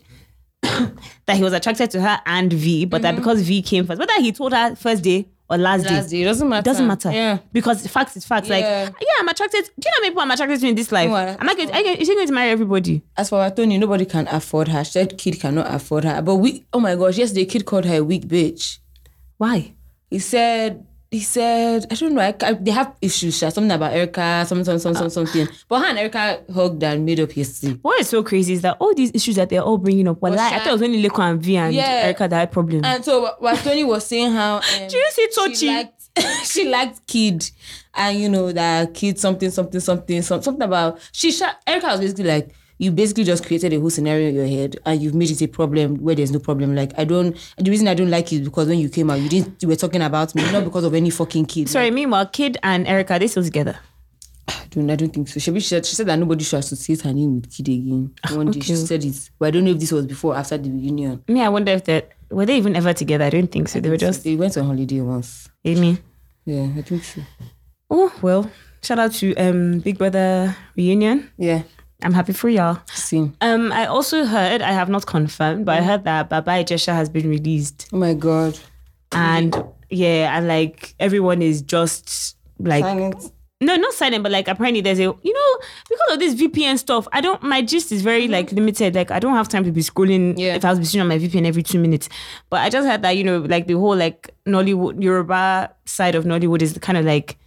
that 1.25 1.35
he 1.37 1.43
was 1.43 1.53
attracted 1.53 1.91
to 1.91 2.01
her 2.01 2.19
and 2.25 2.51
V, 2.51 2.85
but 2.85 3.01
that 3.01 3.15
because 3.15 3.41
V 3.41 3.61
came 3.61 3.85
first, 3.85 3.99
whether 3.99 4.13
he 4.21 4.31
told 4.31 4.53
her 4.53 4.75
first 4.75 5.03
day 5.03 5.27
or 5.49 5.57
last, 5.57 5.83
Mm-hmm. 5.85 5.95
Last 5.95 6.09
day, 6.09 6.17
day, 6.17 6.21
it 6.21 6.25
doesn't 6.25 6.47
matter. 6.49 6.59
it 6.61 6.65
doesn't 6.71 6.87
matter. 6.87 7.11
Yeah. 7.11 7.39
Because 7.51 7.85
facts 7.87 8.15
is 8.15 8.25
facts. 8.25 8.47
Like, 8.49 8.63
Yeah. 8.63 8.85
yeah, 8.99 9.07
I'm 9.19 9.27
attracted. 9.27 9.65
Do 9.65 9.69
you 9.85 9.91
know 9.91 9.91
how 9.95 10.01
many 10.01 10.09
people 10.11 10.21
I'm 10.21 10.31
attracted 10.31 10.59
to 10.61 10.67
in 10.67 10.75
this 10.75 10.91
life? 10.91 11.09
What? 11.09 11.27
Am 11.41 11.49
I 11.49 11.53
going? 11.53 11.67
To, 11.69 11.75
is 12.01 12.07
she 12.07 12.15
going 12.15 12.27
to 12.27 12.33
marry 12.33 12.49
everybody? 12.51 13.01
As 13.17 13.29
for 13.29 13.49
Tony, 13.49 13.77
nobody 13.77 14.05
can 14.05 14.27
afford 14.29 14.69
her. 14.69 14.83
She 14.85 14.91
said 14.91 15.17
kid 15.17 15.39
cannot 15.39 15.73
afford 15.73 16.05
her. 16.05 16.21
But 16.21 16.35
we, 16.35 16.65
oh 16.71 16.79
my 16.79 16.95
gosh, 16.95 17.17
yesterday 17.17 17.45
kid 17.45 17.65
called 17.65 17.85
her 17.85 17.97
a 17.97 18.03
weak 18.03 18.25
bitch. 18.27 18.79
Why? 19.37 19.73
He 20.09 20.19
said, 20.19 20.85
he 21.13 21.19
said, 21.21 21.85
I 21.91 21.95
don't 21.95 22.13
know, 22.13 22.21
I, 22.21 22.35
I- 22.41 22.53
they 22.53 22.71
have 22.71 22.95
issues. 23.01 23.37
sha, 23.37 23.49
Something 23.49 23.71
about 23.71 23.93
Erica, 23.93 24.43
something, 24.47 24.65
something, 24.65 24.93
something, 24.95 25.09
something. 25.09 25.47
But 25.69 25.79
her 25.81 25.85
and 25.85 25.99
Erica 25.99 26.41
hugged 26.53 26.83
and 26.83 27.05
made 27.05 27.19
up 27.19 27.35
yesterday. 27.37 27.77
What 27.81 28.01
is 28.01 28.09
so 28.09 28.23
crazy 28.23 28.53
is 28.53 28.61
that 28.61 28.77
all 28.79 28.93
these 28.93 29.11
issues 29.13 29.35
that 29.35 29.49
they're 29.49 29.61
all 29.61 29.77
bringing 29.77 30.07
up. 30.07 30.21
Well, 30.21 30.31
Was 30.31 30.41
I 30.41 30.57
thought 30.59 30.67
it 30.67 30.71
was 30.73 30.81
only 30.81 31.01
Leko 31.03 31.19
and 31.19 31.41
V 31.41 31.55
and 31.57 31.73
Yeah. 31.73 32.01
Erica 32.05 32.27
that 32.27 32.35
had 32.35 32.51
problems. 32.51 32.81
And 32.85 33.05
so 33.05 33.29
what 33.39 33.57
Tony 33.59 33.83
was 33.83 34.05
saying 34.05 34.31
how 34.31 34.55
um, 34.81 34.87
Do 34.89 34.97
you 34.97 35.07
see 35.11 35.27
she 35.31 35.67
Tochi? 35.67 35.75
liked, 35.75 36.03
she 36.47 36.67
liked 36.69 37.07
kid, 37.07 37.49
and 37.95 38.19
you 38.19 38.27
know 38.29 38.51
that 38.51 38.93
kid 38.93 39.19
something 39.19 39.49
something 39.51 39.79
something 39.79 40.21
some, 40.23 40.41
something 40.41 40.63
about 40.63 40.99
she. 41.11 41.31
Sha- 41.31 41.53
Erica 41.67 41.87
was 41.87 41.99
basically 41.99 42.25
like. 42.25 42.55
You 42.77 42.91
basically 42.91 43.23
just 43.23 43.45
created 43.45 43.73
a 43.73 43.79
whole 43.79 43.89
scenario 43.89 44.29
in 44.29 44.35
your 44.35 44.47
head 44.47 44.77
and 44.85 45.01
you've 45.01 45.15
made 45.15 45.31
it 45.31 45.41
a 45.41 45.47
problem 45.47 45.95
where 45.97 46.15
there's 46.15 46.31
no 46.31 46.39
problem. 46.39 46.75
Like 46.75 46.91
I 46.97 47.03
don't 47.03 47.35
the 47.57 47.69
reason 47.69 47.87
I 47.87 47.93
don't 47.93 48.09
like 48.09 48.31
you 48.31 48.39
is 48.39 48.45
because 48.45 48.67
when 48.67 48.79
you 48.79 48.89
came 48.89 49.09
out 49.09 49.19
you 49.19 49.29
didn't 49.29 49.61
you 49.61 49.67
were 49.67 49.75
talking 49.75 50.01
about 50.01 50.35
me, 50.35 50.49
not 50.51 50.63
because 50.63 50.83
of 50.83 50.93
any 50.93 51.09
fucking 51.09 51.45
kid. 51.45 51.69
Sorry, 51.69 51.91
meanwhile, 51.91 52.25
Kid 52.25 52.57
and 52.63 52.87
Erica, 52.87 53.19
they 53.19 53.27
still 53.27 53.43
together. 53.43 53.77
I 54.47 54.65
don't, 54.69 54.89
I 54.89 54.95
don't 54.95 55.13
think 55.13 55.27
so. 55.29 55.39
She, 55.39 55.53
she, 55.53 55.59
said, 55.61 55.85
she 55.85 55.95
said 55.95 56.07
that 56.07 56.19
nobody 56.19 56.43
should 56.43 56.59
associate 56.59 57.01
her 57.01 57.13
name 57.13 57.35
with 57.35 57.49
kid 57.49 57.69
again. 57.69 58.13
One 58.31 58.51
day 58.51 58.59
she 58.59 58.75
said 58.75 59.05
it. 59.05 59.29
But 59.39 59.47
I 59.47 59.51
don't 59.51 59.63
know 59.63 59.71
if 59.71 59.79
this 59.79 59.91
was 59.91 60.05
before 60.05 60.33
or 60.33 60.37
after 60.37 60.57
the 60.57 60.69
reunion. 60.69 61.23
Me, 61.27 61.41
I 61.41 61.49
wonder 61.49 61.71
if 61.71 61.85
that 61.85 62.11
were 62.29 62.45
they 62.45 62.57
even 62.57 62.75
ever 62.75 62.93
together? 62.93 63.25
I 63.25 63.29
don't 63.29 63.51
think 63.51 63.69
so. 63.69 63.79
They 63.79 63.89
were 63.89 63.97
just 63.97 64.23
They 64.23 64.35
went 64.35 64.57
on 64.57 64.65
holiday 64.65 65.01
once. 65.01 65.49
Amy. 65.63 65.97
Yeah, 66.45 66.67
I 66.75 66.81
think 66.81 67.03
so. 67.03 67.21
Oh 67.89 68.11
well, 68.21 68.49
shout 68.81 68.99
out 68.99 69.13
to 69.13 69.35
um 69.35 69.79
Big 69.79 69.97
Brother 69.97 70.55
reunion. 70.75 71.31
Yeah, 71.37 71.63
I'm 72.03 72.13
happy 72.13 72.33
for 72.33 72.49
y'all. 72.49 72.79
same. 72.93 73.35
Um, 73.41 73.71
I 73.71 73.85
also 73.85 74.25
heard 74.25 74.61
I 74.61 74.71
have 74.71 74.89
not 74.89 75.05
confirmed, 75.05 75.65
but 75.65 75.79
I 75.79 75.81
heard 75.83 76.03
that 76.03 76.29
Baba 76.29 76.51
Ijesha 76.51 76.93
has 76.93 77.09
been 77.09 77.29
released, 77.29 77.87
Oh 77.93 77.97
my 77.97 78.13
god. 78.13 78.59
and 79.11 79.55
yeah, 79.89 80.37
and 80.37 80.47
like 80.47 80.95
everyone 80.99 81.41
is 81.41 81.61
just 81.61 82.35
like 82.59 82.83
Silent. 82.83 83.31
no, 83.61 83.75
not 83.75 83.93
silent, 83.93 84.23
but 84.23 84.31
like 84.31 84.47
apparently 84.47 84.81
there's 84.81 84.99
a 84.99 85.03
you 85.03 85.33
know 85.33 85.65
because 85.89 86.13
of 86.13 86.19
this 86.19 86.35
VPN 86.35 86.77
stuff. 86.77 87.07
I 87.13 87.21
don't 87.21 87.41
my 87.43 87.61
gist 87.61 87.91
is 87.91 88.01
very 88.01 88.27
like 88.27 88.51
limited. 88.51 88.95
Like 88.95 89.11
I 89.11 89.19
don't 89.19 89.35
have 89.35 89.47
time 89.49 89.63
to 89.65 89.71
be 89.71 89.81
scrolling. 89.81 90.33
Yeah. 90.37 90.55
If 90.55 90.65
I 90.65 90.73
was 90.73 90.91
be 90.93 90.99
on 90.99 91.07
my 91.07 91.17
VPN 91.19 91.45
every 91.45 91.63
two 91.63 91.79
minutes, 91.79 92.09
but 92.49 92.61
I 92.61 92.69
just 92.69 92.87
heard 92.87 93.01
that 93.03 93.17
you 93.17 93.23
know 93.23 93.39
like 93.39 93.67
the 93.67 93.73
whole 93.75 93.95
like 93.95 94.33
Nollywood 94.47 95.01
Yoruba 95.01 95.71
side 95.85 96.15
of 96.15 96.25
Nollywood 96.25 96.61
is 96.61 96.77
kind 96.79 96.97
of 96.97 97.05
like 97.05 97.37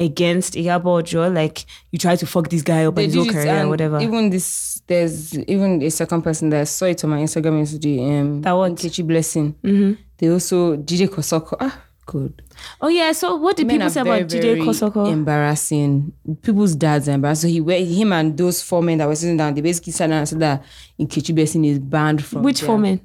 against 0.00 0.54
Iyabo. 0.54 1.34
Like 1.34 1.64
you 1.90 1.98
try 1.98 2.16
to 2.16 2.26
fuck 2.26 2.48
this 2.48 2.62
guy 2.62 2.84
up 2.86 2.94
They 2.94 3.04
and 3.04 3.14
his 3.14 3.24
whole 3.24 3.32
career 3.32 3.64
or 3.64 3.68
whatever. 3.68 4.00
Even 4.00 4.30
this, 4.30 4.82
there's 4.86 5.36
even 5.38 5.82
a 5.82 5.90
second 5.90 6.22
person 6.22 6.50
that 6.50 6.60
I 6.62 6.64
saw 6.64 6.86
it 6.86 7.02
on 7.04 7.10
my 7.10 7.18
Instagram 7.20 7.58
yesterday. 7.58 8.18
Um, 8.20 8.42
That 8.42 8.52
what? 8.52 8.72
Nkechi 8.72 9.06
Blessing. 9.06 9.96
They 10.18 10.28
also 10.30 10.76
Jide 10.76 11.08
Kosoko. 11.08 11.56
Ah, 11.60 11.80
good. 12.06 12.42
oh 12.80 12.88
yeah. 12.88 13.12
So 13.12 13.36
what 13.36 13.56
did 13.56 13.66
Men 13.66 13.76
people 13.78 13.90
say 13.90 14.02
very, 14.02 14.20
about 14.20 14.30
very 14.32 14.60
Kosoko? 14.60 15.10
Embarrassing. 15.12 16.12
People's 16.42 16.74
dads 16.74 17.08
are 17.08 17.12
embarrassed. 17.12 17.42
So 17.42 17.48
he, 17.48 17.60
went- 17.60 17.86
him 17.88 18.12
and 18.12 18.36
those 18.36 18.62
four 18.62 18.82
men 18.82 18.98
that 18.98 19.06
were 19.08 19.14
sitting 19.14 19.36
down, 19.36 19.54
they 19.54 19.60
basically 19.60 19.92
sat 19.92 20.08
down 20.08 20.18
and 20.20 20.28
said 20.28 20.40
that 20.40 20.64
Nkechi 20.98 21.34
Blessing 21.34 21.64
is 21.64 21.78
banned 21.78 22.24
from. 22.24 22.42
Which 22.42 22.62
four 22.62 22.78
men? 22.78 23.00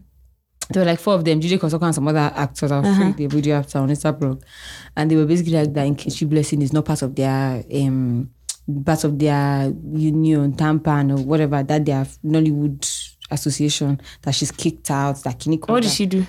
There 0.74 0.82
were 0.84 0.90
like 0.92 1.00
four 1.00 1.14
of 1.16 1.24
them, 1.26 1.40
Jide 1.40 1.60
Kosoko 1.60 1.84
and 1.86 1.96
some 1.96 2.08
other 2.08 2.32
actors. 2.36 2.72
I'll 2.72 2.86
Uh-huh. 2.86 3.02
freak 3.02 3.18
the 3.18 3.28
video 3.28 3.58
after 3.58 3.80
on 3.80 3.90
Instagram. 3.90 4.42
And 4.96 5.10
they 5.10 5.16
were 5.16 5.26
basically 5.26 5.54
like 5.54 5.74
that 5.74 5.88
Nkechi 5.88 6.28
Blessing 6.30 6.62
is 6.62 6.74
not 6.74 6.86
part 6.86 7.02
of 7.02 7.16
their 7.16 7.64
um 7.74 8.30
part 8.86 9.04
of 9.04 9.20
their 9.20 9.74
union, 9.94 10.54
Tampan 10.54 11.12
or 11.18 11.22
whatever, 11.24 11.62
that 11.64 11.86
their 11.86 12.06
Nollywood 12.26 13.10
association, 13.32 14.00
that 14.22 14.34
she's 14.36 14.52
kicked 14.52 14.90
out, 14.92 15.22
that 15.24 15.40
Kini 15.40 15.58
What 15.58 15.84
did 15.84 15.92
she 15.92 16.06
do? 16.06 16.26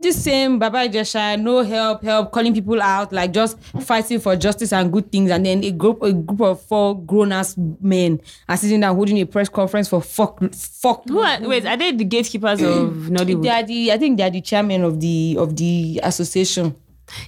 This 0.00 0.22
same 0.22 0.60
Baba 0.60 0.86
Ijesha, 0.88 1.40
no 1.40 1.64
help, 1.64 2.04
help, 2.04 2.30
calling 2.30 2.54
people 2.54 2.80
out, 2.80 3.12
like 3.12 3.32
just 3.32 3.58
fighting 3.82 4.20
for 4.20 4.36
justice 4.36 4.72
and 4.72 4.92
good 4.92 5.10
things, 5.10 5.28
and 5.28 5.44
then 5.44 5.64
a 5.64 5.72
group, 5.72 6.00
a 6.04 6.12
group 6.12 6.40
of 6.40 6.62
four 6.62 7.00
grown 7.04 7.32
ass 7.32 7.56
men 7.80 8.20
are 8.48 8.56
sitting 8.56 8.78
down 8.78 8.94
holding 8.94 9.18
a 9.20 9.26
press 9.26 9.48
conference 9.48 9.88
for 9.88 10.00
fuck, 10.00 10.38
fuck. 10.54 11.02
Who 11.08 11.18
are, 11.18 11.40
wait, 11.40 11.66
are 11.66 11.76
they 11.76 11.90
the 11.90 12.04
gatekeepers 12.04 12.62
of 12.62 12.68
Nollywood? 13.10 13.42
They 13.42 13.48
are 13.48 13.62
the, 13.64 13.90
I 13.92 13.98
think 13.98 14.18
they 14.18 14.22
are 14.22 14.30
the 14.30 14.40
chairman 14.40 14.84
of 14.84 15.00
the 15.00 15.34
of 15.36 15.56
the 15.56 15.98
association. 16.04 16.76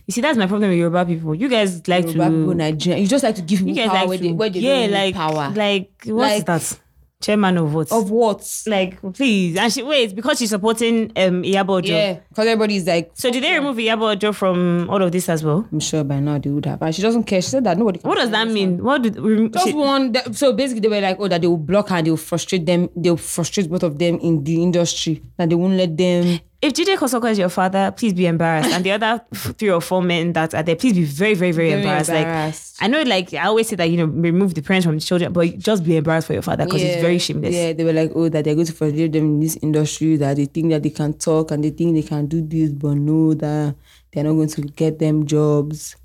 You 0.06 0.12
see, 0.12 0.20
that's 0.20 0.38
my 0.38 0.46
problem 0.46 0.70
with 0.70 0.78
Yoruba 0.78 1.06
people. 1.06 1.34
You 1.34 1.48
guys 1.48 1.88
like 1.88 2.04
Yoruba 2.04 2.26
people, 2.30 2.48
to, 2.52 2.54
Nigeria. 2.54 2.98
You 3.00 3.08
just 3.08 3.24
like 3.24 3.34
to 3.34 3.42
give 3.42 3.62
you 3.62 3.74
guys 3.74 3.88
power 3.88 3.98
like 4.00 4.08
where 4.10 4.18
to, 4.18 4.22
they, 4.22 4.32
where 4.32 4.50
they 4.50 4.60
yeah, 4.60 4.86
like, 4.86 5.14
power. 5.16 5.50
like 5.56 5.90
what's 6.04 6.34
Like- 6.36 6.46
that? 6.46 6.78
Chairman 7.20 7.58
of 7.58 7.74
what? 7.74 7.92
of 7.92 8.10
what? 8.10 8.62
like, 8.66 8.98
please, 9.12 9.56
and 9.58 9.70
she 9.70 9.82
wait 9.82 10.14
because 10.14 10.38
she's 10.38 10.48
supporting 10.50 11.12
um 11.16 11.42
Iyabo 11.42 11.70
Ojo. 11.78 11.92
Yeah, 11.92 12.14
because 12.30 12.46
everybody's 12.46 12.86
like, 12.86 13.10
So 13.14 13.30
did 13.30 13.42
they 13.44 13.52
remove 13.52 13.76
Iyabo 13.76 14.12
Ojo 14.16 14.32
from 14.32 14.88
all 14.88 15.02
of 15.02 15.12
this 15.12 15.28
as 15.28 15.44
well? 15.44 15.68
I'm 15.70 15.80
sure 15.80 16.02
by 16.02 16.18
now 16.20 16.38
they 16.38 16.48
would 16.48 16.64
have. 16.64 16.80
And 16.80 16.94
she 16.94 17.02
doesn't 17.02 17.24
care. 17.24 17.42
She 17.42 17.48
said 17.50 17.64
that 17.64 17.76
nobody. 17.76 17.98
What 18.00 18.16
does 18.16 18.30
that 18.30 18.48
mean? 18.48 18.82
What 18.82 19.02
did 19.02 19.18
rem- 19.18 19.50
Just 19.52 19.66
she- 19.66 19.72
one. 19.74 20.12
that- 20.12 20.34
So 20.34 20.52
basically, 20.54 20.80
they 20.80 20.88
were 20.88 21.00
like, 21.00 21.16
oh, 21.20 21.28
that 21.28 21.40
they 21.42 21.46
will 21.46 21.58
block 21.58 21.90
her, 21.90 22.00
they 22.00 22.10
will 22.10 22.16
frustrate 22.16 22.64
them. 22.64 22.88
They 22.96 23.10
will 23.10 23.16
frustrate 23.18 23.68
both 23.68 23.82
of 23.82 23.98
them 23.98 24.18
in 24.20 24.42
the 24.42 24.62
industry. 24.62 25.22
That 25.36 25.50
they 25.50 25.54
won't 25.56 25.74
let 25.74 25.96
them. 25.96 26.40
If 26.62 26.74
Jide 26.74 26.96
Kosoko 26.96 27.30
is 27.30 27.38
your 27.38 27.48
father, 27.48 27.90
please 27.96 28.12
be 28.12 28.26
embarrassed, 28.26 28.70
and 28.70 28.84
the 28.84 28.92
other 28.92 29.22
three 29.34 29.70
or 29.70 29.80
four 29.80 30.02
men 30.02 30.32
that 30.34 30.54
are 30.54 30.62
there, 30.62 30.76
please 30.76 30.92
be 30.94 31.04
very, 31.04 31.34
very, 31.34 31.52
very, 31.52 31.70
Very 31.70 31.80
embarrassed. 31.82 32.10
embarrassed. 32.10 32.80
Like 32.82 32.84
I 32.84 32.92
know, 32.92 33.02
like 33.02 33.32
I 33.34 33.44
always 33.46 33.68
say 33.68 33.76
that 33.76 33.84
you 33.90 33.96
know 33.96 34.04
remove 34.04 34.54
the 34.54 34.60
parents 34.62 34.84
from 34.84 34.96
the 34.96 35.00
children, 35.00 35.32
but 35.32 35.58
just 35.58 35.84
be 35.84 35.96
embarrassed 35.96 36.26
for 36.26 36.34
your 36.34 36.42
father 36.42 36.64
because 36.66 36.82
it's 36.82 37.00
very 37.00 37.18
shameless. 37.18 37.54
Yeah, 37.54 37.72
they 37.72 37.84
were 37.84 37.92
like, 37.94 38.12
oh, 38.14 38.28
that 38.28 38.44
they're 38.44 38.54
going 38.54 38.66
to 38.66 38.72
frustrate 38.72 39.12
them 39.12 39.24
in 39.24 39.40
this 39.40 39.56
industry. 39.62 40.16
That 40.16 40.36
they 40.36 40.44
think 40.46 40.70
that 40.70 40.82
they 40.82 40.90
can 40.90 41.14
talk 41.14 41.50
and 41.50 41.64
they 41.64 41.70
think 41.70 41.94
they 41.94 42.02
can 42.02 42.26
do 42.26 42.42
this, 42.42 42.70
but 42.70 42.94
no, 42.94 43.32
that 43.34 43.74
they're 44.12 44.24
not 44.24 44.34
going 44.34 44.48
to 44.48 44.62
get 44.62 44.98
them 44.98 45.24
jobs. 45.26 45.96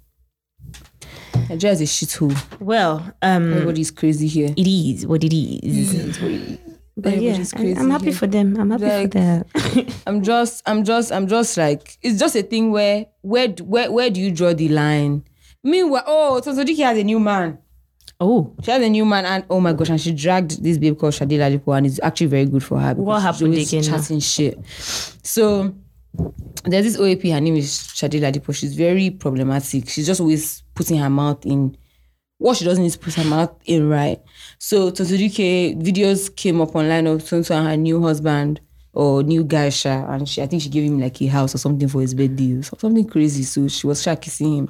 Nigeria 1.49 1.73
is 1.73 1.81
a 1.81 1.83
shithole. 1.83 2.35
Well, 2.59 3.13
um, 3.21 3.51
Everybody's 3.53 3.91
crazy 3.91 4.27
here. 4.27 4.53
it 4.55 4.67
is 4.67 5.05
what 5.05 5.23
it 5.23 5.33
is. 5.33 6.17
But 6.97 7.21
yeah, 7.21 7.35
crazy 7.53 7.75
I'm 7.77 7.89
happy 7.89 8.13
for 8.13 8.25
them. 8.27 8.55
I'm 8.57 8.71
happy 8.71 8.85
Like- 8.85 9.11
for 9.13 9.19
that. 9.19 9.93
I'm 10.07 10.23
just, 10.23 10.63
I'm 10.65 10.83
just, 10.85 11.11
I'm 11.11 11.27
just 11.27 11.57
like, 11.57 11.97
it's 12.01 12.17
just 12.19 12.35
a 12.35 12.41
thing 12.43 12.71
where, 12.71 13.07
where, 13.21 13.49
where, 13.49 13.91
where 13.91 14.09
do 14.09 14.21
you 14.21 14.31
draw 14.31 14.53
the 14.53 14.69
line? 14.69 15.23
Meanwhile, 15.63 16.03
oh, 16.07 16.39
Tonto 16.39 16.63
Dikeh 16.63 16.83
has 16.85 16.97
a 16.97 17.03
new 17.03 17.19
man. 17.19 17.57
oh, 18.21 18.55
She 18.63 18.71
has 18.71 18.81
a 18.81 18.87
new 18.89 19.03
man, 19.03 19.25
and 19.25 19.43
oh 19.49 19.59
my 19.59 19.73
gosh, 19.73 19.89
and 19.89 19.99
she 19.99 20.13
dragged 20.13 20.63
this 20.63 20.77
babe 20.77 20.97
called 20.97 21.13
Shade 21.15 21.27
Ladipo, 21.31 21.75
and 21.75 21.85
it's 21.85 21.99
actually 22.01 22.27
very 22.27 22.45
good 22.45 22.63
for 22.63 22.79
her. 22.79 22.93
What 22.93 23.21
happened 23.21 23.55
again 23.55 23.81
now? 23.83 23.97
Chatting 23.97 24.19
shit. 24.19 24.57
So 25.23 25.73
there's 26.63 26.85
this 26.85 26.97
OAP. 26.97 27.29
Her 27.33 27.41
name 27.41 27.57
is 27.57 27.91
Shade 27.93 28.13
Ladipo. 28.13 28.55
She's 28.55 28.73
very 28.75 29.09
problematic. 29.09 29.89
She's 29.89 30.05
just 30.05 30.21
always 30.21 30.61
putting 30.75 30.97
her 30.99 31.09
mouth 31.09 31.45
in 31.45 31.75
what 32.37 32.57
she 32.57 32.65
doesn't 32.65 32.83
need 32.83 32.91
to 32.91 32.99
put 32.99 33.13
her 33.15 33.23
mouth 33.23 33.55
in, 33.65 33.89
right? 33.89 34.21
So 34.59 34.89
Tonto 34.91 35.15
Dikeh 35.15 35.81
videos 35.81 36.33
came 36.35 36.61
up 36.61 36.75
online 36.75 37.07
of 37.07 37.27
Tonto 37.27 37.53
and 37.55 37.67
her 37.67 37.77
new 37.77 38.01
husband 38.01 38.59
or 38.93 39.23
new 39.23 39.43
guy, 39.43 39.69
Sha, 39.69 40.05
and 40.09 40.27
she, 40.27 40.41
I 40.41 40.47
think 40.47 40.61
she 40.61 40.69
gave 40.69 40.83
him 40.83 40.99
like 40.99 41.21
a 41.21 41.27
house 41.27 41.53
or 41.53 41.57
something 41.57 41.87
for 41.87 42.01
his 42.01 42.13
birthday, 42.13 42.57
or 42.57 42.63
something 42.63 43.07
crazy. 43.07 43.43
So 43.43 43.67
she 43.67 43.87
was 43.87 44.01
Sha 44.01 44.15
kissing 44.15 44.57
him. 44.57 44.69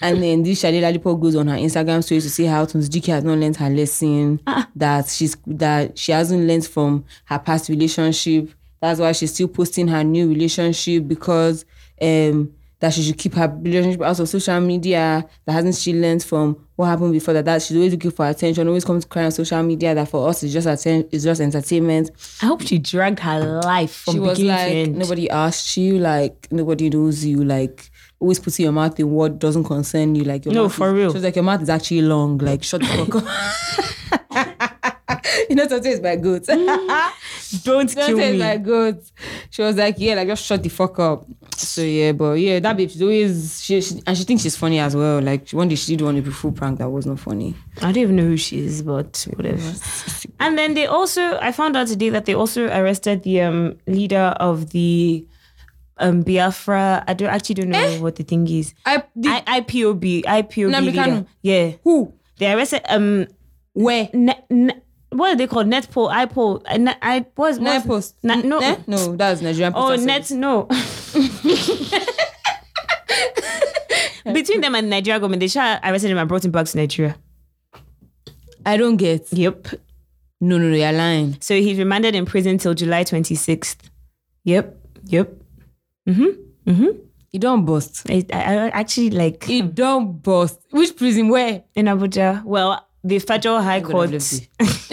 And 0.00 0.22
then 0.22 0.42
this 0.42 0.60
Shade 0.60 0.82
Ladipo 0.82 1.18
goes 1.18 1.36
on 1.36 1.46
her 1.46 1.56
Instagram 1.56 2.04
story 2.04 2.20
to 2.20 2.28
say 2.28 2.44
how 2.44 2.64
Tonto 2.64 2.86
Dikeh 2.88 3.12
has 3.12 3.24
not 3.24 3.38
learned 3.38 3.56
her 3.56 3.70
lesson, 3.70 4.40
that 4.76 5.08
she's 5.08 5.36
that 5.46 5.98
she 5.98 6.12
hasn't 6.12 6.46
learned 6.46 6.66
from 6.66 7.04
her 7.26 7.38
past 7.38 7.68
relationship. 7.68 8.50
That's 8.80 9.00
why 9.00 9.12
she's 9.12 9.32
still 9.32 9.48
posting 9.48 9.88
her 9.88 10.04
new 10.04 10.28
relationship 10.28 11.08
because 11.08 11.64
um 12.02 12.52
that 12.84 12.92
she 12.92 13.02
should 13.02 13.16
keep 13.16 13.32
her 13.32 13.48
relationship 13.62 14.02
out 14.02 14.20
of 14.20 14.28
social 14.28 14.60
media. 14.60 15.24
That 15.46 15.52
hasn't 15.52 15.74
she 15.76 15.94
learned 15.98 16.22
from 16.22 16.66
what 16.76 16.86
happened 16.86 17.12
before 17.14 17.32
that, 17.32 17.46
that 17.46 17.62
she's 17.62 17.74
always 17.76 17.92
looking 17.92 18.10
for 18.10 18.26
attention, 18.28 18.68
always 18.68 18.84
comes 18.84 19.04
to 19.04 19.08
cry 19.08 19.24
on 19.24 19.30
social 19.30 19.62
media 19.62 19.94
that 19.94 20.06
for 20.08 20.28
us 20.28 20.42
it's 20.42 20.52
just 20.52 20.66
atten- 20.66 21.08
it's 21.10 21.24
just 21.24 21.40
entertainment. 21.40 22.10
I 22.42 22.46
hope 22.46 22.60
she 22.60 22.78
dragged 22.78 23.20
her 23.20 23.62
life 23.62 24.02
from 24.04 24.14
She 24.14 24.20
was 24.20 24.38
beginning 24.38 24.56
like, 24.58 24.68
to 24.72 24.76
end. 24.90 24.98
nobody 24.98 25.30
asked 25.30 25.76
you, 25.78 25.98
like 25.98 26.48
nobody 26.50 26.90
knows 26.90 27.24
you, 27.24 27.42
like 27.42 27.90
always 28.20 28.38
putting 28.38 28.64
your 28.64 28.72
mouth 28.72 29.00
in 29.00 29.10
what 29.10 29.38
doesn't 29.38 29.64
concern 29.64 30.14
you. 30.14 30.24
Like 30.24 30.44
your 30.44 30.52
No, 30.52 30.68
for 30.68 30.88
is- 30.88 30.94
real. 30.94 31.12
She's 31.14 31.24
like, 31.24 31.36
your 31.36 31.44
mouth 31.44 31.62
is 31.62 31.70
actually 31.70 32.02
long. 32.02 32.36
Like 32.38 32.62
shut 32.62 32.82
the 32.82 32.86
fuck 32.86 33.14
up. 33.16 34.20
you 35.50 35.56
know, 35.56 35.66
something 35.68 35.92
is 35.92 36.00
my 36.00 36.16
goat. 36.16 36.46
Don't 37.64 37.88
kill 37.92 38.06
Something 38.06 38.18
is 38.18 38.32
me. 38.32 38.38
my 38.38 38.56
goat. 38.56 39.02
She 39.50 39.62
was 39.62 39.76
like, 39.76 39.96
yeah, 39.98 40.14
like 40.14 40.28
just 40.28 40.44
shut 40.44 40.62
the 40.62 40.68
fuck 40.68 40.98
up. 40.98 41.26
So 41.56 41.82
yeah, 41.82 42.12
but 42.12 42.34
yeah, 42.34 42.60
that 42.60 42.76
bitch 42.76 42.92
she's 42.92 43.02
always 43.02 43.62
she, 43.62 43.80
she 43.80 44.02
and 44.06 44.16
she 44.16 44.24
thinks 44.24 44.42
she's 44.42 44.56
funny 44.56 44.78
as 44.80 44.96
well. 44.96 45.20
Like 45.20 45.50
one 45.50 45.68
day 45.68 45.74
she 45.76 45.96
did 45.96 46.04
one 46.04 46.22
full 46.30 46.52
prank 46.52 46.78
that 46.78 46.88
was 46.88 47.06
not 47.06 47.20
funny. 47.20 47.54
I 47.78 47.92
don't 47.92 47.98
even 47.98 48.16
know 48.16 48.24
who 48.24 48.36
she 48.36 48.58
is, 48.58 48.82
but 48.82 49.26
whatever. 49.36 49.72
And 50.40 50.58
then 50.58 50.74
they 50.74 50.86
also, 50.86 51.38
I 51.38 51.52
found 51.52 51.76
out 51.76 51.86
today 51.86 52.10
that 52.10 52.24
they 52.26 52.34
also 52.34 52.66
arrested 52.66 53.22
the 53.22 53.42
um, 53.42 53.78
leader 53.86 54.34
of 54.40 54.70
the 54.70 55.24
um, 55.98 56.22
Biafra. 56.22 57.04
I 57.06 57.14
don't 57.14 57.28
actually 57.28 57.54
don't 57.54 57.70
know 57.70 58.02
what 58.02 58.16
the 58.16 58.24
thing 58.24 58.48
is. 58.48 58.74
I, 58.84 59.04
the, 59.14 59.28
I, 59.28 59.60
IPOB, 59.60 60.24
IPOB 60.24 60.80
leader. 60.82 61.26
Yeah, 61.42 61.72
who? 61.84 62.12
they 62.38 62.52
arrested 62.52 62.82
um, 62.88 63.26
Where? 63.74 64.08
What 65.14 65.32
are 65.32 65.36
they 65.36 65.46
called? 65.46 65.66
Netpol, 65.66 66.10
IPOL. 66.12 66.62
I, 66.66 66.76
ne- 66.76 66.96
I 67.00 67.24
was 67.36 67.58
Net 67.58 67.86
post. 67.86 68.16
Na, 68.22 68.34
no, 68.36 68.58
Ne? 68.58 68.76
No, 68.86 69.16
that's 69.16 69.40
Nigerian 69.40 69.72
oh 69.76 69.96
net 69.96 70.30
no. 70.30 70.68
Between 74.32 74.60
them 74.60 74.74
and 74.74 74.90
Nigeria 74.90 75.20
government, 75.20 75.40
they 75.40 75.48
shall 75.48 75.78
arrested 75.82 76.10
him 76.10 76.18
and 76.18 76.28
brought 76.28 76.44
him 76.44 76.50
back 76.50 76.66
to 76.66 76.76
Nigeria. 76.76 77.16
I 78.66 78.76
don't 78.76 78.96
get. 78.96 79.32
Yep. 79.32 79.68
No, 80.40 80.58
no, 80.58 80.68
no, 80.68 80.76
you're 80.76 80.92
lying. 80.92 81.36
So 81.40 81.54
he's 81.54 81.78
remanded 81.78 82.14
in 82.14 82.26
prison 82.26 82.58
till 82.58 82.74
July 82.74 83.04
26th. 83.04 83.76
Yep. 84.44 84.76
Yep. 85.04 85.32
Mm-hmm. 86.08 86.90
You 87.32 87.40
don't 87.40 87.64
bust. 87.64 88.06
I, 88.08 88.24
I, 88.32 88.38
I 88.38 88.68
actually 88.68 89.10
like 89.10 89.48
You 89.48 89.62
don't 89.64 90.22
bust. 90.22 90.60
Which 90.70 90.96
prison? 90.96 91.28
Where? 91.28 91.64
in 91.74 91.86
Abuja. 91.86 92.44
Well, 92.44 92.86
the 93.02 93.18
federal 93.18 93.60
high 93.60 93.80
court, 93.80 94.08
I've 94.08 94.12
left 94.12 94.32
it. 94.32 94.48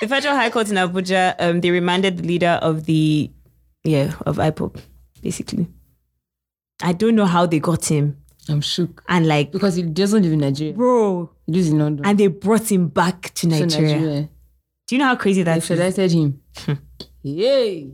the 0.00 0.08
federal 0.08 0.34
high 0.36 0.50
court 0.50 0.68
in 0.70 0.76
Abuja, 0.76 1.34
um, 1.38 1.60
they 1.60 1.70
remanded 1.70 2.18
the 2.18 2.22
leader 2.26 2.58
of 2.62 2.84
the, 2.86 3.30
yeah, 3.84 4.14
of 4.26 4.36
IPOB, 4.36 4.80
basically. 5.22 5.66
I 6.82 6.92
don't 6.92 7.14
know 7.14 7.26
how 7.26 7.46
they 7.46 7.58
got 7.60 7.84
him, 7.90 8.16
I'm 8.48 8.60
shook. 8.62 9.02
and 9.08 9.26
like, 9.28 9.52
Because 9.52 9.74
he 9.76 9.82
doesn't 9.82 10.22
live 10.22 10.32
in 10.32 10.38
Nigeria. 10.40 10.72
bro, 10.72 11.30
He 11.46 11.52
lives 11.52 11.68
in 11.68 11.78
London. 11.78 12.06
and 12.06 12.18
they 12.18 12.28
brought 12.28 12.70
him 12.70 12.88
back 12.88 13.32
to 13.34 13.50
So 13.50 13.58
Nigeria. 13.58 14.28
Do 14.88 14.94
you 14.96 14.98
know 14.98 15.06
how 15.06 15.16
crazy 15.16 15.42
that 15.42 15.52
They 15.54 15.58
is? 15.58 15.70
extradited 15.70 16.12
him. 16.12 16.40
Yay. 17.22 17.92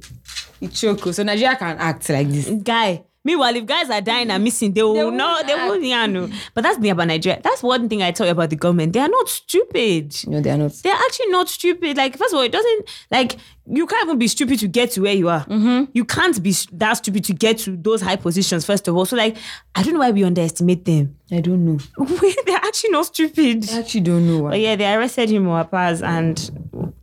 He 0.60 0.68
choke. 0.68 1.12
So 1.12 1.22
Nigeria 1.24 1.56
can 1.56 1.76
act 1.78 2.08
like 2.08 2.28
this. 2.28 2.48
guy. 2.62 3.04
Meanwhile, 3.26 3.56
if 3.56 3.66
guys 3.66 3.90
are 3.90 4.00
dying 4.00 4.30
and 4.30 4.44
missing, 4.44 4.72
they 4.72 4.84
will 4.84 4.94
will 4.94 5.10
know. 5.10 5.42
They 5.44 5.54
will, 5.54 5.82
yeah, 5.82 6.06
no. 6.06 6.30
But 6.54 6.62
that's 6.62 6.76
the 6.76 6.82
thing 6.82 6.92
about 6.92 7.08
Nigeria. 7.08 7.40
That's 7.42 7.60
one 7.60 7.88
thing 7.88 8.00
I 8.00 8.12
tell 8.12 8.24
you 8.24 8.30
about 8.30 8.50
the 8.50 8.56
government. 8.56 8.92
They 8.92 9.00
are 9.00 9.08
not 9.08 9.28
stupid. 9.28 10.14
No, 10.28 10.40
they 10.40 10.50
are 10.50 10.56
not. 10.56 10.72
They're 10.74 10.94
actually 10.94 11.30
not 11.30 11.48
stupid. 11.48 11.96
Like, 11.96 12.16
first 12.16 12.32
of 12.32 12.38
all, 12.38 12.44
it 12.44 12.52
doesn't 12.52 12.88
like 13.10 13.36
you 13.68 13.84
can't 13.88 14.06
even 14.06 14.16
be 14.18 14.28
stupid 14.28 14.60
to 14.60 14.68
get 14.68 14.92
to 14.92 15.02
where 15.02 15.12
you 15.12 15.28
are. 15.28 15.44
Mm-hmm. 15.46 15.90
You 15.92 16.04
can't 16.04 16.40
be 16.40 16.54
that 16.74 16.94
stupid 16.94 17.24
to 17.24 17.32
get 17.32 17.58
to 17.58 17.76
those 17.76 18.00
high 18.00 18.14
positions. 18.14 18.64
First 18.64 18.86
of 18.86 18.96
all, 18.96 19.06
so 19.06 19.16
like, 19.16 19.36
I 19.74 19.82
don't 19.82 19.94
know 19.94 20.00
why 20.00 20.12
we 20.12 20.22
underestimate 20.22 20.84
them. 20.84 21.16
I 21.32 21.40
don't 21.40 21.64
know. 21.64 21.78
They're 22.46 22.56
actually 22.58 22.90
not 22.90 23.06
stupid. 23.06 23.68
I 23.70 23.80
actually 23.80 24.02
don't 24.02 24.26
know 24.28 24.44
why. 24.44 24.50
But 24.50 24.60
yeah, 24.60 24.76
they 24.76 24.94
arrested 24.94 25.30
him 25.30 25.48
or 25.48 25.64
Paz 25.64 26.00
and 26.00 26.38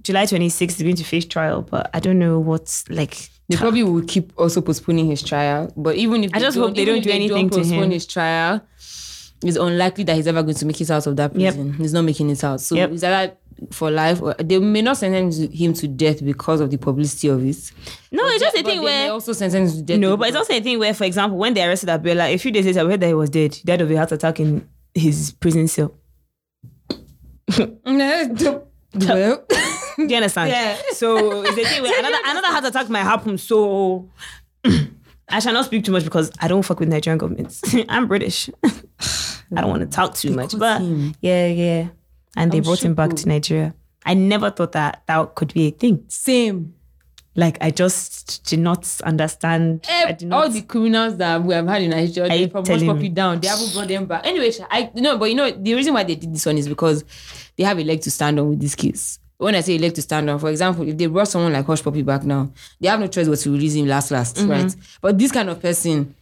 July 0.04 0.24
26th 0.24 0.62
is 0.78 0.84
going 0.84 0.96
to 0.96 1.04
face 1.04 1.26
trial. 1.26 1.64
But 1.64 1.90
I 1.94 2.00
don't 2.00 2.20
know 2.20 2.40
what's 2.40 2.90
like. 2.90 3.30
They 3.50 3.58
probably 3.58 3.84
will 3.84 4.04
keep 4.04 4.32
also 4.38 4.62
postponing 4.62 5.08
his 5.08 5.22
trial. 5.22 5.72
But 5.76 5.96
even 5.98 6.24
if 6.24 6.32
I 6.34 6.40
just 6.40 6.58
hope 6.58 6.76
they 6.76 6.86
don't 6.86 7.02
do 7.04 7.12
anything 7.12 7.50
to 7.50 7.58
postpone 7.58 7.84
him. 7.84 7.92
his 7.92 8.06
trial, 8.06 8.62
it's 9.44 9.58
unlikely 9.58 10.06
that 10.06 10.16
he's 10.16 10.28
ever 10.28 10.42
going 10.44 10.56
to 10.56 10.66
make 10.66 10.80
it 10.80 10.90
out 10.90 11.06
of 11.08 11.16
that 11.18 11.36
Yep. 11.36 11.54
prison. 11.54 11.74
He's 11.74 11.94
not 11.94 12.04
making 12.04 12.30
it 12.30 12.42
out. 12.44 12.62
So 12.62 12.76
Yep. 12.76 12.92
is 12.92 13.02
that 13.02 13.40
for 13.72 13.92
life? 13.92 14.22
Or 14.22 14.34
they 14.36 14.58
may 14.60 14.82
not 14.82 14.96
sentence 14.98 15.38
him 15.38 15.74
to 15.74 15.88
death 15.90 16.24
because 16.24 16.62
of 16.62 16.72
the 16.72 16.78
publicity 16.78 17.28
of 17.28 17.46
it. 17.46 17.72
No, 18.12 18.24
it's 18.28 18.42
just 18.42 18.56
a 18.58 18.64
thing 18.64 18.82
where 18.82 19.12
also 19.12 19.34
sentence 19.34 19.72
him 19.74 19.78
to 19.80 19.84
death. 19.84 20.00
No, 20.00 20.16
but 20.16 20.30
it's 20.30 20.38
also 20.38 20.54
a 20.54 20.62
thing 20.62 20.80
where, 20.80 20.94
for 20.94 21.04
example, 21.04 21.38
when 21.38 21.54
they 21.54 21.64
arrested 21.66 21.90
Abiola, 21.90 22.34
a 22.34 22.38
few 22.38 22.52
days 22.52 22.66
later, 22.66 22.86
we 22.86 22.92
heard 22.92 23.02
that 23.02 23.08
he 23.08 23.14
was 23.14 23.30
dead. 23.30 23.54
He 23.56 23.64
died 23.66 23.82
of 23.82 23.92
a 23.92 23.96
heart 23.96 24.12
attack 24.14 24.40
in 24.40 24.68
his 24.96 25.32
prison 25.34 25.68
cell. 25.68 25.94
no, 27.86 28.64
well, 28.96 29.46
Do 30.08 30.08
you 30.08 30.16
understand? 30.16 30.50
Yeah. 30.50 30.78
So 30.94 31.42
it's 31.44 31.52
a 31.58 31.64
thing 31.64 31.82
where 31.84 32.00
another 32.06 32.18
another 32.26 32.48
heart 32.48 32.66
attack 32.66 32.90
might 32.90 33.04
happen. 33.04 33.38
So 33.38 34.10
I 35.30 35.40
shall 35.40 35.54
not 35.54 35.66
speak 35.66 35.84
too 35.86 35.92
much 35.92 36.04
because 36.04 36.32
I 36.40 36.48
don't 36.48 36.64
fuck 36.64 36.80
with 36.80 36.90
Nigerian 36.90 37.18
governments. 37.18 37.62
I'm 37.90 38.08
British. 38.08 38.50
I 38.64 39.62
don't 39.62 39.70
want 39.70 39.82
to 39.82 39.88
talk 39.96 40.16
too 40.16 40.32
much, 40.32 40.58
but 40.58 40.82
yeah, 41.22 41.48
yeah. 41.48 41.88
And 42.36 42.52
they 42.52 42.58
I'm 42.58 42.64
brought 42.64 42.84
him 42.84 42.96
back 42.96 43.12
to 43.12 43.28
Nigeria. 43.28 43.76
I 44.06 44.16
never 44.16 44.50
thought 44.50 44.72
that 44.74 45.04
that 45.08 45.36
could 45.36 45.54
be 45.54 45.68
a 45.68 45.72
thing. 45.72 46.04
same. 46.08 46.74
Like 47.36 47.58
I 47.62 47.72
just 47.72 48.46
did 48.46 48.60
not 48.60 49.00
understand. 49.04 49.86
I 49.90 50.04
Eh, 50.04 50.12
did 50.12 50.32
all 50.32 50.48
the 50.50 50.62
criminals 50.62 51.18
that 51.18 51.42
we 51.44 51.56
have 51.56 51.68
had 51.68 51.82
in 51.82 51.90
Nigeria, 51.90 52.30
they 52.30 52.48
probably 52.48 52.48
from 52.48 52.64
telling 52.66 52.88
Hush 52.88 52.96
me? 52.96 53.00
Puppy 53.02 53.10
down. 53.10 53.40
They 53.40 53.48
haven't 53.48 53.74
brought 53.74 53.88
them 53.88 54.06
back. 54.06 54.26
Anyway, 54.28 54.52
I 54.70 54.92
no, 54.94 55.18
but 55.18 55.26
you 55.26 55.36
know 55.36 55.50
the 55.50 55.74
reason 55.74 55.94
why 55.96 56.04
they 56.04 56.14
did 56.16 56.32
this 56.34 56.46
one 56.46 56.58
is 56.60 56.68
because 56.68 57.04
they 57.58 57.64
have 57.64 57.80
a 57.80 57.84
leg 57.84 58.02
to 58.02 58.12
stand 58.12 58.40
on 58.40 58.50
with 58.50 58.60
this 58.60 58.76
case. 58.76 59.18
When 59.44 59.56
I 59.56 59.62
say 59.62 59.78
leg 59.78 59.94
to 59.96 60.02
stand 60.02 60.30
on, 60.30 60.40
for 60.40 60.50
example, 60.50 60.88
if 60.88 60.98
they 60.98 61.06
brought 61.08 61.28
someone 61.28 61.54
like 61.54 61.66
Hushpuppi 61.66 62.06
back 62.06 62.24
now, 62.24 62.52
they 62.80 62.88
have 62.88 63.00
no 63.00 63.08
choice 63.08 63.28
but 63.28 63.40
to 63.40 63.52
release 63.52 63.74
him 63.76 63.88
last, 63.88 64.12
last, 64.12 64.38
Mm-hmm. 64.38 64.50
right? 64.50 64.76
But 65.02 65.18
this 65.18 65.32
kind 65.32 65.50
of 65.50 65.62
person, 65.62 66.16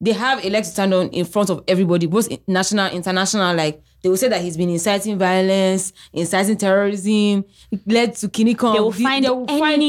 they 0.00 0.12
have 0.12 0.44
leg 0.44 0.64
to 0.64 0.68
stand 0.70 0.92
on 0.94 1.08
in 1.10 1.24
front 1.24 1.50
of 1.50 1.62
everybody, 1.68 2.06
both 2.06 2.28
national, 2.48 2.90
international. 2.90 3.54
Like 3.54 3.80
they 4.02 4.08
will 4.08 4.16
say 4.16 4.26
that 4.28 4.40
he's 4.40 4.56
been 4.56 4.68
inciting 4.70 5.16
violence, 5.16 5.92
inciting 6.12 6.56
terrorism, 6.56 7.44
led 7.86 8.16
to 8.16 8.28
Kinikon. 8.28 8.74
they 8.74 8.80
will 8.80 8.90
find, 8.92 9.24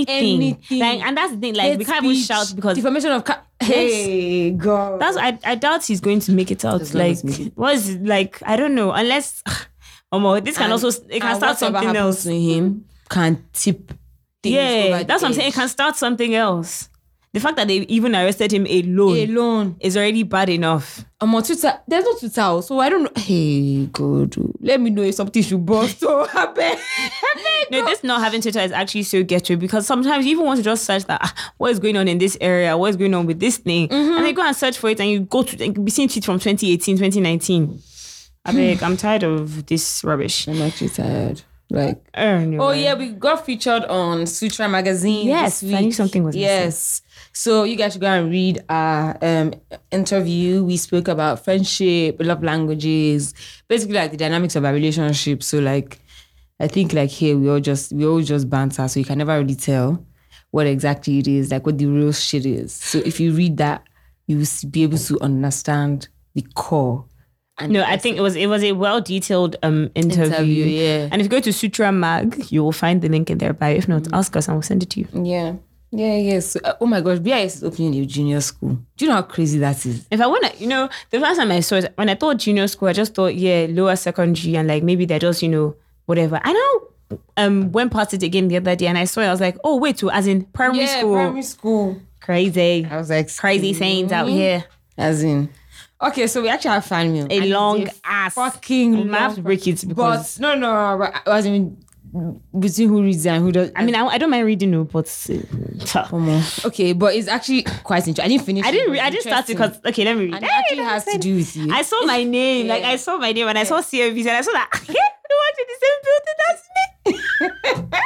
anything. 0.08 0.60
Like, 0.80 1.00
and 1.02 1.18
that's 1.18 1.34
the 1.34 1.40
thing. 1.40 1.56
Like, 1.56 1.80
we 1.80 1.86
can't 1.86 2.06
even 2.06 2.18
shout 2.18 2.52
because 2.56 2.76
defamation 2.78 3.12
of 3.12 3.24
ca- 3.24 3.42
hey 3.60 4.52
god 4.52 5.00
That's 5.00 5.16
I, 5.18 5.40
I 5.46 5.56
doubt 5.56 5.86
he's 5.86 6.02
going 6.02 6.20
to 6.22 6.32
make 6.34 6.52
it 6.52 6.64
out. 6.66 6.94
Like 6.94 7.12
as 7.14 7.24
make 7.24 7.40
it. 7.40 7.54
what 7.58 7.74
is 7.76 7.96
like? 7.98 8.40
I 8.46 8.56
don't 8.56 8.76
know. 8.76 8.92
Unless 8.92 9.42
Omo, 10.14 10.44
this 10.44 10.56
can 10.56 10.66
And- 10.66 10.74
also 10.74 10.90
it 11.10 11.22
can 11.22 11.36
start 11.36 11.58
something 11.58 11.96
else. 11.96 12.24
to 12.24 12.32
him 12.40 12.86
can 13.10 13.44
tip 13.52 13.92
things 14.44 14.56
Yeah, 14.56 15.04
that's 15.04 15.22
the 15.22 15.26
what 15.26 15.30
I'm 15.30 15.34
saying. 15.34 15.50
It 15.50 15.54
can 15.56 15.68
start 15.70 15.96
something 15.96 16.36
else. 16.36 16.90
The 17.34 17.40
fact 17.40 17.56
that 17.58 17.68
they 17.68 17.78
even 17.78 18.16
arrested 18.16 18.52
him 18.54 18.68
alone 18.68 19.18
alone 19.28 19.76
is 19.80 19.98
already 19.98 20.22
bad 20.22 20.50
enough. 20.50 21.04
I'm 21.20 21.34
on 21.34 21.42
Twitter 21.42 21.74
there's 21.88 22.04
no 22.04 22.14
Twitter 22.14 22.62
so 22.62 22.80
I 22.80 22.90
don't 22.90 23.04
know 23.04 23.12
hey 23.16 23.88
god 23.88 24.36
oh. 24.38 24.52
let 24.62 24.80
me 24.80 24.92
know 24.92 25.02
if 25.02 25.16
something 25.16 25.42
should 25.42 25.66
bust 25.66 26.00
so 26.02 26.28
I 26.34 26.46
beg 26.54 26.78
No, 27.72 27.84
this 27.86 28.04
not 28.04 28.22
having 28.22 28.42
Twitter 28.42 28.60
is 28.60 28.72
actually 28.72 29.04
so 29.04 29.24
ghetto 29.24 29.56
because 29.56 29.88
sometimes 29.88 30.26
you 30.26 30.32
even 30.34 30.46
want 30.46 30.58
to 30.58 30.64
just 30.64 30.84
search 30.86 31.06
that 31.06 31.22
ah, 31.24 31.52
what 31.58 31.72
is 31.72 31.80
going 31.80 31.98
on 31.98 32.08
in 32.08 32.20
this 32.20 32.38
area, 32.40 32.78
what 32.78 32.90
is 32.92 32.98
going 32.98 33.14
on 33.16 33.26
with 33.26 33.40
this 33.40 33.58
thing, 33.58 33.88
Mm-hmm. 33.88 34.18
and 34.18 34.26
then 34.26 34.34
go 34.36 34.44
and 34.46 34.56
search 34.56 34.78
for 34.78 34.90
it, 34.92 35.00
and 35.00 35.10
you 35.10 35.22
go 35.22 35.42
to 35.42 35.64
and 35.64 35.76
you 35.76 35.82
be 35.84 35.90
seeing 35.90 36.10
tweets 36.10 36.26
from 36.26 36.38
2018, 36.40 36.98
2019. 36.98 37.82
I 38.46 38.52
beg, 38.52 38.84
I'm 38.84 38.98
tired 38.98 39.24
of 39.24 39.66
this 39.68 40.04
rubbish. 40.04 40.48
I'm 40.48 40.62
actually 40.62 40.90
tired 40.90 41.42
like 41.70 42.06
Anyway. 42.14 42.64
Oh 42.64 42.72
yeah, 42.72 42.94
we 42.94 43.10
got 43.10 43.46
featured 43.46 43.86
on 43.86 44.28
Sutra 44.28 44.70
magazine. 44.70 45.28
Yes, 45.28 45.62
this 45.62 45.74
I 45.74 45.82
knew 45.82 45.92
something 45.92 46.24
was 46.24 46.36
missing. 46.36 46.48
Yes, 46.48 47.02
so 47.32 47.64
you 47.64 47.76
guys 47.76 47.94
should 47.94 48.02
go 48.02 48.08
and 48.08 48.30
read 48.30 48.64
our 48.70 49.18
um 49.22 49.54
interview. 49.92 50.64
We 50.64 50.78
spoke 50.78 51.08
about 51.08 51.44
friendship, 51.44 52.18
love 52.20 52.44
languages, 52.44 53.34
basically 53.68 53.96
like 53.96 54.12
the 54.12 54.18
dynamics 54.18 54.56
of 54.56 54.66
our 54.66 54.74
relationship. 54.74 55.42
So 55.42 55.60
like, 55.60 56.00
I 56.60 56.68
think 56.68 56.94
like 56.94 57.10
here 57.10 57.38
we 57.38 57.50
all 57.50 57.60
just 57.60 57.92
we 57.94 58.06
all 58.06 58.22
just 58.22 58.50
banter, 58.50 58.88
so 58.88 59.00
you 59.00 59.06
can 59.06 59.18
never 59.18 59.38
really 59.38 59.56
tell 59.56 60.06
what 60.52 60.68
exactly 60.68 61.18
it 61.18 61.28
is, 61.28 61.50
like 61.50 61.66
what 61.66 61.80
the 61.80 61.88
real 61.88 62.12
shit 62.12 62.46
is. 62.46 62.72
So 62.74 63.00
if 63.00 63.20
you 63.20 63.34
read 63.34 63.58
that, 63.58 63.84
you 64.28 64.38
will 64.38 64.70
be 64.70 64.84
able 64.84 65.00
to 65.00 65.20
understand 65.22 66.10
the 66.36 66.46
core. 66.54 67.06
No, 67.62 67.84
I 67.84 67.98
think 67.98 68.18
it 68.18 68.22
was 68.22 68.36
it 68.36 68.48
was 68.48 68.64
a 68.64 68.72
well 68.72 69.00
detailed 69.00 69.58
um 69.64 69.92
interview. 69.96 70.26
Interview, 70.26 70.66
yeah. 70.66 71.10
And 71.12 71.22
if 71.22 71.26
you 71.26 71.30
go 71.30 71.40
to 71.40 71.54
Sutra 71.54 71.92
Mag, 71.92 72.52
you 72.52 72.64
will 72.64 72.72
find 72.72 73.02
the 73.02 73.10
link 73.10 73.30
in 73.30 73.38
their 73.38 73.54
bio. 73.54 73.76
If 73.76 73.88
not, 73.88 74.08
ask 74.12 74.36
us 74.36 74.48
and 74.48 74.56
we'll 74.58 74.64
send 74.64 74.84
it 74.84 74.90
to 74.92 75.00
you. 75.02 75.08
yeah. 75.24 75.56
Yeah, 75.96 76.16
yes. 76.16 76.56
Uh, 76.56 76.74
oh 76.82 76.88
my 76.88 77.02
gosh, 77.02 77.20
BIS 77.20 77.58
is 77.58 77.64
opening 77.64 77.94
a 78.02 78.06
junior 78.08 78.42
school. 78.42 78.80
Do 78.98 79.06
you 79.06 79.10
know 79.10 79.18
how 79.18 79.22
crazy 79.22 79.60
that 79.60 79.86
is? 79.86 80.08
If 80.10 80.20
I 80.22 80.26
want 80.26 80.44
to, 80.44 80.58
you 80.58 80.66
know, 80.66 80.90
the 81.12 81.20
first 81.20 81.40
time 81.40 81.52
I 81.52 81.60
saw 81.60 81.76
it, 81.76 81.94
when 81.98 82.10
I 82.10 82.16
thought 82.16 82.38
junior 82.38 82.68
school, 82.68 82.88
I 82.88 82.94
just 82.94 83.14
thought, 83.14 83.36
yeah, 83.36 83.68
lower 83.70 83.96
secondary, 83.96 84.56
and 84.58 84.68
like 84.68 84.82
maybe 84.82 85.06
they're 85.06 85.20
just, 85.20 85.44
you 85.44 85.50
know, 85.50 85.76
whatever. 86.08 86.42
I 86.44 86.52
know. 86.52 87.20
Um, 87.38 87.72
went 87.72 87.92
past 87.94 88.16
it 88.16 88.24
again 88.24 88.48
the 88.48 88.58
other 88.58 88.76
day, 88.76 88.88
and 88.88 88.98
I 88.98 89.04
saw 89.04 89.22
it. 89.22 89.26
I 89.28 89.32
was 89.32 89.40
like, 89.40 89.56
oh 89.64 89.78
wait, 89.78 89.98
to 89.98 90.10
as 90.10 90.26
in 90.26 90.46
primary 90.46 90.88
school, 90.88 91.14
Primary 91.14 91.44
school. 91.44 92.02
crazy, 92.22 92.88
I 92.90 92.98
was 92.98 93.12
like, 93.12 93.36
crazy 93.38 93.74
sayings 93.76 94.12
out 94.12 94.30
here. 94.30 94.66
As 94.98 95.22
in, 95.22 95.50
okay, 96.08 96.28
so 96.28 96.42
we 96.42 96.50
actually 96.50 96.72
have 96.72 96.86
fan 96.86 97.14
mail. 97.14 97.28
A 97.30 97.42
long 97.50 97.88
ass. 98.04 98.34
fucking. 98.36 99.14
I 99.14 99.18
have 99.20 99.36
to 99.36 99.42
break 99.42 99.68
it 99.68 99.84
because 99.88 100.38
But 100.38 100.42
no, 100.42 100.56
no, 100.56 100.98
but 100.98 101.28
as 101.32 101.46
in 101.46 101.78
between 102.60 102.90
who 102.90 103.02
reads 103.02 103.26
it 103.26 103.30
and 103.30 103.44
who 103.44 103.52
does. 103.52 103.72
I 103.76 103.84
mean, 103.84 103.96
I, 103.96 104.06
I 104.06 104.18
don't 104.20 104.30
mind 104.30 104.46
reading, 104.46 104.70
no, 104.70 104.84
but 104.84 105.08
uh, 105.32 106.42
okay, 106.66 106.94
but 106.94 107.16
it's 107.16 107.28
actually 107.28 107.64
quite 107.64 108.08
interesting. 108.08 108.24
I 108.24 108.28
didn't 108.28 108.46
finish. 108.46 108.64
I 108.66 108.72
didn't. 108.72 108.92
Re- 108.92 109.00
I 109.00 109.10
didn't 109.10 109.24
start 109.24 109.50
it 109.50 109.54
because 109.54 109.80
okay, 109.86 110.06
let 110.06 110.16
me 110.18 110.26
read. 110.26 110.36
And 110.36 110.44
it 110.44 110.52
actually 110.52 110.84
has 110.84 111.06
to 111.06 111.18
do 111.18 111.36
with 111.38 111.56
you. 111.56 111.74
I 111.74 111.82
saw 111.82 112.04
my 112.06 112.24
name, 112.40 112.68
like 112.68 112.84
I 112.84 112.98
saw 112.98 113.18
my 113.18 113.32
name, 113.32 113.48
and 113.48 113.58
I 113.58 113.64
saw 113.64 113.80
CMVs, 113.82 114.28
and 114.28 114.30
I 114.38 114.42
saw 114.42 114.52
that 114.52 114.70
you 114.88 114.94
worked 115.42 115.60
in 115.60 115.68
the 115.72 115.78
same 115.82 116.00
building 116.06 116.40
as 116.50 116.60
me. 117.06 117.90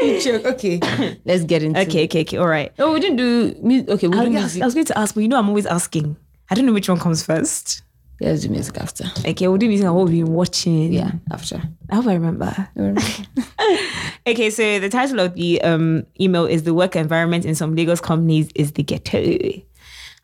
Okay, 0.00 1.18
let's 1.26 1.44
get 1.44 1.62
into. 1.62 1.80
okay, 1.80 2.04
okay, 2.04 2.22
okay, 2.22 2.36
all 2.38 2.46
right. 2.48 2.72
No, 2.78 2.92
we 2.92 3.00
didn't 3.00 3.16
do. 3.16 3.54
Okay, 3.92 4.08
we 4.08 4.18
I 4.18 4.28
was. 4.28 4.60
I 4.60 4.64
was 4.64 4.74
going 4.74 4.86
to 4.86 4.98
ask, 4.98 5.14
but 5.14 5.20
you 5.20 5.28
know, 5.28 5.38
I'm 5.38 5.48
always 5.48 5.66
asking. 5.66 6.16
I 6.50 6.54
don't 6.54 6.66
know 6.66 6.72
which 6.72 6.88
one 6.88 6.98
comes 6.98 7.22
first. 7.24 7.82
Yeah, 8.20 8.30
let's 8.30 8.42
do 8.42 8.50
music 8.50 8.76
after. 8.78 9.04
Okay, 9.26 9.48
we'll 9.48 9.56
do 9.56 9.68
music 9.68 9.86
and 9.86 9.94
what 9.94 10.08
we've 10.08 10.24
been 10.24 10.34
watching. 10.34 10.92
Yeah, 10.92 11.12
after. 11.30 11.62
I 11.88 11.94
hope 11.94 12.06
I 12.06 12.14
remember. 12.14 12.68
Okay, 14.26 14.50
so 14.50 14.78
the 14.78 14.90
title 14.90 15.18
of 15.20 15.34
the 15.34 15.60
um, 15.62 16.04
email 16.20 16.44
is 16.44 16.64
The 16.64 16.74
Work 16.74 16.94
Environment 16.94 17.46
in 17.46 17.54
Some 17.54 17.74
Lagos 17.74 18.00
Companies 18.02 18.50
is 18.54 18.72
the 18.72 18.82
Ghetto. 18.82 19.62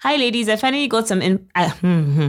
Hi, 0.00 0.16
ladies. 0.16 0.50
I 0.50 0.56
finally 0.56 0.86
got 0.86 1.08
some. 1.08 1.22
In- 1.22 1.48
uh, 1.54 1.70
hmm, 1.70 2.02
hmm. 2.14 2.28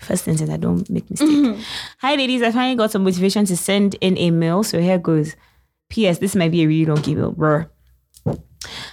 First 0.00 0.24
sentence, 0.24 0.50
I 0.50 0.58
don't 0.58 0.88
make 0.90 1.10
mistake. 1.10 1.56
Hi, 2.00 2.14
ladies. 2.16 2.42
I 2.42 2.50
finally 2.52 2.76
got 2.76 2.90
some 2.90 3.02
motivation 3.02 3.46
to 3.46 3.56
send 3.56 3.94
in 4.02 4.18
a 4.18 4.30
mail. 4.30 4.62
So 4.62 4.78
here 4.78 4.98
goes. 4.98 5.34
P.S. 5.88 6.18
This 6.18 6.36
might 6.36 6.50
be 6.50 6.62
a 6.64 6.66
really 6.68 6.84
long 6.84 7.02
email, 7.08 7.32
bro. 7.32 7.64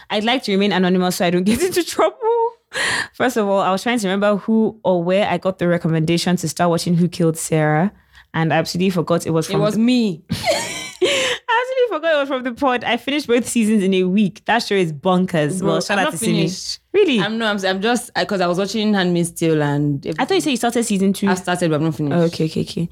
I'd 0.09 0.23
like 0.23 0.43
to 0.43 0.51
remain 0.53 0.71
anonymous 0.71 1.17
so 1.17 1.25
I 1.25 1.29
don't 1.29 1.43
get 1.43 1.61
into 1.61 1.83
trouble. 1.83 2.42
First 3.13 3.37
of 3.37 3.47
all, 3.47 3.59
I 3.59 3.71
was 3.71 3.83
trying 3.83 3.99
to 3.99 4.07
remember 4.07 4.37
who 4.37 4.79
or 4.83 5.03
where 5.03 5.27
I 5.27 5.37
got 5.37 5.59
the 5.59 5.67
recommendation 5.67 6.35
to 6.37 6.49
start 6.49 6.69
watching 6.69 6.95
Who 6.95 7.07
Killed 7.07 7.37
Sarah, 7.37 7.91
and 8.33 8.53
I 8.53 8.57
absolutely 8.57 8.89
forgot 8.89 9.25
it 9.25 9.31
was 9.31 9.47
It 9.49 9.53
from 9.53 9.61
was 9.61 9.77
me. 9.77 10.23
I 10.31 11.61
absolutely 11.61 11.97
forgot 11.97 12.15
it 12.15 12.19
was 12.19 12.27
from 12.29 12.43
the 12.43 12.53
pod. 12.53 12.83
I 12.83 12.97
finished 12.97 13.27
both 13.27 13.47
seasons 13.47 13.83
in 13.83 13.93
a 13.93 14.03
week. 14.05 14.43
That 14.45 14.59
show 14.59 14.75
is 14.75 14.93
bonkers. 14.93 15.59
Bro, 15.59 15.67
well, 15.67 15.81
shout 15.81 15.99
I'm 15.99 16.07
out 16.07 16.13
not 16.13 16.19
to 16.19 16.25
Simi. 16.25 16.49
Really? 16.93 17.19
I'm 17.19 17.37
no. 17.37 17.47
I'm, 17.47 17.63
I'm 17.65 17.81
just 17.81 18.11
because 18.15 18.41
I 18.41 18.47
was 18.47 18.57
watching 18.57 18.93
Handmaid's 18.93 19.31
Tale 19.31 19.61
and 19.61 20.05
I 20.17 20.25
thought 20.25 20.35
you 20.35 20.41
said 20.41 20.51
you 20.51 20.57
started 20.57 20.83
season 20.83 21.13
two. 21.13 21.27
I've 21.27 21.39
started, 21.39 21.69
but 21.69 21.77
I'm 21.77 21.83
not 21.83 21.95
finished. 21.95 22.15
Oh, 22.15 22.21
okay, 22.23 22.45
okay, 22.45 22.61
okay. 22.61 22.89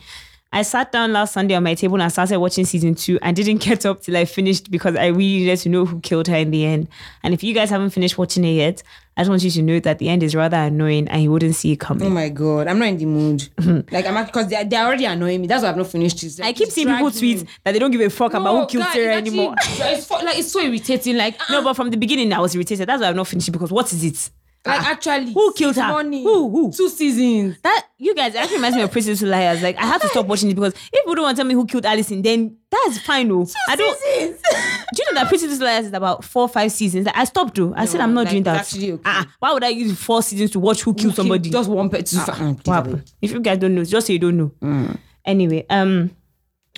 I 0.54 0.64
sat 0.64 0.92
down 0.92 1.14
last 1.14 1.34
Sunday 1.34 1.56
on 1.56 1.64
my 1.64 1.76
table 1.76 2.02
and 2.02 2.12
started 2.12 2.38
watching 2.38 2.66
season 2.66 2.94
two 2.94 3.18
and 3.22 3.36
didn't 3.36 3.58
get 3.64 3.86
up 3.86 4.02
till 4.02 4.18
I 4.18 4.26
finished 4.26 4.70
because 4.70 4.98
I 4.98 5.08
really 5.08 5.40
needed 5.40 5.60
to 5.60 5.70
know 5.70 5.86
who 5.86 6.02
killed 6.02 6.28
her 6.28 6.36
in 6.36 6.52
the 6.52 6.66
end. 6.66 6.90
And 7.24 7.34
if 7.34 7.42
you 7.42 7.54
guys 7.54 7.70
haven't 7.70 7.92
finished 7.92 8.18
watching 8.18 8.44
it 8.44 8.56
yet, 8.56 8.84
I 9.16 9.22
just 9.22 9.30
want 9.30 9.44
you 9.44 9.52
to 9.52 9.62
know 9.62 9.80
that 9.80 10.00
the 10.00 10.10
end 10.10 10.24
is 10.24 10.36
rather 10.36 10.58
annoying 10.58 11.08
and 11.08 11.24
you 11.24 11.32
wouldn't 11.32 11.56
see 11.56 11.72
it 11.72 11.80
coming. 11.80 12.06
Oh 12.06 12.10
my 12.10 12.28
god, 12.28 12.68
I'm 12.68 12.80
not 12.80 12.90
in 12.90 12.98
the 12.98 13.06
mood. 13.06 13.48
like 13.92 14.06
I'm 14.06 14.26
because 14.26 14.48
they're, 14.50 14.66
they're 14.66 14.86
already 14.86 15.06
annoying 15.06 15.40
me. 15.40 15.48
That's 15.48 15.64
why 15.64 15.70
I've 15.70 15.78
not 15.78 15.88
finished 15.88 16.22
it. 16.24 16.42
I 16.42 16.52
keep 16.52 16.70
seeing 16.70 16.88
people 16.88 17.12
tweet 17.12 17.46
that 17.64 17.72
they 17.72 17.80
don't 17.80 17.92
give 17.92 18.02
a 18.02 18.10
fuck 18.10 18.34
about 18.34 18.60
who 18.60 18.68
killed 18.68 18.92
Sarah 18.92 19.16
anymore. 19.16 19.56
it's 19.58 20.06
fu- 20.06 20.16
like 20.16 20.38
it's 20.38 20.52
so 20.52 20.60
irritating. 20.60 21.16
Like 21.16 21.40
no, 21.50 21.58
uh-uh. 21.58 21.64
but 21.64 21.74
from 21.76 21.92
the 21.92 21.98
beginning 21.98 22.34
I 22.34 22.40
was 22.40 22.56
irritated. 22.56 22.90
That's 22.90 23.02
why 23.02 23.08
I've 23.08 23.16
not 23.16 23.28
finished 23.28 23.48
it 23.48 23.52
because 23.52 23.72
what 23.72 23.92
is 23.94 24.04
it? 24.04 24.32
Like 24.64 24.82
actually, 24.88 25.34
Who 25.34 25.54
killed 25.54 25.76
her? 25.76 26.04
Who? 26.04 26.50
Who? 26.50 26.72
Two 26.72 26.88
seasons. 26.88 27.60
That 27.64 27.88
you 27.98 28.14
guys 28.14 28.36
actually 28.36 28.58
reminds 28.58 28.78
me 28.78 28.84
of 28.84 28.92
Pretty 28.92 29.10
Little 29.10 29.30
Liars. 29.30 29.62
Like 29.64 29.76
I 29.78 29.86
have 29.86 30.02
to 30.02 30.08
stop 30.10 30.28
watching 30.28 30.52
it 30.52 30.54
because 30.54 30.74
if 30.74 30.92
people 30.92 31.16
don't 31.16 31.24
want 31.24 31.36
to 31.36 31.42
tell 31.42 31.48
me 31.48 31.56
who 31.56 31.66
killed 31.66 31.86
Alison, 31.86 32.22
then 32.22 32.58
that's 32.70 33.00
fine. 33.00 33.28
No, 33.28 33.48
I 33.68 33.76
don't. 33.76 33.98
Seasons. 34.00 34.42
Do 34.94 35.02
you 35.04 35.14
know 35.14 35.22
that 35.22 35.30
Pretty 35.30 35.48
Little 35.48 35.66
Liars 35.66 35.88
is 35.88 35.94
about 35.94 36.24
four 36.24 36.44
or 36.44 36.50
five 36.50 36.72
seasons? 36.72 37.08
I 37.14 37.24
stopped 37.24 37.56
though. 37.56 37.74
I 37.76 37.86
said 37.86 38.02
I'm 38.02 38.14
not 38.14 38.26
like, 38.26 38.32
doing 38.32 38.44
that. 38.44 38.58
actually 38.58 38.92
okay. 38.92 39.02
Ah, 39.04 39.34
why 39.40 39.52
would 39.54 39.64
I 39.64 39.70
use 39.70 39.98
four 40.00 40.22
seasons 40.22 40.52
to 40.52 40.60
watch 40.60 40.84
who 40.84 40.94
killed 40.94 41.16
somebody? 41.16 41.50
Just 41.50 41.70
one 41.70 41.90
person. 41.90 42.20
Uh, 42.20 42.56
happened? 42.72 43.12
If 43.20 43.32
you 43.32 43.40
guys 43.40 43.58
don't 43.58 43.74
know, 43.74 43.84
just 43.84 44.06
say 44.06 44.14
you 44.14 44.20
don't 44.20 44.38
know. 44.38 44.52
Mm. 44.62 44.98
Anyway, 45.26 45.66
um, 45.72 46.12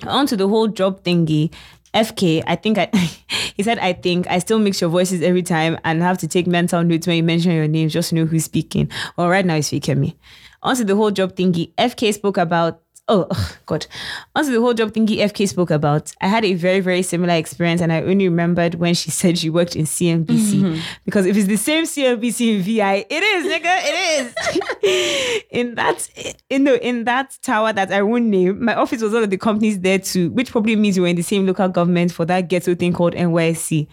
on 0.06 0.26
to 0.28 0.36
the 0.36 0.48
whole 0.48 0.68
job 0.68 1.02
thingy. 1.04 1.52
FK, 1.94 2.42
I 2.46 2.56
think 2.56 2.78
I 2.78 2.86
he 3.56 3.62
said 3.62 3.78
I 3.78 3.92
think 3.92 4.26
I 4.28 4.38
still 4.38 4.58
mix 4.58 4.80
your 4.80 4.90
voices 4.90 5.22
every 5.22 5.42
time 5.42 5.78
and 5.84 6.02
have 6.02 6.18
to 6.18 6.28
take 6.28 6.46
mental 6.46 6.82
notes 6.82 7.06
when 7.06 7.16
you 7.16 7.22
mention 7.22 7.52
your 7.52 7.68
name 7.68 7.88
just 7.88 8.10
to 8.10 8.16
know 8.16 8.26
who's 8.26 8.44
speaking. 8.44 8.90
Well, 9.16 9.28
right 9.28 9.46
now 9.46 9.56
he's 9.56 9.68
speaking 9.68 10.00
me. 10.00 10.16
On 10.62 10.74
the 10.74 10.96
whole 10.96 11.10
job 11.10 11.36
thingy. 11.36 11.74
FK 11.76 12.14
spoke 12.14 12.38
about 12.38 12.80
oh 13.08 13.56
god. 13.66 13.86
On 14.34 14.44
to 14.44 14.50
the 14.50 14.60
whole 14.60 14.74
job 14.74 14.92
thingy 14.92 15.18
FK 15.18 15.48
spoke 15.48 15.70
about. 15.70 16.12
I 16.20 16.28
had 16.28 16.44
a 16.44 16.54
very, 16.54 16.80
very 16.80 17.02
similar 17.02 17.34
experience 17.34 17.80
and 17.80 17.92
I 17.92 18.02
only 18.02 18.28
remembered 18.28 18.76
when 18.76 18.94
she 18.94 19.10
said 19.20 19.38
she 19.38 19.50
worked 19.50 19.76
in 19.76 19.84
CNBC. 19.84 20.26
Mm-hmm. 20.26 20.80
Because 21.04 21.26
if 21.26 21.36
it's 21.36 21.46
the 21.46 21.56
same 21.56 21.84
CNBC 21.84 22.56
in 22.56 22.62
VI, 22.62 23.06
it 23.08 23.22
is, 23.22 23.46
nigga, 23.46 23.80
it 23.82 24.34
is. 24.82 25.44
in 25.50 25.74
that 25.74 26.08
in 26.48 26.64
the 26.64 26.86
in 26.86 27.04
that 27.04 27.36
tower 27.42 27.72
that 27.72 27.92
I 27.92 28.02
won't 28.02 28.26
name, 28.26 28.64
my 28.64 28.74
office 28.74 29.02
was 29.02 29.12
one 29.12 29.22
of 29.22 29.30
the 29.30 29.38
companies 29.38 29.80
there 29.80 29.98
too, 29.98 30.30
which 30.30 30.50
probably 30.50 30.76
means 30.76 30.96
we 30.96 31.02
were 31.02 31.08
in 31.08 31.16
the 31.16 31.22
same 31.22 31.46
local 31.46 31.68
government 31.68 32.12
for 32.12 32.24
that 32.24 32.48
ghetto 32.48 32.74
thing 32.74 32.92
called 32.92 33.14
NYSC. 33.14 33.86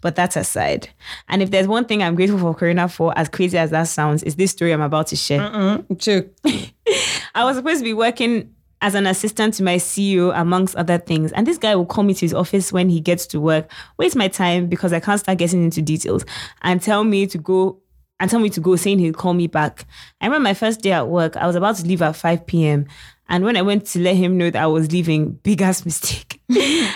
But 0.00 0.16
that's 0.16 0.36
aside. 0.36 0.88
And 1.28 1.42
if 1.42 1.50
there's 1.50 1.66
one 1.66 1.84
thing 1.84 2.02
I'm 2.02 2.14
grateful 2.14 2.38
for 2.38 2.54
Corona 2.54 2.88
for, 2.88 3.16
as 3.16 3.28
crazy 3.28 3.58
as 3.58 3.70
that 3.70 3.84
sounds, 3.84 4.22
is 4.22 4.36
this 4.36 4.50
story 4.50 4.72
I'm 4.72 4.80
about 4.80 5.08
to 5.08 5.16
share. 5.16 5.84
Choke. 5.98 6.28
I 7.34 7.44
was 7.44 7.56
supposed 7.56 7.78
to 7.78 7.84
be 7.84 7.94
working 7.94 8.54
as 8.80 8.94
an 8.94 9.06
assistant 9.06 9.54
to 9.54 9.62
my 9.62 9.76
CEO, 9.76 10.32
amongst 10.38 10.76
other 10.76 10.98
things. 10.98 11.32
And 11.32 11.46
this 11.46 11.58
guy 11.58 11.74
will 11.74 11.86
call 11.86 12.04
me 12.04 12.14
to 12.14 12.20
his 12.20 12.34
office 12.34 12.72
when 12.72 12.88
he 12.88 13.00
gets 13.00 13.26
to 13.28 13.40
work, 13.40 13.70
waste 13.98 14.16
my 14.16 14.28
time 14.28 14.68
because 14.68 14.92
I 14.92 15.00
can't 15.00 15.20
start 15.20 15.38
getting 15.38 15.64
into 15.64 15.82
details, 15.82 16.24
and 16.62 16.80
tell 16.80 17.04
me 17.04 17.26
to 17.26 17.38
go 17.38 17.80
and 18.20 18.30
tell 18.30 18.40
me 18.40 18.50
to 18.50 18.60
go, 18.60 18.74
saying 18.76 18.98
he'll 18.98 19.12
call 19.12 19.34
me 19.34 19.46
back. 19.46 19.84
I 20.20 20.26
remember 20.26 20.44
my 20.44 20.54
first 20.54 20.80
day 20.80 20.92
at 20.92 21.08
work, 21.08 21.36
I 21.36 21.46
was 21.46 21.54
about 21.54 21.76
to 21.76 21.84
leave 21.84 22.02
at 22.02 22.16
5 22.16 22.46
p.m. 22.46 22.86
And 23.28 23.44
when 23.44 23.56
I 23.56 23.62
went 23.62 23.86
to 23.88 24.00
let 24.00 24.16
him 24.16 24.36
know 24.36 24.50
that 24.50 24.62
I 24.62 24.66
was 24.66 24.90
leaving, 24.90 25.32
big 25.32 25.62
ass 25.62 25.84
mistake. 25.84 26.40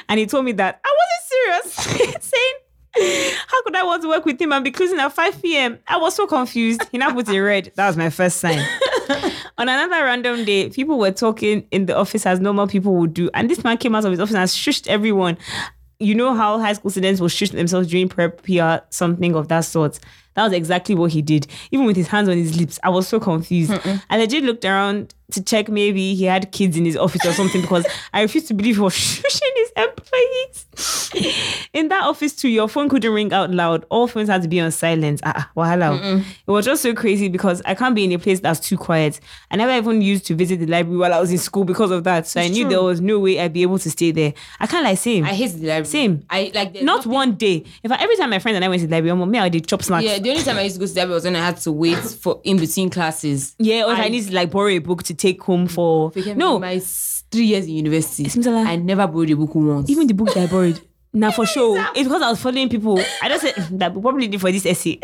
and 0.08 0.18
he 0.18 0.26
told 0.26 0.44
me 0.44 0.52
that 0.52 0.80
I 0.84 0.96
wasn't 0.98 1.74
serious, 1.74 2.16
saying, 2.24 2.54
how 3.46 3.62
could 3.62 3.76
I 3.76 3.84
want 3.84 4.02
to 4.02 4.08
work 4.08 4.24
with 4.24 4.40
him 4.40 4.52
and 4.52 4.64
be 4.64 4.70
closing 4.70 4.98
at 4.98 5.12
5 5.12 5.42
p.m.? 5.42 5.78
I 5.86 5.96
was 5.98 6.14
so 6.14 6.26
confused. 6.26 6.82
He 6.90 6.98
now 6.98 7.12
put 7.12 7.28
it 7.28 7.40
red. 7.40 7.72
That 7.76 7.86
was 7.86 7.96
my 7.96 8.10
first 8.10 8.38
sign. 8.38 8.66
On 9.59 9.68
another 9.68 10.05
random 10.05 10.44
day, 10.44 10.70
people 10.70 10.98
were 10.98 11.11
talking 11.11 11.66
in 11.70 11.86
the 11.86 11.96
office 11.96 12.26
as 12.26 12.40
normal 12.40 12.66
people 12.66 12.94
would 12.96 13.14
do. 13.14 13.30
And 13.34 13.50
this 13.50 13.62
man 13.64 13.78
came 13.78 13.94
out 13.94 14.05
of 14.05 14.11
his 14.11 14.20
office 14.20 14.34
and 14.34 14.48
shushed 14.48 14.86
everyone. 14.88 15.38
You 15.98 16.14
know 16.14 16.34
how 16.34 16.59
high 16.59 16.72
school 16.72 16.90
students 16.90 17.20
will 17.20 17.28
shush 17.28 17.50
themselves 17.50 17.88
during 17.88 18.09
prep 18.09 18.42
PR, 18.42 18.84
something 18.90 19.34
of 19.34 19.48
that 19.48 19.61
sort. 19.61 19.98
That 20.34 20.44
was 20.44 20.53
exactly 20.53 20.94
what 20.94 21.12
he 21.12 21.22
did, 21.22 21.46
even 21.70 21.86
with 21.86 21.96
his 21.96 22.09
hands 22.09 22.28
on 22.28 22.36
his 22.36 22.59
lips. 22.59 22.78
I 22.82 22.88
was 22.88 23.07
so 23.07 23.20
confused. 23.20 23.72
And 23.84 24.03
I 24.09 24.16
legit 24.16 24.44
looked 24.44 24.64
around 24.64 25.14
to 25.32 25.42
check 25.42 25.68
maybe 25.68 26.14
he 26.14 26.24
had 26.24 26.50
kids 26.52 26.76
in 26.76 26.84
his 26.84 26.96
office 26.96 27.24
or 27.26 27.32
something 27.32 27.60
because 27.60 27.86
I 28.12 28.22
refuse 28.22 28.44
to 28.44 28.54
believe 28.54 28.76
he 28.76 28.80
was 28.80 28.94
shushing 28.94 29.50
his 29.56 29.72
employees. 29.76 31.68
in 31.72 31.88
that 31.88 32.04
office 32.04 32.34
too, 32.34 32.48
your 32.48 32.68
phone 32.68 32.88
couldn't 32.88 33.12
ring 33.12 33.32
out 33.32 33.50
loud. 33.50 33.84
All 33.90 34.06
phones 34.08 34.28
had 34.28 34.42
to 34.42 34.48
be 34.48 34.60
on 34.60 34.70
silent. 34.70 35.20
Ah, 35.24 35.50
wahala. 35.56 36.20
It 36.20 36.50
was 36.50 36.64
just 36.64 36.82
so 36.82 36.94
crazy 36.94 37.28
because 37.28 37.62
I 37.64 37.74
can't 37.74 37.94
be 37.94 38.04
in 38.04 38.12
a 38.12 38.18
place 38.18 38.40
that's 38.40 38.60
too 38.60 38.76
quiet. 38.76 39.20
I 39.50 39.56
never 39.56 39.72
even 39.72 40.02
used 40.02 40.26
to 40.26 40.34
visit 40.34 40.58
the 40.60 40.66
library 40.66 40.98
while 40.98 41.12
I 41.12 41.20
was 41.20 41.30
in 41.30 41.38
school 41.38 41.64
because 41.64 41.90
of 41.90 42.04
that. 42.04 42.26
So 42.26 42.40
I 42.40 42.48
knew 42.48 42.62
true. 42.64 42.70
there 42.70 42.82
was 42.82 43.00
no 43.00 43.18
way 43.18 43.38
I'd 43.40 43.52
be 43.52 43.62
able 43.62 43.78
to 43.78 43.90
stay 43.90 44.10
there. 44.10 44.32
I 44.60 44.66
can't 44.66 44.84
like 44.84 44.98
same. 44.98 45.24
I 45.24 45.28
hate 45.34 45.52
the 45.52 45.58
library. 45.66 45.84
Same. 45.86 46.24
I 46.30 46.50
like 46.54 46.74
Not 46.74 46.82
nothing- 46.84 47.12
one 47.12 47.34
day. 47.34 47.64
If 47.82 47.92
I, 47.92 47.96
every 47.96 48.16
time 48.16 48.30
my 48.30 48.38
friends 48.38 48.56
and 48.56 48.64
I 48.64 48.68
went 48.68 48.80
to 48.82 48.86
the 48.86 48.94
library, 48.94 49.10
I'm 49.20 49.30
me 49.30 49.38
I 49.38 49.48
did 49.48 49.66
chop 49.66 49.82
snacks. 49.82 50.04
Yeah, 50.04 50.18
the 50.18 50.30
only 50.30 50.42
time 50.42 50.56
I 50.58 50.62
used 50.62 50.76
to 50.76 50.80
go 50.80 50.86
to 50.86 50.92
the 50.94 51.00
library 51.00 51.14
was 51.14 51.24
when 51.24 51.36
I 51.36 51.44
had 51.44 51.56
to 51.58 51.72
wait 51.72 51.98
for 51.98 52.40
in 52.44 52.58
between 52.58 52.90
classes. 52.90 53.54
Yeah, 53.58 53.84
or 53.84 53.92
I, 53.92 54.04
I- 54.04 54.08
need 54.08 54.24
to 54.26 54.34
like 54.34 54.50
borrow 54.50 54.68
a 54.68 54.78
book 54.78 55.02
to 55.04 55.14
take 55.22 55.42
home 55.42 55.66
mm. 55.66 55.70
for 55.70 56.10
Became 56.10 56.36
no, 56.36 56.58
my 56.58 56.78
three 56.78 57.46
years 57.46 57.66
in 57.66 57.74
university. 57.74 58.24
Simsala. 58.24 58.66
I 58.66 58.76
never 58.76 59.06
borrowed 59.06 59.30
a 59.30 59.36
book 59.36 59.54
once. 59.54 59.88
even 59.88 60.06
the 60.06 60.14
book 60.14 60.34
that 60.34 60.44
I 60.44 60.46
borrowed. 60.46 60.80
Now 61.14 61.30
for 61.30 61.44
sure, 61.44 61.78
it's 61.94 62.04
because 62.08 62.22
I 62.22 62.30
was 62.30 62.40
following 62.40 62.70
people. 62.70 62.98
I 63.20 63.28
just 63.28 63.42
said 63.42 63.54
mm, 63.54 63.78
that 63.80 63.92
we 63.94 64.00
probably 64.00 64.28
did 64.28 64.40
for 64.40 64.50
this 64.50 64.64
essay. 64.64 64.98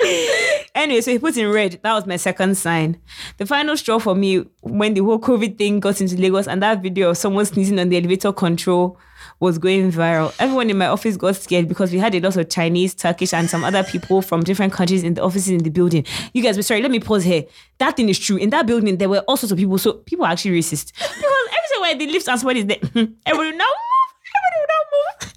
anyway, 0.72 1.00
so 1.00 1.10
he 1.10 1.18
put 1.18 1.36
in 1.36 1.50
red. 1.50 1.80
That 1.82 1.94
was 1.94 2.06
my 2.06 2.14
second 2.14 2.56
sign. 2.56 2.96
The 3.38 3.46
final 3.46 3.76
straw 3.76 3.98
for 3.98 4.14
me 4.14 4.44
when 4.60 4.94
the 4.94 5.02
whole 5.02 5.18
COVID 5.18 5.58
thing 5.58 5.80
got 5.80 6.00
into 6.00 6.16
Lagos 6.16 6.46
and 6.46 6.62
that 6.62 6.80
video 6.80 7.10
of 7.10 7.16
someone 7.18 7.44
sneezing 7.44 7.80
on 7.80 7.88
the 7.88 7.96
elevator 7.96 8.32
control 8.32 8.96
was 9.40 9.58
going 9.58 9.92
viral. 9.92 10.34
Everyone 10.38 10.68
in 10.70 10.78
my 10.78 10.86
office 10.86 11.16
got 11.16 11.36
scared 11.36 11.68
because 11.68 11.92
we 11.92 11.98
had 11.98 12.14
a 12.14 12.20
lot 12.20 12.36
of 12.36 12.48
Chinese, 12.48 12.94
Turkish, 12.94 13.32
and 13.32 13.48
some 13.48 13.64
other 13.64 13.84
people 13.84 14.20
from 14.22 14.42
different 14.42 14.72
countries 14.72 15.04
in 15.04 15.14
the 15.14 15.22
offices 15.22 15.50
in 15.50 15.58
the 15.58 15.70
building. 15.70 16.04
You 16.34 16.42
guys, 16.42 16.56
were 16.56 16.62
sorry, 16.62 16.82
let 16.82 16.90
me 16.90 17.00
pause 17.00 17.24
here. 17.24 17.44
That 17.78 17.96
thing 17.96 18.08
is 18.08 18.18
true. 18.18 18.36
In 18.36 18.50
that 18.50 18.66
building, 18.66 18.96
there 18.98 19.08
were 19.08 19.20
all 19.20 19.36
sorts 19.36 19.52
of 19.52 19.58
people. 19.58 19.78
So 19.78 19.92
people 19.94 20.24
are 20.24 20.32
actually 20.32 20.58
racist. 20.58 20.92
Because 20.92 21.14
every 21.14 21.68
time 21.72 21.80
where 21.80 21.94
the 21.96 22.06
lift 22.06 22.28
and 22.28 22.40
somebody 22.40 22.60
is 22.60 22.66
there, 22.66 22.78
will 22.94 23.52
now 23.52 23.66
move. 23.66 24.08
Everybody 24.34 24.56
will 24.58 24.66
now 24.68 24.82
move. 25.22 25.34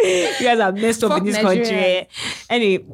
you 0.40 0.46
guys 0.46 0.60
are 0.60 0.72
messed 0.72 1.04
up 1.04 1.10
Fuck 1.10 1.18
in 1.20 1.24
this 1.26 1.36
Nigeria. 1.42 2.04
country. 2.04 2.08
Anyway, 2.48 2.84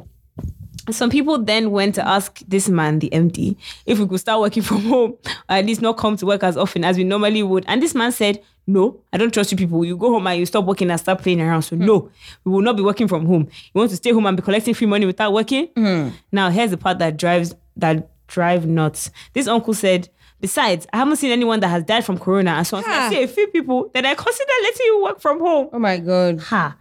some 0.95 1.11
people 1.11 1.39
then 1.39 1.71
went 1.71 1.95
to 1.97 2.07
ask 2.07 2.41
this 2.47 2.69
man, 2.69 2.99
the 2.99 3.11
MD, 3.11 3.57
if 3.87 3.99
we 3.99 4.07
could 4.07 4.21
start 4.21 4.41
working 4.41 4.63
from 4.63 4.81
home 4.83 5.17
or 5.49 5.57
at 5.57 5.67
least 5.67 5.83
not 5.83 5.97
come 5.97 6.17
to 6.17 6.27
work 6.27 6.43
as 6.43 6.57
often 6.57 6.85
as 6.85 6.97
we 6.97 7.05
normally 7.05 7.43
would. 7.43 7.65
And 7.67 7.83
this 7.83 7.95
man 7.95 8.13
said, 8.13 8.43
No, 8.67 9.01
I 9.13 9.17
don't 9.17 9.33
trust 9.33 9.51
you 9.51 9.57
people. 9.57 9.85
You 9.85 9.97
go 9.97 10.11
home 10.11 10.27
and 10.27 10.39
you 10.39 10.47
stop 10.47 10.65
working 10.65 10.91
and 10.91 11.01
start 11.01 11.21
playing 11.21 11.41
around. 11.41 11.63
So, 11.63 11.77
hmm. 11.77 11.85
no, 11.85 12.11
we 12.45 12.53
will 12.53 12.63
not 12.63 12.77
be 12.77 12.83
working 12.83 13.09
from 13.09 13.27
home. 13.27 13.49
You 13.75 13.79
want 13.79 13.91
to 13.91 13.97
stay 13.97 14.13
home 14.13 14.27
and 14.27 14.37
be 14.37 14.43
collecting 14.43 14.75
free 14.75 14.87
money 14.87 15.07
without 15.07 15.33
working? 15.33 15.69
Hmm. 15.77 16.11
Now, 16.31 16.51
here's 16.51 16.71
the 16.71 16.77
part 16.77 16.99
that 16.99 17.17
drives 17.17 17.55
that 17.77 18.09
drive 18.27 18.67
nuts. 18.67 19.11
This 19.33 19.47
uncle 19.47 19.75
said, 19.75 20.09
Besides, 20.41 20.87
I 20.93 20.99
haven't 20.99 21.17
seen 21.17 21.33
anyone 21.33 21.61
that 21.61 21.69
has 21.69 21.83
died 21.83 22.05
from 22.05 22.19
corona. 22.19 22.53
And 22.53 22.67
so, 22.67 22.77
I 22.85 23.09
see 23.09 23.23
a 23.23 23.29
few 23.29 23.47
people 23.49 23.91
that 23.95 24.05
I 24.05 24.15
consider 24.15 24.53
letting 24.63 24.87
you 24.87 25.03
work 25.03 25.21
from 25.21 25.41
home. 25.41 25.71
Oh 25.73 25.79
my 25.79 25.97
god. 25.99 26.41
Ha. 26.41 26.77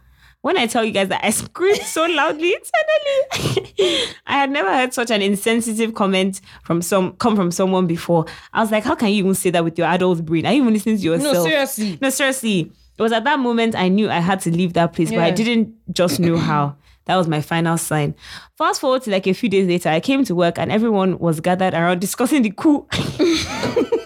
When 0.46 0.56
I 0.56 0.68
tell 0.68 0.84
you 0.84 0.92
guys 0.92 1.08
that 1.08 1.24
I 1.24 1.30
screamed 1.30 1.82
so 1.82 2.06
loudly 2.06 2.54
internally, 2.54 4.04
I 4.28 4.34
had 4.34 4.48
never 4.48 4.72
heard 4.72 4.94
such 4.94 5.10
an 5.10 5.20
insensitive 5.20 5.92
comment 5.94 6.40
from 6.62 6.82
some 6.82 7.14
come 7.14 7.34
from 7.34 7.50
someone 7.50 7.88
before. 7.88 8.26
I 8.52 8.60
was 8.60 8.70
like, 8.70 8.84
how 8.84 8.94
can 8.94 9.08
you 9.08 9.16
even 9.16 9.34
say 9.34 9.50
that 9.50 9.64
with 9.64 9.76
your 9.76 9.88
adult 9.88 10.24
brain? 10.24 10.46
Are 10.46 10.52
you 10.52 10.62
even 10.62 10.72
listening 10.72 10.98
to 10.98 11.02
yourself? 11.02 11.34
No, 11.34 11.42
seriously. 11.42 11.98
No, 12.00 12.10
seriously. 12.10 12.60
It 12.96 13.02
was 13.02 13.10
at 13.10 13.24
that 13.24 13.40
moment 13.40 13.74
I 13.74 13.88
knew 13.88 14.08
I 14.08 14.20
had 14.20 14.38
to 14.42 14.52
leave 14.52 14.74
that 14.74 14.92
place, 14.92 15.10
but 15.10 15.18
I 15.18 15.32
didn't 15.32 15.74
just 15.92 16.20
know 16.20 16.36
how. 16.36 16.76
That 17.06 17.16
was 17.16 17.26
my 17.26 17.40
final 17.40 17.76
sign. 17.76 18.14
Fast 18.56 18.80
forward 18.80 19.02
to 19.02 19.10
like 19.10 19.26
a 19.26 19.34
few 19.34 19.48
days 19.48 19.66
later, 19.66 19.88
I 19.88 19.98
came 19.98 20.24
to 20.26 20.34
work 20.36 20.60
and 20.60 20.70
everyone 20.70 21.18
was 21.18 21.40
gathered 21.40 21.74
around 21.74 22.00
discussing 22.00 22.42
the 22.42 22.50
coup. 22.50 22.86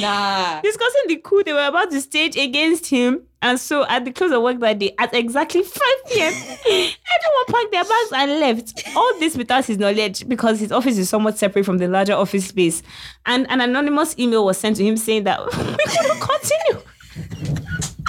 Nah. 0.00 0.60
discussing 0.62 1.02
the 1.08 1.16
coup 1.16 1.42
they 1.44 1.52
were 1.52 1.66
about 1.66 1.90
to 1.90 2.00
stage 2.00 2.36
against 2.36 2.86
him. 2.86 3.22
And 3.42 3.60
so 3.60 3.86
at 3.86 4.04
the 4.04 4.12
close 4.12 4.32
of 4.32 4.42
work 4.42 4.58
that 4.60 4.78
day, 4.78 4.94
at 4.98 5.14
exactly 5.14 5.62
5 5.62 5.82
p.m., 6.08 6.32
everyone 6.32 7.46
packed 7.48 7.70
their 7.72 7.84
bags 7.84 8.12
and 8.14 8.30
left. 8.40 8.82
All 8.96 9.18
this 9.20 9.36
without 9.36 9.64
his 9.64 9.78
knowledge 9.78 10.26
because 10.28 10.58
his 10.58 10.72
office 10.72 10.98
is 10.98 11.08
somewhat 11.08 11.38
separate 11.38 11.64
from 11.64 11.78
the 11.78 11.86
larger 11.86 12.14
office 12.14 12.48
space. 12.48 12.82
And 13.26 13.48
an 13.50 13.60
anonymous 13.60 14.18
email 14.18 14.44
was 14.44 14.58
sent 14.58 14.76
to 14.76 14.84
him 14.84 14.96
saying 14.96 15.24
that 15.24 15.44
we 15.46 15.52
couldn't 15.52 16.20
continue. 16.20 16.82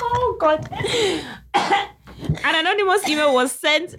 oh, 0.02 0.38
God. 0.40 0.68
an 1.54 2.56
anonymous 2.56 3.08
email 3.08 3.34
was 3.34 3.52
sent 3.52 3.96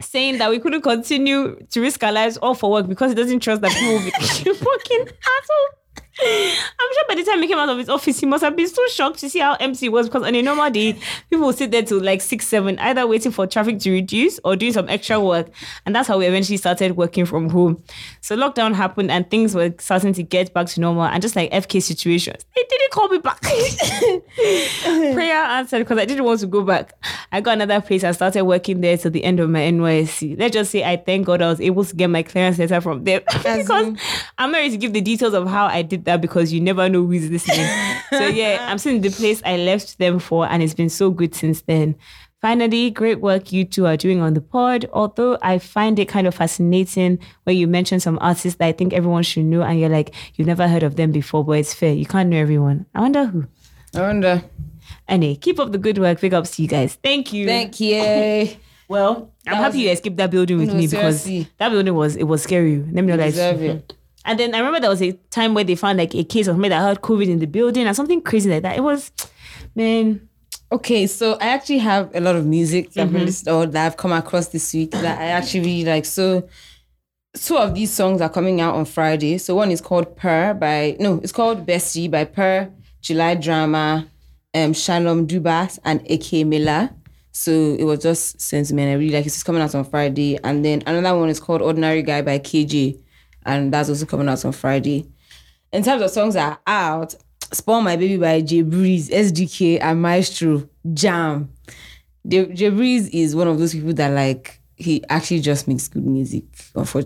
saying 0.00 0.38
that 0.38 0.50
we 0.50 0.58
couldn't 0.58 0.82
continue 0.82 1.56
to 1.70 1.80
risk 1.80 2.02
our 2.02 2.12
lives 2.12 2.36
all 2.38 2.54
for 2.54 2.70
work 2.70 2.88
because 2.88 3.10
he 3.10 3.14
doesn't 3.14 3.40
trust 3.40 3.60
that 3.60 3.70
people 3.72 3.92
will 3.92 4.04
be 4.04 4.60
working 4.64 5.00
at 5.06 5.44
all. 5.50 5.68
I'm 6.20 6.92
sure 6.94 7.04
by 7.08 7.14
the 7.14 7.24
time 7.24 7.40
he 7.40 7.48
came 7.48 7.58
out 7.58 7.68
of 7.68 7.78
his 7.78 7.88
office, 7.88 8.18
he 8.18 8.26
must 8.26 8.42
have 8.42 8.56
been 8.56 8.68
so 8.68 8.86
shocked 8.88 9.18
to 9.20 9.30
see 9.30 9.38
how 9.38 9.54
empty 9.54 9.86
it 9.86 9.90
was 9.90 10.08
because 10.08 10.22
on 10.24 10.34
a 10.34 10.42
normal 10.42 10.70
day, 10.70 10.94
people 11.30 11.46
will 11.46 11.52
sit 11.52 11.70
there 11.70 11.82
till 11.82 12.02
like 12.02 12.20
six, 12.20 12.46
seven, 12.46 12.78
either 12.80 13.06
waiting 13.06 13.30
for 13.32 13.46
traffic 13.46 13.78
to 13.80 13.90
reduce 13.90 14.40
or 14.44 14.56
doing 14.56 14.72
some 14.72 14.88
extra 14.88 15.20
work. 15.20 15.48
And 15.86 15.94
that's 15.94 16.08
how 16.08 16.18
we 16.18 16.26
eventually 16.26 16.56
started 16.56 16.96
working 16.96 17.24
from 17.24 17.50
home. 17.50 17.82
So 18.20 18.36
lockdown 18.36 18.74
happened 18.74 19.10
and 19.10 19.30
things 19.30 19.54
were 19.54 19.72
starting 19.78 20.12
to 20.14 20.22
get 20.22 20.52
back 20.52 20.66
to 20.68 20.80
normal. 20.80 21.04
And 21.04 21.22
just 21.22 21.36
like 21.36 21.50
FK 21.52 21.82
situations, 21.82 22.44
they 22.56 22.64
didn't 22.68 22.90
call 22.90 23.08
me 23.08 23.18
back. 23.18 23.40
Prayer 25.14 25.36
answered 25.44 25.80
because 25.80 25.98
I 25.98 26.04
didn't 26.04 26.24
want 26.24 26.40
to 26.40 26.46
go 26.46 26.62
back. 26.62 26.92
I 27.30 27.40
got 27.40 27.52
another 27.52 27.80
place. 27.80 28.02
I 28.04 28.12
started 28.12 28.44
working 28.44 28.80
there 28.80 28.96
till 28.96 29.10
the 29.10 29.22
end 29.24 29.40
of 29.40 29.50
my 29.50 29.60
NYSC. 29.60 30.38
Let's 30.38 30.54
just 30.54 30.70
say 30.70 30.84
I 30.84 30.96
thank 30.96 31.26
God 31.26 31.42
I 31.42 31.48
was 31.48 31.60
able 31.60 31.84
to 31.84 31.94
get 31.94 32.08
my 32.08 32.22
clearance 32.22 32.58
letter 32.58 32.80
from 32.80 33.04
them 33.04 33.22
because 33.32 33.70
I'm 33.70 34.50
not 34.50 34.58
ready 34.58 34.70
to 34.70 34.76
give 34.76 34.92
the 34.92 35.00
details 35.00 35.34
of 35.34 35.46
how 35.46 35.66
I 35.66 35.82
did 35.82 36.04
that 36.08 36.20
because 36.20 36.52
you 36.52 36.60
never 36.60 36.88
know 36.88 37.04
who 37.06 37.12
is 37.12 37.30
listening. 37.30 37.66
so 38.10 38.26
yeah, 38.26 38.66
I'm 38.68 38.78
still 38.78 38.94
in 38.96 39.02
the 39.02 39.10
place 39.10 39.40
I 39.44 39.56
left 39.58 39.98
them 39.98 40.18
for, 40.18 40.46
and 40.46 40.62
it's 40.62 40.74
been 40.74 40.88
so 40.90 41.10
good 41.10 41.34
since 41.34 41.60
then. 41.62 41.94
Finally, 42.40 42.90
great 42.90 43.20
work 43.20 43.50
you 43.52 43.64
two 43.64 43.84
are 43.86 43.96
doing 43.96 44.20
on 44.20 44.34
the 44.34 44.40
pod. 44.40 44.88
Although 44.92 45.38
I 45.42 45.58
find 45.58 45.98
it 45.98 46.08
kind 46.08 46.26
of 46.26 46.34
fascinating 46.34 47.18
when 47.44 47.56
you 47.56 47.66
mention 47.66 47.98
some 48.00 48.16
artists 48.20 48.58
that 48.58 48.66
I 48.66 48.72
think 48.72 48.92
everyone 48.92 49.22
should 49.24 49.44
know, 49.44 49.62
and 49.62 49.78
you're 49.78 49.88
like, 49.88 50.14
you've 50.34 50.46
never 50.46 50.68
heard 50.68 50.82
of 50.84 50.96
them 50.96 51.10
before, 51.12 51.44
but 51.44 51.52
it's 51.58 51.74
fair. 51.74 51.92
You 51.92 52.06
can't 52.06 52.28
know 52.30 52.36
everyone. 52.36 52.86
I 52.94 53.00
wonder 53.00 53.26
who. 53.26 53.46
I 53.94 54.00
wonder. 54.02 54.42
Anyway, 55.08 55.34
keep 55.34 55.58
up 55.58 55.72
the 55.72 55.78
good 55.78 55.98
work. 55.98 56.20
Big 56.20 56.32
ups 56.32 56.56
to 56.56 56.62
you 56.62 56.68
guys. 56.68 56.94
Thank 57.02 57.32
you. 57.32 57.46
Thank 57.46 57.80
you. 57.80 58.56
well, 58.88 59.32
I'm 59.46 59.56
happy 59.56 59.80
you 59.80 59.90
escaped 59.90 60.16
that 60.16 60.30
building 60.30 60.58
with 60.58 60.68
No, 60.68 60.74
me 60.74 60.86
because 60.86 61.22
seriously. 61.22 61.52
that 61.58 61.70
building 61.70 61.94
was 61.94 62.16
it 62.16 62.24
was 62.24 62.42
scary. 62.42 62.78
Let 62.78 63.04
me 63.04 63.16
know. 63.16 63.82
Deserve 64.36 64.40
it's- 64.40 64.40
it. 64.40 64.44
And 64.44 64.52
then 64.52 64.54
I 64.54 64.58
remember 64.58 64.80
there 64.80 64.90
was 64.90 65.02
a 65.02 65.12
time 65.30 65.54
where 65.54 65.64
they 65.64 65.74
found 65.74 65.98
like 65.98 66.14
a 66.14 66.24
case 66.24 66.46
of 66.46 66.58
me 66.58 66.68
that 66.68 66.80
had 66.80 67.00
COVID 67.00 67.28
in 67.28 67.38
the 67.38 67.46
building 67.46 67.86
and 67.86 67.96
something 67.96 68.20
crazy 68.20 68.50
like 68.50 68.62
that. 68.62 68.76
It 68.76 68.82
was, 68.82 69.10
man, 69.74 70.28
Okay, 70.70 71.06
so 71.06 71.38
I 71.40 71.46
actually 71.48 71.78
have 71.78 72.14
a 72.14 72.20
lot 72.20 72.36
of 72.36 72.44
music 72.44 72.92
that 72.92 73.04
I've 73.04 73.08
Mm-hmm. 73.08 73.50
or 73.50 73.64
that 73.66 73.86
I've 73.86 73.96
come 73.96 74.12
across 74.12 74.48
this 74.48 74.74
week 74.74 74.90
that 74.90 75.18
I 75.18 75.28
actually 75.28 75.60
really 75.60 75.84
like. 75.86 76.04
So 76.04 76.46
two 77.40 77.56
of 77.56 77.74
these 77.74 77.90
songs 77.90 78.20
are 78.20 78.28
coming 78.28 78.60
out 78.60 78.74
on 78.74 78.84
Friday. 78.84 79.38
So 79.38 79.54
one 79.54 79.70
is 79.70 79.80
called 79.80 80.14
Per 80.16 80.52
by 80.52 80.94
no, 81.00 81.20
it's 81.22 81.32
called 81.32 81.66
Bestie 81.66 82.10
by 82.10 82.24
Per, 82.24 82.70
July 83.00 83.34
Drama, 83.36 84.08
um, 84.52 84.74
Shalom 84.74 85.26
Dubas, 85.26 85.78
and 85.86 86.02
AK 86.10 86.44
Miller. 86.46 86.90
So 87.32 87.50
it 87.78 87.84
was 87.84 88.02
just 88.02 88.38
sent 88.40 88.66
to 88.68 88.74
I 88.78 88.92
really 88.92 89.10
like 89.10 89.24
it. 89.24 89.28
It's 89.28 89.42
coming 89.42 89.62
out 89.62 89.74
on 89.74 89.84
Friday. 89.84 90.38
And 90.44 90.62
then 90.64 90.82
another 90.86 91.16
one 91.18 91.30
is 91.30 91.40
called 91.40 91.62
Ordinary 91.62 92.02
Guy 92.02 92.20
by 92.20 92.38
KJ. 92.40 92.98
And 93.44 93.72
that's 93.72 93.88
also 93.88 94.06
coming 94.06 94.28
out 94.28 94.44
on 94.44 94.52
Friday. 94.52 95.06
In 95.72 95.82
terms 95.82 96.02
of 96.02 96.10
songs 96.10 96.34
that 96.34 96.52
are 96.52 96.60
out, 96.66 97.14
Spawn 97.52 97.84
My 97.84 97.96
Baby 97.96 98.16
by 98.16 98.40
J 98.40 98.62
Breeze, 98.62 99.08
SDK, 99.10 99.80
and 99.80 100.02
Maestro, 100.02 100.68
Jam. 100.92 101.50
J 102.26 102.70
Breeze 102.70 103.08
is 103.08 103.34
one 103.34 103.48
of 103.48 103.58
those 103.58 103.72
people 103.72 103.94
that 103.94 104.10
like 104.12 104.60
he 104.76 105.02
actually 105.08 105.40
just 105.40 105.66
makes 105.66 105.88
good 105.88 106.06
music. 106.06 106.44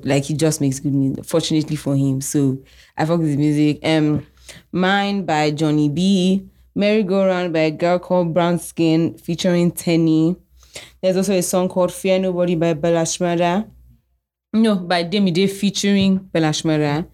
Like 0.04 0.24
he 0.24 0.34
just 0.34 0.60
makes 0.60 0.80
good 0.80 0.94
music. 0.94 1.24
Fortunately 1.24 1.76
for 1.76 1.96
him. 1.96 2.20
So 2.20 2.58
I 2.96 3.04
fuck 3.04 3.20
his 3.20 3.36
music. 3.36 3.78
Um 3.84 4.26
Mine 4.72 5.24
by 5.24 5.50
Johnny 5.50 5.88
B. 5.88 6.46
Merry 6.74 7.02
Go 7.02 7.26
Round 7.26 7.52
by 7.52 7.60
a 7.60 7.70
girl 7.70 7.98
called 7.98 8.34
Brown 8.34 8.58
Skin 8.58 9.16
featuring 9.18 9.70
Tenny. 9.70 10.36
There's 11.00 11.16
also 11.16 11.34
a 11.34 11.42
song 11.42 11.68
called 11.68 11.92
Fear 11.92 12.20
Nobody 12.20 12.54
by 12.54 12.74
Bella 12.74 13.02
Shmurda. 13.02 13.68
No, 14.52 14.76
by 14.76 15.02
Demi 15.02 15.30
Day 15.30 15.46
featuring 15.46 16.18
Bella 16.18 16.48
Shmurda. 16.50 17.06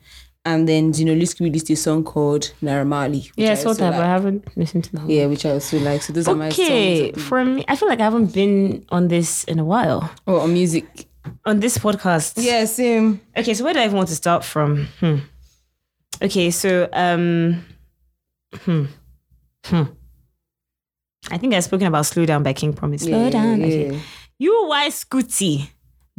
And 0.44 0.66
then 0.66 0.92
Gino 0.92 1.14
Lisky 1.14 1.40
released 1.40 1.68
a 1.70 1.76
song 1.76 2.04
called 2.04 2.52
Naramali. 2.62 3.28
which 3.30 3.32
yeah, 3.36 3.52
I 3.52 3.54
saw 3.54 3.74
that, 3.74 3.90
but 3.92 4.00
I 4.02 4.06
haven't 4.06 4.56
listened 4.56 4.84
to 4.84 4.92
that. 4.96 5.08
Yeah, 5.10 5.26
which 5.26 5.44
I 5.44 5.50
also 5.50 5.78
like. 5.80 6.00
So 6.00 6.12
those 6.12 6.26
are 6.26 6.34
my 6.34 6.48
Okay, 6.48 7.12
songs. 7.12 7.22
for 7.24 7.44
me, 7.44 7.64
I 7.68 7.76
feel 7.76 7.88
like 7.88 8.00
I 8.00 8.04
haven't 8.04 8.32
been 8.32 8.84
on 8.88 9.08
this 9.08 9.44
in 9.44 9.58
a 9.58 9.64
while 9.64 10.10
Oh, 10.26 10.40
on 10.40 10.52
music. 10.54 11.06
on 11.44 11.60
this 11.60 11.76
podcast. 11.76 12.34
Yeah, 12.42 12.64
same. 12.64 13.20
Okay, 13.36 13.52
so 13.52 13.62
where 13.64 13.74
do 13.74 13.80
I 13.80 13.84
even 13.84 13.96
want 13.96 14.08
to 14.08 14.14
start 14.16 14.42
from? 14.42 14.86
Hmm. 15.00 15.16
Okay, 16.22 16.50
so 16.50 16.88
um, 16.94 17.62
hmm, 18.54 18.84
hmm. 19.66 19.82
I 21.30 21.36
think 21.36 21.52
I've 21.52 21.64
spoken 21.64 21.86
about 21.88 22.06
"Slow 22.06 22.24
Down" 22.24 22.42
by 22.42 22.54
King 22.54 22.72
Promise. 22.72 23.02
Slow 23.02 23.24
Yeah, 23.24 23.30
down. 23.30 23.60
yeah. 23.60 23.66
Okay. 23.66 24.00
You 24.38 24.64
why 24.66 24.88
Scooty 24.88 25.68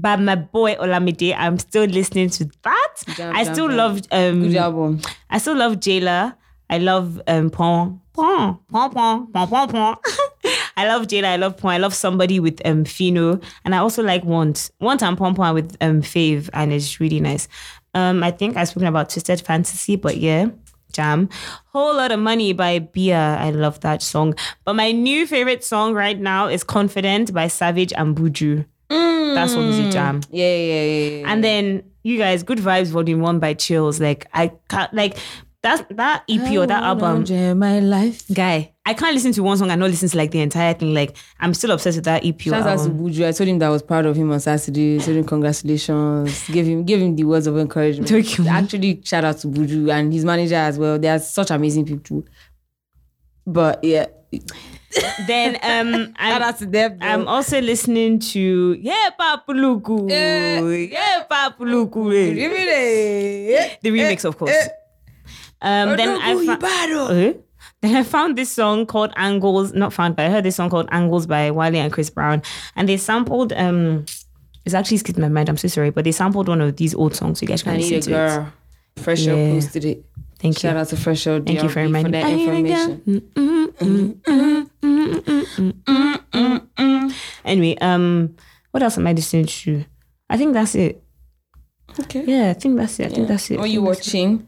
by 0.01 0.15
my 0.15 0.35
boy 0.35 0.75
Olamide. 0.75 1.35
I'm 1.37 1.59
still 1.59 1.85
listening 1.85 2.29
to 2.31 2.49
that. 2.63 2.95
I 3.19 3.43
still 3.43 3.69
love 3.69 4.01
um 4.11 4.43
Good 4.43 4.55
album. 4.55 5.01
I 5.29 5.37
still 5.37 5.55
love 5.55 5.79
Jailer. 5.79 6.35
I 6.69 6.77
love 6.77 7.21
um 7.27 7.49
Pon. 7.49 7.99
Pon. 8.13 8.59
Pon 8.71 8.91
Pon. 8.91 9.31
Pon 9.31 9.47
Pon 9.47 9.67
Pon. 9.69 9.97
I 10.77 10.87
love 10.87 11.07
Jailer. 11.07 11.29
I 11.29 11.35
love 11.35 11.57
Pon. 11.57 11.71
I 11.71 11.77
love 11.77 11.93
somebody 11.93 12.39
with 12.39 12.61
um 12.65 12.83
Phyno. 12.83 13.43
And 13.65 13.75
I 13.75 13.79
also 13.79 14.03
like 14.03 14.23
Want. 14.23 14.71
Want 14.79 15.03
and 15.03 15.17
Pon 15.17 15.35
Pon 15.35 15.53
with 15.53 15.75
um 15.81 16.01
Fave. 16.01 16.49
And 16.53 16.71
it's 16.71 16.99
really 16.99 17.19
nice. 17.19 17.47
Um, 17.93 18.23
I 18.23 18.31
think 18.31 18.55
I've 18.55 18.69
spoken 18.69 18.87
about 18.87 19.09
Twisted 19.09 19.41
Fantasy, 19.41 19.95
but 19.95 20.17
yeah. 20.17 20.49
Jam. 20.91 21.29
Whole 21.71 21.95
lot 21.95 22.11
of 22.11 22.19
money 22.19 22.51
by 22.53 22.79
Bia. 22.79 23.37
I 23.39 23.51
love 23.51 23.79
that 23.81 24.01
song. 24.01 24.33
But 24.65 24.73
my 24.73 24.91
new 24.91 25.27
favorite 25.27 25.63
song 25.63 25.93
right 25.93 26.19
now 26.19 26.47
is 26.47 26.63
Confident 26.63 27.31
by 27.31 27.47
Savage 27.47 27.93
and 27.93 28.15
Buju. 28.17 28.65
That 28.89 29.49
song 29.49 29.69
is 29.69 29.79
a 29.79 29.91
jam. 29.91 30.21
Mm. 30.21 30.27
Yeah, 30.31 30.55
yeah, 30.55 30.83
yeah, 30.83 31.09
yeah. 31.21 31.31
And 31.31 31.43
then 31.43 31.83
you 32.03 32.17
guys, 32.17 32.43
Good 32.43 32.59
Vibes 32.59 32.87
Volume 32.87 33.21
One 33.21 33.39
by 33.39 33.53
Chills. 33.53 33.99
Like 33.99 34.27
I 34.33 34.51
can't 34.69 34.93
like 34.93 35.17
that 35.61 35.85
that 35.97 36.23
EP 36.29 36.51
or 36.57 36.65
that 36.65 36.83
album. 36.83 37.25
My 37.57 37.79
life. 37.79 38.23
Guy, 38.33 38.73
I 38.85 38.93
can't 38.93 39.13
listen 39.13 39.31
to 39.33 39.43
one 39.43 39.57
song 39.57 39.69
and 39.69 39.79
not 39.79 39.89
listen 39.89 40.09
to 40.09 40.17
like 40.17 40.31
the 40.31 40.41
entire 40.41 40.73
thing. 40.73 40.93
Like 40.93 41.17
I'm 41.39 41.53
still 41.53 41.71
obsessed 41.71 41.97
with 41.97 42.05
that 42.05 42.25
EP 42.25 42.39
Shout 42.41 42.65
out 42.65 42.79
to. 42.79 42.89
Buju. 42.89 43.27
I 43.27 43.31
told 43.31 43.47
him 43.47 43.59
that 43.59 43.67
I 43.67 43.69
was 43.69 43.83
proud 43.83 44.05
of 44.05 44.15
him 44.15 44.31
on 44.31 44.39
Saturday. 44.39 44.99
Told 44.99 45.17
him 45.17 45.25
congratulations. 45.25 46.47
Give 46.47 46.65
him 46.65 46.83
give 46.85 47.01
him 47.01 47.15
the 47.15 47.25
words 47.25 47.47
of 47.47 47.57
encouragement. 47.57 48.11
Actually, 48.47 49.01
shout 49.03 49.23
out 49.23 49.37
to 49.39 49.47
Buju 49.47 49.91
and 49.91 50.13
his 50.13 50.25
manager 50.25 50.55
as 50.55 50.79
well. 50.79 50.97
They 50.97 51.09
are 51.09 51.19
such 51.19 51.51
amazing 51.51 51.85
people. 51.85 52.25
But 53.45 53.83
yeah, 53.83 54.05
Then 55.27 55.55
um 55.61 56.13
I'm, 56.17 56.41
I'm 57.01 57.27
also 57.27 57.61
listening 57.61 58.19
to 58.33 58.73
Yeah 58.79 59.09
Papuluku. 59.19 60.09
Eh. 60.11 60.89
Yeah 60.91 61.23
Papuluku. 61.29 62.11
eh. 62.15 62.33
The 63.81 63.89
The 63.89 63.89
remix, 63.91 64.25
of 64.25 64.37
course. 64.37 64.51
Um 65.61 65.95
then 65.97 66.09
I 66.21 66.45
fa-. 66.57 66.57
Eh? 67.11 67.33
then 67.81 67.95
I 67.95 68.03
found 68.03 68.37
this 68.37 68.49
song 68.51 68.85
called 68.85 69.13
Angles, 69.15 69.73
not 69.73 69.93
found, 69.93 70.15
but 70.15 70.25
I 70.25 70.29
heard 70.29 70.43
this 70.43 70.55
song 70.55 70.69
called 70.69 70.89
Angles 70.91 71.27
by 71.27 71.51
Wale 71.51 71.75
and 71.75 71.91
Chris 71.93 72.09
Brown. 72.09 72.41
And 72.75 72.87
they 72.89 72.97
sampled 72.97 73.53
um 73.53 74.05
it's 74.65 74.73
actually 74.75 74.97
skipped 74.97 75.17
my 75.19 75.29
mind, 75.29 75.49
I'm 75.49 75.57
so 75.57 75.67
sorry, 75.67 75.89
but 75.89 76.03
they 76.03 76.11
sampled 76.11 76.47
one 76.47 76.61
of 76.61 76.75
these 76.77 76.93
old 76.95 77.15
songs. 77.15 77.41
You 77.41 77.47
guys 77.47 77.63
can 77.63 77.73
I 77.73 77.77
listen 77.77 77.91
need 77.95 78.07
a 78.07 78.27
to 78.37 78.51
it. 78.97 79.01
Fresh 79.03 79.21
Yeah. 79.21 79.51
posted 79.53 79.85
it. 79.85 80.05
Thank 80.39 80.57
Shout 80.57 80.73
you. 80.73 80.79
out 80.79 80.87
to 80.87 80.97
Fresh 80.97 81.19
Show 81.19 81.41
Thank 81.41 81.61
you 81.61 81.69
for 81.69 81.81
reminding 81.81 82.13
that 82.13 82.25
I 82.25 82.33
need 82.33 82.47
information. 82.47 83.29
Anyway, 87.43 87.77
um, 87.81 88.35
what 88.71 88.83
else 88.83 88.97
am 88.97 89.07
I 89.07 89.13
listening 89.13 89.47
to? 89.47 89.83
I 90.29 90.37
think 90.37 90.53
that's 90.53 90.75
it. 90.75 91.03
Okay. 92.01 92.23
Yeah, 92.25 92.51
I 92.51 92.53
think 92.53 92.77
that's 92.77 92.99
it. 92.99 93.11
I 93.11 93.15
think 93.15 93.27
that's 93.27 93.49
it. 93.51 93.59
Are 93.59 93.67
you 93.67 93.81
watching? 93.81 94.47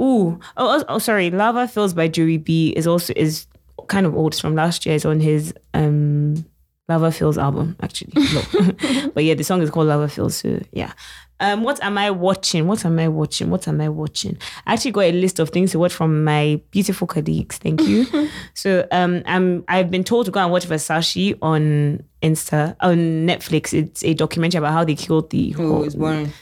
Ooh, 0.00 0.38
oh, 0.56 0.78
oh, 0.78 0.84
oh, 0.88 0.98
sorry. 0.98 1.30
Lava 1.30 1.66
Fills 1.66 1.94
by 1.94 2.06
Joey 2.06 2.36
B 2.36 2.74
is 2.76 2.86
also 2.86 3.12
is 3.16 3.46
kind 3.88 4.06
of 4.06 4.14
old. 4.14 4.34
It's 4.34 4.40
from 4.40 4.54
last 4.54 4.84
year. 4.84 4.94
It's 4.94 5.06
on 5.06 5.20
his 5.20 5.54
um 5.72 6.44
Lava 6.88 7.10
Fills 7.10 7.38
album, 7.38 7.76
actually. 7.82 8.12
But 9.14 9.24
yeah, 9.24 9.34
the 9.34 9.42
song 9.42 9.62
is 9.62 9.70
called 9.70 9.88
Lava 9.88 10.08
Fills. 10.08 10.36
So 10.36 10.60
yeah. 10.72 10.92
Um, 11.38 11.62
what 11.64 11.82
am 11.82 11.98
I 11.98 12.10
watching? 12.10 12.66
What 12.66 12.84
am 12.86 12.98
I 12.98 13.08
watching? 13.08 13.50
What 13.50 13.68
am 13.68 13.80
I 13.80 13.88
watching? 13.90 14.38
I 14.66 14.72
actually 14.72 14.92
got 14.92 15.04
a 15.04 15.12
list 15.12 15.38
of 15.38 15.50
things 15.50 15.72
to 15.72 15.78
watch 15.78 15.92
from 15.92 16.24
my 16.24 16.60
beautiful 16.70 17.06
colleagues. 17.06 17.58
Thank 17.58 17.82
you. 17.82 18.06
so 18.54 18.86
um, 18.90 19.22
I'm 19.26 19.64
I've 19.68 19.90
been 19.90 20.02
told 20.04 20.26
to 20.26 20.32
go 20.32 20.40
and 20.40 20.50
watch 20.50 20.66
Versace 20.66 21.36
on 21.42 22.02
Insta 22.22 22.74
on 22.80 22.96
Netflix. 23.26 23.74
It's 23.74 24.02
a 24.02 24.14
documentary 24.14 24.58
about 24.58 24.72
how 24.72 24.84
they 24.84 24.94
killed 24.94 25.28
the. 25.30 25.54
Oh, 25.58 25.82
it's 25.82 25.94
boring. 25.94 26.32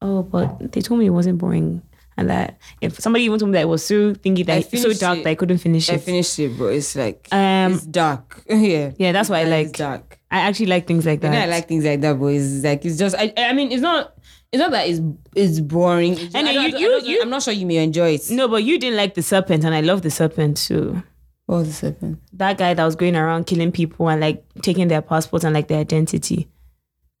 Oh, 0.00 0.22
but 0.22 0.72
they 0.72 0.80
told 0.80 1.00
me 1.00 1.06
it 1.06 1.10
wasn't 1.10 1.38
boring. 1.38 1.82
And 2.16 2.28
that 2.28 2.58
if 2.82 3.00
somebody 3.00 3.24
even 3.24 3.38
told 3.38 3.50
me 3.50 3.54
that 3.56 3.62
it 3.62 3.68
was 3.68 3.84
so 3.86 4.12
thingy 4.14 4.44
that 4.46 4.70
so 4.70 4.92
dark 4.92 5.18
it. 5.18 5.24
that 5.24 5.30
I 5.30 5.34
couldn't 5.34 5.58
finish 5.58 5.88
it. 5.88 5.94
I 5.94 5.98
finished 5.98 6.38
it, 6.38 6.58
but 6.58 6.66
it's 6.66 6.94
like 6.94 7.26
Um, 7.32 7.72
it's 7.74 7.84
dark. 7.86 8.42
yeah. 8.50 8.92
yeah, 8.98 9.12
that's 9.12 9.28
why 9.30 9.38
I 9.38 9.40
It's 9.44 9.50
like. 9.50 9.76
dark. 9.76 10.18
I 10.30 10.40
actually 10.40 10.66
like 10.66 10.86
things 10.86 11.06
like 11.06 11.20
I 11.24 11.28
that. 11.28 11.32
know 11.32 11.40
I 11.40 11.46
like 11.46 11.68
things 11.68 11.84
like 11.84 12.00
that, 12.02 12.18
but 12.18 12.26
it's 12.26 12.64
like 12.64 12.84
it's 12.84 12.98
just. 12.98 13.14
I, 13.16 13.32
I 13.36 13.52
mean, 13.54 13.72
it's 13.72 13.82
not. 13.82 14.14
It's 14.52 14.60
not 14.60 14.70
that 14.72 14.86
it's 14.88 15.00
it's 15.34 15.60
boring. 15.60 16.12
It's 16.12 16.22
just- 16.24 16.36
And 16.36 16.48
you- 16.48 16.78
you- 16.78 17.00
you- 17.02 17.22
I'm 17.22 17.30
not 17.30 17.42
sure 17.42 17.54
you 17.54 17.64
may 17.66 17.76
enjoy 17.78 18.10
it. 18.14 18.30
no, 18.30 18.48
but 18.48 18.64
you 18.64 18.78
didn't 18.78 18.96
like 18.98 19.14
the 19.14 19.22
serpent, 19.22 19.64
and 19.64 19.74
I 19.74 19.80
love 19.80 20.02
the 20.02 20.10
serpent 20.10 20.58
too. 20.58 21.02
What 21.46 21.58
was 21.58 21.68
the 21.68 21.74
serpent? 21.74 22.18
That 22.34 22.58
guy 22.58 22.74
that 22.74 22.84
was 22.84 22.94
going 22.94 23.16
around 23.16 23.46
killing 23.46 23.72
people 23.72 24.08
and 24.08 24.20
like 24.20 24.44
taking 24.62 24.88
their 24.88 25.02
passports 25.02 25.44
and 25.44 25.54
like 25.54 25.68
their 25.68 25.80
identity. 25.80 26.48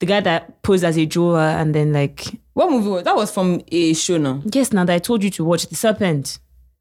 The 0.00 0.06
guy 0.06 0.20
that 0.20 0.62
posed 0.62 0.84
as 0.84 0.96
a 0.98 1.06
jeweler 1.06 1.38
and 1.40 1.74
then 1.74 1.92
like 1.92 2.26
What 2.54 2.70
movie 2.70 2.88
was 2.90 3.04
that? 3.04 3.16
Was 3.16 3.30
from 3.32 3.62
a 3.70 3.94
show 3.94 4.18
now. 4.18 4.42
yes, 4.52 4.72
now 4.72 4.84
that 4.84 4.94
I 4.94 4.98
told 4.98 5.24
you 5.24 5.30
to 5.30 5.44
watch 5.44 5.66
the 5.68 5.74
serpent. 5.74 6.38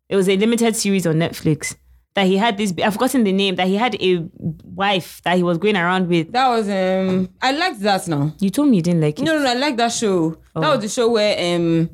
It 0.10 0.16
was 0.18 0.28
a 0.28 0.36
limited 0.36 0.76
series 0.76 1.08
on 1.08 1.16
Netflix. 1.16 1.76
That 2.14 2.26
he 2.28 2.36
had 2.36 2.58
this 2.58 2.74
I've 2.84 2.94
forgotten 2.94 3.24
the 3.24 3.32
name, 3.32 3.56
that 3.56 3.68
he 3.68 3.76
had 3.78 3.96
a 4.02 4.28
wife 4.66 5.22
that 5.24 5.38
he 5.38 5.44
was 5.44 5.58
going 5.58 5.78
around 5.78 6.10
with. 6.10 6.32
That 6.34 6.50
was 6.50 6.68
um. 6.68 7.30
I 7.42 7.52
liked 7.54 7.80
that 7.82 8.06
now. 8.08 8.36
You 8.40 8.50
told 8.50 8.68
me 8.70 8.78
you 8.78 8.84
didn't 8.84 9.00
like 9.02 9.18
it. 9.20 9.24
No, 9.24 9.38
no, 9.38 9.44
no, 9.44 9.50
I 9.52 9.54
like 9.54 9.78
that 9.78 9.94
show. 9.94 10.32
That 10.32 10.38
Oh. 10.56 10.72
was 10.76 10.82
the 10.82 10.90
show 10.90 11.10
where 11.10 11.56
um 11.56 11.90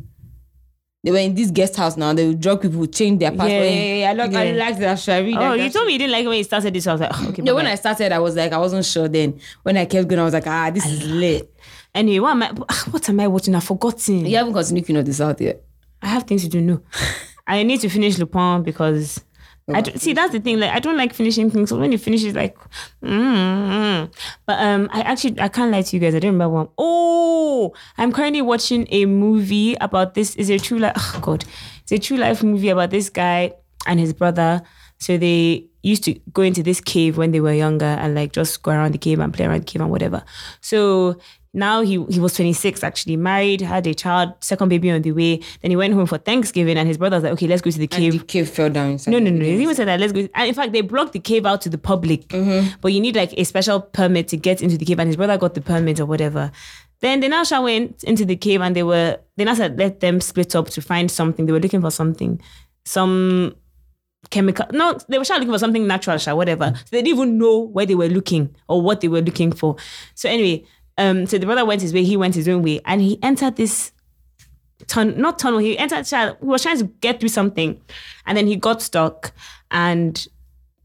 they 1.04 1.12
were 1.12 1.20
in 1.20 1.36
this 1.36 1.52
guest 1.52 1.76
house 1.76 1.96
now. 1.96 2.14
They 2.14 2.28
would 2.28 2.42
drug 2.42 2.62
people, 2.64 2.86
change 2.88 3.20
their 3.20 3.30
passport. 3.30 3.52
Yeah. 3.52 3.64
Yeah, 3.64 3.94
yeah. 3.96 4.10
I 4.10 4.14
like 4.14 4.34
I 4.34 4.44
Yeah. 4.46 4.66
liked 4.66 4.80
that 4.80 4.96
show. 5.00 5.14
I 5.14 5.20
really 5.20 5.38
Oh, 5.38 5.54
you 5.54 5.64
that 5.64 5.74
told 5.74 5.84
show. 5.84 5.86
me 5.86 5.94
you 5.94 6.00
didn't 6.00 6.12
like 6.12 6.26
it 6.26 6.28
when 6.28 6.38
you 6.40 6.44
started 6.44 6.74
this. 6.74 6.88
I 6.88 6.92
was 6.94 7.02
like, 7.02 7.12
oh, 7.14 7.28
okay. 7.30 7.44
Yeah, 7.46 7.52
when. 7.54 7.68
I 7.68 7.76
started, 7.76 8.12
I 8.12 8.20
was 8.20 8.36
like, 8.36 8.52
I 8.52 8.58
wasn't 8.58 8.86
sure 8.86 9.08
then. 9.08 9.40
When 9.64 9.78
I 9.78 9.86
kept 9.86 10.08
going, 10.08 10.20
I 10.20 10.24
was 10.24 10.34
like, 10.34 10.48
ah, 10.48 10.72
this 10.72 10.86
is 10.86 11.06
lit. 11.08 11.54
Anyway, 11.94 12.20
what 12.20 12.32
am 12.32 12.44
I? 12.44 12.50
What 12.90 13.08
am 13.08 13.20
I 13.20 13.28
watching? 13.28 13.54
I've 13.56 13.64
forgotten. 13.64 14.26
You 14.26 14.36
haven't 14.38 14.54
continued 14.54 14.86
Queen 14.86 14.98
of 14.98 15.06
the 15.06 15.14
South 15.14 15.40
yet. 15.40 15.62
I 16.02 16.08
have 16.08 16.24
things 16.24 16.42
to 16.44 16.50
do. 16.50 16.60
No, 16.62 16.82
I 17.48 17.62
need 17.64 17.80
to 17.82 17.90
finish 17.90 18.18
Lupin 18.18 18.64
because 18.64 19.24
I 19.70 19.82
don't, 19.82 20.00
see 20.00 20.14
that's 20.14 20.32
the 20.32 20.40
thing. 20.40 20.60
Like 20.60 20.72
I 20.72 20.80
don't 20.80 20.96
like 20.96 21.14
finishing 21.14 21.52
things. 21.52 21.70
So 21.70 21.78
when 21.78 21.92
you 21.92 21.98
finish, 21.98 22.24
it's 22.24 22.36
like, 22.36 22.58
mm, 23.04 24.14
but 24.46 24.60
um, 24.60 24.90
I 24.94 25.02
actually 25.02 25.40
I 25.42 25.50
can't 25.50 25.72
lie 25.72 25.82
to 25.82 25.96
you 25.96 26.00
guys. 26.00 26.16
I 26.16 26.20
don't 26.20 26.32
remember 26.32 26.54
one. 26.54 26.70
Oh, 26.78 27.74
I'm 27.98 28.14
currently 28.14 28.42
watching 28.42 28.88
a 28.90 29.06
movie 29.06 29.76
about 29.82 30.14
this. 30.14 30.36
Is 30.36 30.50
a 30.50 30.58
true 30.58 30.80
life? 30.80 30.94
Oh 30.98 31.20
God, 31.22 31.44
it's 31.82 31.92
a 31.92 31.98
true 31.98 32.18
life 32.18 32.44
movie 32.44 32.70
about 32.70 32.92
this 32.92 33.10
guy 33.10 33.54
and 33.86 34.00
his 34.00 34.14
brother. 34.14 34.62
So 35.00 35.18
they 35.18 35.68
used 35.84 36.04
to 36.06 36.14
go 36.34 36.42
into 36.42 36.64
this 36.64 36.82
cave 36.82 37.18
when 37.18 37.32
they 37.32 37.40
were 37.40 37.54
younger 37.54 37.86
and 37.86 38.16
like 38.16 38.32
just 38.32 38.64
go 38.64 38.72
around 38.72 38.94
the 38.94 38.98
cave 38.98 39.20
and 39.20 39.34
play 39.34 39.46
around 39.46 39.62
the 39.62 39.66
cave 39.66 39.82
and 39.82 39.92
whatever. 39.92 40.24
So 40.62 41.18
now 41.54 41.82
he 41.82 42.04
he 42.10 42.20
was 42.20 42.34
26 42.36 42.84
actually 42.84 43.16
married 43.16 43.62
had 43.62 43.88
a 43.88 43.94
child 43.94 44.34
second 44.42 44.70
baby 44.70 44.92
on 44.92 45.02
the 45.02 45.12
way 45.12 45.38
then 45.62 45.72
he 45.72 45.76
went 45.78 45.94
home 45.94 46.06
for 46.06 46.18
thanksgiving 46.18 46.78
and 46.78 46.88
his 46.88 46.98
brother 46.98 47.18
was 47.18 47.24
like 47.24 47.34
okay 47.34 47.48
let's 47.48 47.62
go 47.62 47.72
to 47.72 47.78
the 47.78 47.84
And 47.84 47.92
cave 47.92 48.14
the 48.14 48.20
cave 48.20 48.50
fell 48.50 48.70
down 48.70 48.92
inside. 48.92 49.12
no, 49.12 49.20
no, 49.20 49.32
no. 49.32 49.44
He 49.44 49.62
even 49.62 49.76
said 49.76 49.88
that 49.88 50.00
let's 50.00 50.14
go. 50.14 50.28
And 50.36 50.48
in 50.50 50.54
fact, 50.54 50.74
they 50.74 50.82
blocked 50.82 51.14
the 51.14 51.20
cave 51.20 51.46
out 51.46 51.62
to 51.62 51.70
the 51.70 51.78
public. 51.78 52.28
Mm-hmm. 52.28 52.76
But 52.82 52.94
you 52.94 53.00
need 53.00 53.16
like 53.16 53.34
a 53.38 53.44
special 53.44 53.82
permit 53.82 54.28
to 54.30 54.38
get 54.38 54.62
into 54.62 54.78
the 54.78 54.86
cave. 54.86 55.00
And 55.00 55.08
his 55.08 55.16
brother 55.16 55.38
got 55.38 55.54
the 55.54 55.62
permit 55.62 56.00
or 56.00 56.06
whatever. 56.06 56.52
Then 57.00 57.20
they 57.20 57.28
now 57.28 57.44
went 57.64 58.04
into 58.04 58.26
the 58.26 58.36
cave 58.36 58.62
and 58.62 58.76
they 58.76 58.84
were 58.84 59.20
they 59.36 59.44
now 59.44 59.54
said 59.54 59.78
let 59.78 60.00
them 60.00 60.20
split 60.22 60.56
up 60.56 60.70
to 60.72 60.82
find 60.82 61.10
something. 61.10 61.46
They 61.46 61.52
were 61.52 61.60
looking 61.60 61.82
for 61.82 61.92
something, 61.92 62.42
some 62.86 63.56
chemical. 64.30 64.66
No, 64.72 64.98
they 65.08 65.18
were 65.18 65.26
shall 65.26 65.38
looking 65.38 65.54
for 65.54 65.60
something 65.60 65.86
natural, 65.88 66.18
whatever. 66.36 66.74
So 66.76 66.84
they 66.92 67.02
didn't 67.02 67.20
even 67.20 67.38
know 67.38 67.60
where 67.60 67.86
they 67.86 67.96
were 67.96 68.10
looking 68.10 68.56
or 68.68 68.82
what 68.82 69.02
they 69.02 69.08
were 69.08 69.22
looking 69.22 69.52
for. 69.52 69.76
So 70.16 70.30
anyway, 70.30 70.66
um, 70.98 71.26
so 71.28 71.38
the 71.38 71.46
brother 71.46 71.66
went 71.66 71.82
his 71.82 71.94
way. 71.94 72.04
He 72.04 72.18
went 72.18 72.36
his 72.36 72.48
own 72.48 72.64
way, 72.64 72.82
and 72.86 73.02
he 73.02 73.20
entered 73.22 73.56
this 73.56 73.92
tun 74.88 75.20
not 75.20 75.40
tunnel. 75.40 75.60
He 75.60 75.78
entered. 75.78 76.08
He 76.08 76.46
was 76.46 76.64
trying 76.64 76.80
to 76.80 76.86
get 76.86 77.20
through 77.20 77.30
something, 77.30 77.80
and 78.26 78.38
then 78.38 78.48
he 78.48 78.56
got 78.56 78.82
stuck. 78.82 79.32
And 79.72 80.28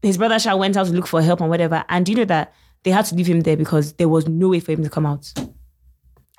his 0.01 0.17
brother 0.17 0.39
Sha 0.39 0.55
went 0.55 0.77
out 0.77 0.87
to 0.87 0.93
look 0.93 1.07
for 1.07 1.21
help 1.21 1.41
and 1.41 1.49
whatever. 1.49 1.83
And 1.89 2.07
you 2.07 2.15
know 2.15 2.25
that 2.25 2.53
they 2.83 2.91
had 2.91 3.05
to 3.05 3.15
leave 3.15 3.27
him 3.27 3.41
there 3.41 3.57
because 3.57 3.93
there 3.93 4.09
was 4.09 4.27
no 4.27 4.49
way 4.49 4.59
for 4.59 4.71
him 4.71 4.83
to 4.83 4.89
come 4.89 5.05
out. 5.05 5.33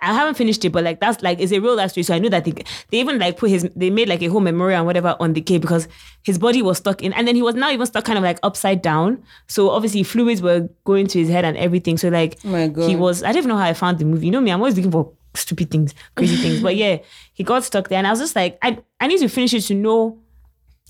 I 0.04 0.12
haven't 0.12 0.34
finished 0.34 0.64
it, 0.64 0.70
but 0.70 0.84
like 0.84 1.00
that's 1.00 1.22
like 1.22 1.40
it's 1.40 1.52
a 1.52 1.60
real 1.60 1.76
life 1.76 1.92
story. 1.92 2.04
So 2.04 2.14
I 2.14 2.18
know 2.18 2.28
that 2.28 2.44
they 2.44 2.52
they 2.90 3.00
even 3.00 3.18
like 3.18 3.36
put 3.36 3.50
his 3.50 3.68
they 3.74 3.90
made 3.90 4.08
like 4.08 4.22
a 4.22 4.26
whole 4.26 4.40
memorial 4.40 4.78
and 4.78 4.86
whatever 4.86 5.16
on 5.18 5.32
the 5.32 5.40
cave 5.40 5.60
because 5.60 5.88
his 6.22 6.38
body 6.38 6.62
was 6.62 6.78
stuck 6.78 7.02
in, 7.02 7.12
and 7.12 7.26
then 7.26 7.34
he 7.34 7.42
was 7.42 7.54
now 7.54 7.70
even 7.70 7.86
stuck 7.86 8.04
kind 8.04 8.18
of 8.18 8.24
like 8.24 8.38
upside 8.42 8.82
down. 8.82 9.22
So 9.48 9.70
obviously 9.70 10.02
fluids 10.02 10.42
were 10.42 10.68
going 10.84 11.06
to 11.08 11.18
his 11.18 11.28
head 11.28 11.44
and 11.44 11.56
everything. 11.56 11.96
So 11.96 12.08
like 12.08 12.38
Oh 12.44 12.48
my 12.48 12.68
God. 12.68 12.88
he 12.88 12.96
was 12.96 13.22
I 13.22 13.28
don't 13.28 13.38
even 13.38 13.48
know 13.48 13.56
how 13.56 13.66
I 13.66 13.74
found 13.74 13.98
the 13.98 14.04
movie. 14.04 14.26
You 14.26 14.32
know 14.32 14.40
me, 14.40 14.50
I'm 14.50 14.60
always 14.60 14.76
looking 14.76 14.92
for 14.92 15.12
stupid 15.34 15.70
things, 15.70 15.94
crazy 16.16 16.36
things. 16.36 16.62
But 16.62 16.76
yeah, 16.76 16.98
he 17.32 17.42
got 17.42 17.64
stuck 17.64 17.88
there, 17.88 17.98
and 17.98 18.06
I 18.06 18.10
was 18.10 18.20
just 18.20 18.36
like, 18.36 18.58
I 18.62 18.78
I 19.00 19.06
need 19.06 19.18
to 19.18 19.28
finish 19.28 19.54
it 19.54 19.62
to 19.62 19.74
know 19.74 20.18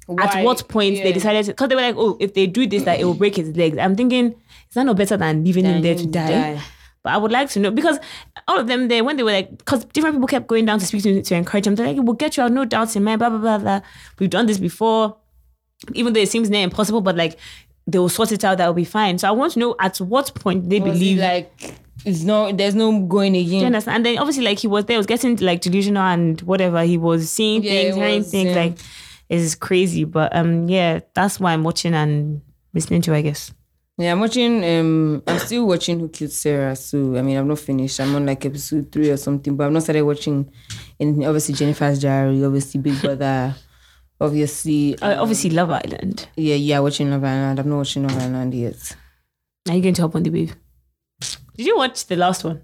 Why? 0.07 0.25
at 0.25 0.45
what 0.45 0.69
point 0.69 0.97
they 0.97 1.13
decided 1.13 1.47
because 1.47 1.69
they 1.69 1.75
were 1.75 1.83
like, 1.83 1.97
oh, 1.97 2.17
if 2.21 2.35
they 2.35 2.47
do 2.47 2.67
this, 2.67 2.85
that 2.85 3.01
it 3.01 3.05
will 3.05 3.15
break 3.15 3.37
his 3.37 3.57
legs. 3.57 3.79
I'm 3.79 3.97
thinking, 3.97 4.33
is 4.33 4.75
that 4.75 4.85
no 4.85 4.95
better 4.95 5.17
than 5.17 5.45
leaving 5.45 5.65
him 5.65 5.83
there 5.83 5.95
to 5.95 6.07
die? 6.07 6.55
die. 6.55 6.63
But 7.05 7.13
I 7.13 7.19
would 7.19 7.31
like 7.31 7.51
to 7.51 7.61
know 7.61 7.71
because 7.71 7.99
all 8.49 8.59
of 8.59 8.67
them 8.67 8.89
there 8.89 9.05
when 9.05 9.17
they 9.17 9.23
were 9.23 9.31
like, 9.31 9.57
because 9.59 9.85
different 9.85 10.17
people 10.17 10.27
kept 10.27 10.47
going 10.49 10.65
down 10.65 10.81
to 10.81 10.87
speak 10.87 11.03
to 11.05 11.23
to 11.23 11.35
encourage 11.37 11.65
them. 11.67 11.75
They're 11.77 11.87
like, 11.87 11.99
we'll 11.99 12.15
get 12.15 12.37
you 12.37 12.43
out, 12.43 12.51
no 12.53 12.65
doubts 12.65 12.97
in 12.97 13.05
mind, 13.05 13.19
blah 13.21 13.29
blah 13.29 13.39
blah 13.39 13.59
blah. 13.59 13.81
We've 14.19 14.31
done 14.31 14.47
this 14.47 14.59
before, 14.59 15.17
even 15.93 16.15
though 16.15 16.21
it 16.21 16.31
seems 16.31 16.49
near 16.51 16.65
impossible, 16.65 17.03
but 17.03 17.15
like 17.17 17.39
they 17.87 17.99
will 17.99 18.09
sort 18.09 18.33
it 18.33 18.43
out. 18.43 18.57
That 18.59 18.67
will 18.67 18.75
be 18.75 18.85
fine. 18.87 19.19
So 19.19 19.29
I 19.29 19.33
want 19.33 19.53
to 19.53 19.59
know 19.59 19.77
at 19.79 19.99
what 19.99 20.35
point 20.35 20.71
they 20.71 20.81
Was 20.81 20.93
believe. 20.95 21.19
like 21.19 21.75
it's 22.07 22.23
no, 22.23 22.51
there's 22.53 22.75
no 22.75 23.01
going 23.01 23.37
again. 23.37 23.67
understand? 23.67 23.97
And 23.97 24.07
then 24.07 24.19
obviously, 24.19 24.43
like 24.45 24.59
he 24.59 24.67
was 24.67 24.87
there, 24.87 24.97
was 24.97 25.07
getting 25.07 25.37
like 25.37 25.61
delusional 25.61 26.03
and 26.03 26.41
whatever. 26.43 26.83
He 26.85 26.97
was 26.97 27.31
seeing 27.31 27.63
Yeah, 27.63 27.71
things, 27.71 27.97
hearing 27.97 28.25
things. 28.25 28.51
yeah. 28.51 28.57
Like 28.63 28.79
it's 29.29 29.55
crazy. 29.55 30.05
But 30.05 30.35
um, 30.35 30.69
yeah, 30.69 31.01
that's 31.13 31.39
why 31.39 31.53
I'm 31.53 31.65
watching 31.65 31.93
and 31.93 32.41
listening 32.73 33.03
to. 33.03 33.15
I 33.15 33.21
guess. 33.21 33.53
Yeah, 33.97 34.11
I'm 34.13 34.21
watching. 34.21 34.65
Um, 34.65 35.23
I'm 35.27 35.39
still 35.39 35.67
watching 35.69 36.01
Who 36.01 36.09
Killed 36.09 36.33
Sarah. 36.33 36.75
So 36.75 37.17
I 37.17 37.23
mean, 37.23 37.37
I'm 37.37 37.47
not 37.47 37.61
finished. 37.61 38.01
I'm 38.01 38.15
on 38.17 38.27
like 38.27 38.45
episode 38.45 38.91
three 38.91 39.11
or 39.11 39.17
something, 39.17 39.55
but 39.57 39.67
I've 39.67 39.73
not 39.73 39.83
started 39.85 40.03
watching. 40.05 40.51
anything. 40.99 41.25
obviously, 41.27 41.55
Jennifer's 41.55 42.01
Diary. 42.01 42.45
Obviously, 42.45 42.81
Big 42.81 43.01
Brother. 43.01 43.55
Obviously, 44.21 44.99
Uh, 45.01 45.21
obviously, 45.21 45.51
Love 45.51 45.71
Island. 45.71 46.29
yeah, 46.37 46.55
yeah. 46.57 46.79
Watching 46.81 47.11
Love 47.11 47.25
Island. 47.25 47.59
I'm 47.61 47.69
not 47.69 47.77
watching 47.79 48.03
Love 48.07 48.17
Island 48.21 48.55
yet. 48.55 48.97
Are 49.69 49.75
you 49.77 49.83
going 49.83 49.95
to 49.95 50.03
hop 50.03 50.15
on 50.17 50.23
the 50.23 50.31
wave? 50.31 50.57
Did 51.57 51.67
you 51.67 51.77
watch 51.77 52.07
the 52.07 52.17
last 52.17 52.43
one? 52.45 52.63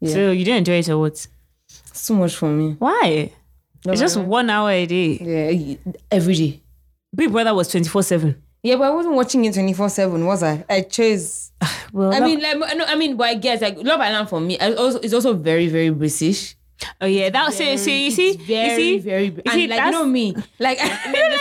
Yeah. 0.00 0.12
So 0.12 0.30
you 0.30 0.44
didn't 0.44 0.58
enjoy 0.58 0.78
it 0.78 0.88
or 0.88 0.98
what? 0.98 1.26
It's 1.88 2.06
too 2.06 2.14
much 2.14 2.34
for 2.36 2.48
me. 2.50 2.76
Why? 2.78 3.32
Love 3.84 3.92
it's 3.94 4.00
just 4.00 4.16
Island. 4.16 4.30
one 4.30 4.50
hour 4.50 4.70
a 4.70 4.86
day. 4.86 5.18
yeah, 5.20 5.92
every 6.10 6.34
day. 6.34 6.62
Big 7.14 7.30
Brother 7.32 7.54
was 7.54 7.68
twenty 7.68 7.88
four 7.88 8.02
seven. 8.02 8.42
Yeah, 8.62 8.76
but 8.76 8.84
I 8.84 8.90
wasn't 8.90 9.14
watching 9.14 9.44
it 9.44 9.54
24 9.54 9.88
7, 9.90 10.24
was 10.26 10.42
I? 10.42 10.64
I 10.68 10.80
chose. 10.82 11.52
Well, 11.92 12.12
I 12.12 12.20
mean, 12.20 12.40
like, 12.42 12.58
no, 12.76 12.84
I 12.84 12.94
mean, 12.96 13.16
but 13.16 13.28
I 13.28 13.34
guess 13.34 13.62
like 13.62 13.78
Love 13.78 14.00
Island 14.00 14.28
for 14.28 14.38
me, 14.40 14.58
I 14.58 14.74
also 14.74 14.98
it's 15.00 15.14
also 15.14 15.32
very, 15.32 15.68
very 15.68 15.88
British. 15.88 16.56
oh 17.00 17.06
yeah, 17.06 17.30
that's 17.30 17.46
was 17.48 17.56
so. 17.56 17.76
So 17.76 17.90
you 17.90 18.10
see, 18.10 18.36
very, 18.36 18.68
you 18.68 18.76
see, 18.76 18.98
very, 18.98 19.24
you 19.26 19.42
and 19.46 19.54
see, 19.54 19.66
like 19.66 19.80
you 19.80 19.90
know 19.92 20.04
that's- 20.04 20.06
me, 20.12 20.36
like 20.58 20.78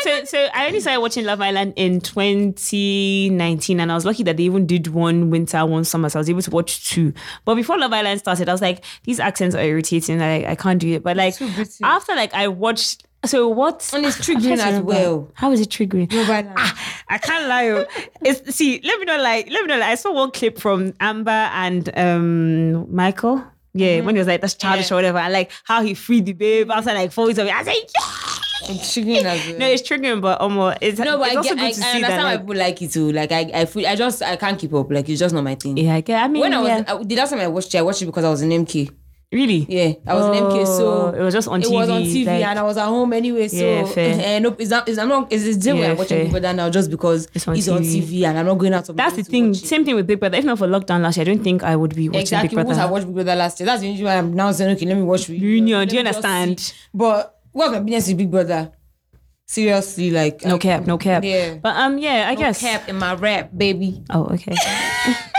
so, 0.02 0.24
so 0.24 0.48
I 0.54 0.68
only 0.68 0.80
started 0.80 1.02
watching 1.02 1.26
Love 1.26 1.42
Island 1.42 1.74
in 1.76 2.00
2019, 2.00 3.80
and 3.80 3.92
I 3.92 3.96
was 3.96 4.06
lucky 4.06 4.24
that 4.24 4.38
they 4.38 4.44
even 4.44 4.66
did 4.66 4.88
one 4.88 5.30
winter, 5.30 5.66
one 5.66 5.84
summer, 5.84 6.10
so 6.10 6.20
I 6.20 6.22
was 6.22 6.30
able 6.30 6.42
to 6.44 6.52
watch 6.52 6.90
two. 6.90 7.14
But 7.44 7.56
before 7.56 7.78
Love 7.78 7.92
Island 7.94 8.20
started, 8.20 8.48
I 8.48 8.52
was 8.54 8.62
like, 8.62 8.84
these 9.04 9.20
accents 9.20 9.56
are 9.56 9.62
irritating. 9.64 10.20
Like 10.20 10.46
I 10.46 10.56
can't 10.56 10.80
do 10.80 10.94
it. 10.94 11.04
But 11.04 11.18
like 11.18 11.36
after 11.84 12.16
like 12.16 12.34
I 12.34 12.48
watched 12.48 13.05
So 13.26 13.50
what? 13.50 13.90
And 13.94 14.06
it's 14.06 14.18
triggering 14.18 14.58
as 14.60 14.82
well. 14.82 15.30
How 15.34 15.52
is 15.52 15.60
it 15.62 15.70
triggering? 15.70 16.12
Mobile 16.14 16.54
Ah, 16.58 17.04
I 17.10 17.18
can't 17.18 17.48
lie. 17.48 17.70
oh. 17.70 17.86
It's 18.22 18.56
see. 18.56 18.82
Let 18.84 19.00
me 19.00 19.06
know. 19.06 19.18
Like, 19.22 19.50
let 19.50 19.62
me 19.62 19.68
know. 19.68 19.78
Like, 19.80 19.90
I 19.90 19.96
saw 19.96 20.14
one 20.14 20.32
clip 20.32 20.58
from 20.60 20.94
Amber 21.00 21.32
and 21.32 21.90
um 21.98 22.94
Michael. 22.96 23.44
Yeah, 23.74 24.00
when 24.02 24.16
he 24.16 24.20
was 24.20 24.28
like, 24.28 24.40
"That's 24.42 24.54
childish" 24.54 24.90
or 24.92 24.96
whatever. 24.96 25.18
And 25.18 25.34
like 25.34 25.52
how 25.66 25.82
he 25.82 25.94
freed 25.96 26.26
the 26.26 26.34
babe 26.34 26.72
outside 26.72 26.94
like 26.94 27.12
four 27.12 27.26
weeks 27.28 27.40
of 27.40 27.48
it. 27.48 27.54
I 27.54 27.58
was 27.60 27.68
like, 27.68 27.78
yeah. 27.78 28.32
It's 28.68 28.96
triggering 28.98 29.26
as 29.26 29.48
well. 29.48 29.58
No, 29.60 29.68
it's 29.68 29.82
triggering, 29.88 30.22
but 30.22 30.40
almost 30.42 30.78
it's 30.82 30.98
No, 30.98 31.18
but 31.20 31.28
it's 31.28 31.36
I, 31.36 31.38
also 31.38 31.50
get, 31.50 31.58
good 31.58 31.66
I, 31.66 31.72
to 31.72 31.82
I 31.82 31.94
see 31.94 32.02
that. 32.02 32.12
understand 32.12 32.24
why 32.24 32.32
Like, 32.32 32.40
people 32.42 32.56
like 32.56 32.82
it 32.82 32.92
too. 32.92 33.12
Like 33.12 33.32
I, 33.32 33.52
I, 33.54 33.66
feel, 33.66 33.86
I 33.86 33.96
just, 33.96 34.24
I 34.24 34.36
can't 34.38 34.58
keep 34.58 34.74
up. 34.74 34.90
Like 34.90 35.08
it's 35.10 35.20
just 35.20 35.36
not 35.36 35.44
my 35.44 35.56
thing. 35.56 35.78
yeah, 35.78 35.96
I 35.96 36.02
get. 36.02 36.24
I 36.24 36.28
mean, 36.30 36.40
When 36.42 36.54
I 36.54 36.60
was, 36.60 36.68
yeah, 36.70 36.84
I, 36.88 37.04
the 37.04 37.16
last 37.18 37.30
time 37.32 37.40
I 37.42 37.48
watched 37.48 37.76
it, 37.76 37.78
I 37.78 37.82
watched 37.82 38.02
it 38.02 38.06
because 38.06 38.24
I 38.24 38.30
was 38.30 38.42
in 38.42 38.50
MK. 38.50 38.90
Really. 39.32 39.66
Yeah, 39.70 39.94
I 40.08 40.14
was 40.14 40.26
in 40.38 40.44
MK, 40.44 40.66
so 40.66 40.92
Oh, 40.92 41.10
it 41.10 41.22
was 41.22 41.34
just 41.34 41.48
on 41.48 41.62
TV. 41.62 41.66
it 41.66 41.70
TV. 41.70 41.76
was 41.78 41.90
on 41.90 42.02
TV, 42.04 42.26
like- 42.26 42.46
and 42.46 42.60
I 42.60 42.64
was 42.64 42.78
at 42.78 42.86
home 42.86 43.12
anyway. 43.14 43.48
So 43.48 43.58
Yeah, 43.58 43.86
fair. 43.86 44.20
and 44.26 44.44
nope, 44.44 44.56
it's 44.60 44.70
not, 44.70 44.88
it's, 44.88 44.98
I'm 44.98 45.10
not, 45.10 45.32
it's 45.32 45.44
the 45.44 45.56
day 45.56 45.78
Yeah, 45.80 45.92
I'm 45.92 45.98
watching 45.98 46.08
fair. 46.18 46.24
Big 46.24 46.32
Brother 46.32 46.54
now 46.54 46.70
just 46.70 46.90
because 46.92 47.28
It's 47.34 47.48
on 47.48 47.56
it's 47.56 47.68
on 47.68 47.82
TV. 47.82 48.02
TV 48.04 48.24
and 48.28 48.38
I'm 48.40 48.46
not 48.46 48.58
going 48.58 48.74
out. 48.74 48.88
of 48.90 48.96
my 48.96 49.04
That's 49.04 49.16
way 49.18 49.22
the 49.22 49.26
to 49.26 49.32
thing. 49.32 49.48
watch 49.50 49.58
it. 49.64 49.68
Same 49.68 49.84
thing 49.86 49.96
with 49.96 50.08
Big 50.08 50.20
Brother. 50.20 50.38
If 50.38 50.46
not 50.46 50.58
for 50.58 50.68
lockdown 50.68 51.02
last 51.02 51.18
year, 51.18 51.24
I 51.24 51.34
don't 51.34 51.44
think 51.44 51.64
I 51.64 51.76
would 51.76 51.96
be 51.96 52.08
watching 52.10 52.22
Exactly. 52.22 52.56
Big 52.56 52.66
Once 52.66 52.78
I 52.78 52.82
Brother. 52.82 52.94
watched 52.94 53.06
Big 53.08 53.16
Brother 53.16 53.36
last 53.36 53.60
year, 53.60 53.66
that's 53.68 53.82
the 53.82 53.88
reason 53.90 54.06
why 54.06 54.18
I'm 54.18 54.34
now 54.34 54.52
saying, 54.52 54.76
okay, 54.78 54.86
let 54.86 54.96
me 54.98 55.04
watch 55.04 55.28
Reunion. 55.28 55.46
Reunion, 55.50 55.80
Let 55.80 55.90
do 55.90 55.96
you 55.98 56.04
me 56.04 56.10
just 56.10 56.18
understand? 56.26 56.60
see. 56.60 56.74
But 56.94 57.40
what's 57.52 57.72
my 57.72 57.80
business 57.80 58.08
with 58.10 58.18
Big 58.18 58.32
Brother? 58.32 58.72
Seriously, 59.48 60.10
like 60.10 60.44
No 60.44 60.56
I- 60.56 60.58
cap, 60.58 60.88
no 60.88 60.98
cap. 60.98 61.24
Yeah. 61.24 61.56
But 61.62 61.76
um, 61.76 61.98
yeah, 62.00 62.26
I 62.30 62.34
No 62.34 62.40
guess. 62.40 62.60
cap 62.62 62.90
in 62.90 62.96
my 62.98 63.14
rap, 63.14 63.52
baby. 63.56 64.04
Oh, 64.10 64.26
okay. 64.34 64.56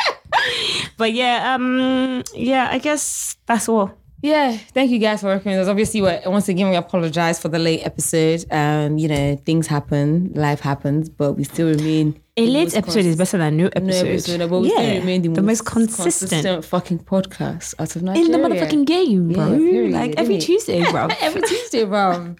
but 0.96 1.12
yeah, 1.12 1.54
um, 1.54 2.22
yeah, 2.34 2.68
I 2.70 2.78
guess 2.78 3.36
that's 3.46 3.68
all. 3.68 3.92
Yeah, 4.22 4.56
thank 4.72 4.90
you 4.90 4.98
guys 4.98 5.20
for 5.20 5.26
working 5.26 5.52
with 5.52 5.60
us. 5.60 5.68
Obviously, 5.68 6.00
once 6.00 6.48
again 6.48 6.70
we 6.70 6.76
apologize 6.76 7.40
for 7.40 7.48
the 7.48 7.58
late 7.58 7.82
episode. 7.84 8.44
Um, 8.50 8.98
you 8.98 9.08
know, 9.08 9.36
things 9.44 9.66
happen, 9.66 10.32
life 10.34 10.60
happens, 10.60 11.08
but 11.08 11.34
we 11.34 11.44
still 11.44 11.68
remain. 11.68 12.20
A 12.38 12.46
late 12.46 12.64
most 12.64 12.76
episode 12.76 13.06
is 13.06 13.16
better 13.16 13.38
than 13.38 13.56
no 13.56 13.62
No 13.64 13.70
episode. 13.76 14.06
episode, 14.08 14.50
but 14.50 14.60
we 14.60 14.68
still 14.68 14.98
remain 15.00 15.22
the, 15.22 15.40
most 15.40 15.64
consistent. 15.64 16.66
fucking 16.66 16.98
podcast 16.98 17.74
out 17.78 17.96
of 17.96 18.02
Nigeria. 18.02 18.26
in 18.26 18.32
the 18.32 18.38
motherfucking 18.46 18.84
game, 18.84 19.32
bro. 19.32 19.52
Yeah, 19.52 19.56
period, 19.56 19.92
like 19.92 20.14
every? 20.18 20.36
Tuesday, 20.38 20.84
bro. 20.90 21.08
Every 21.22 21.40
Tuesday, 21.40 21.84
bro. 21.86 22.36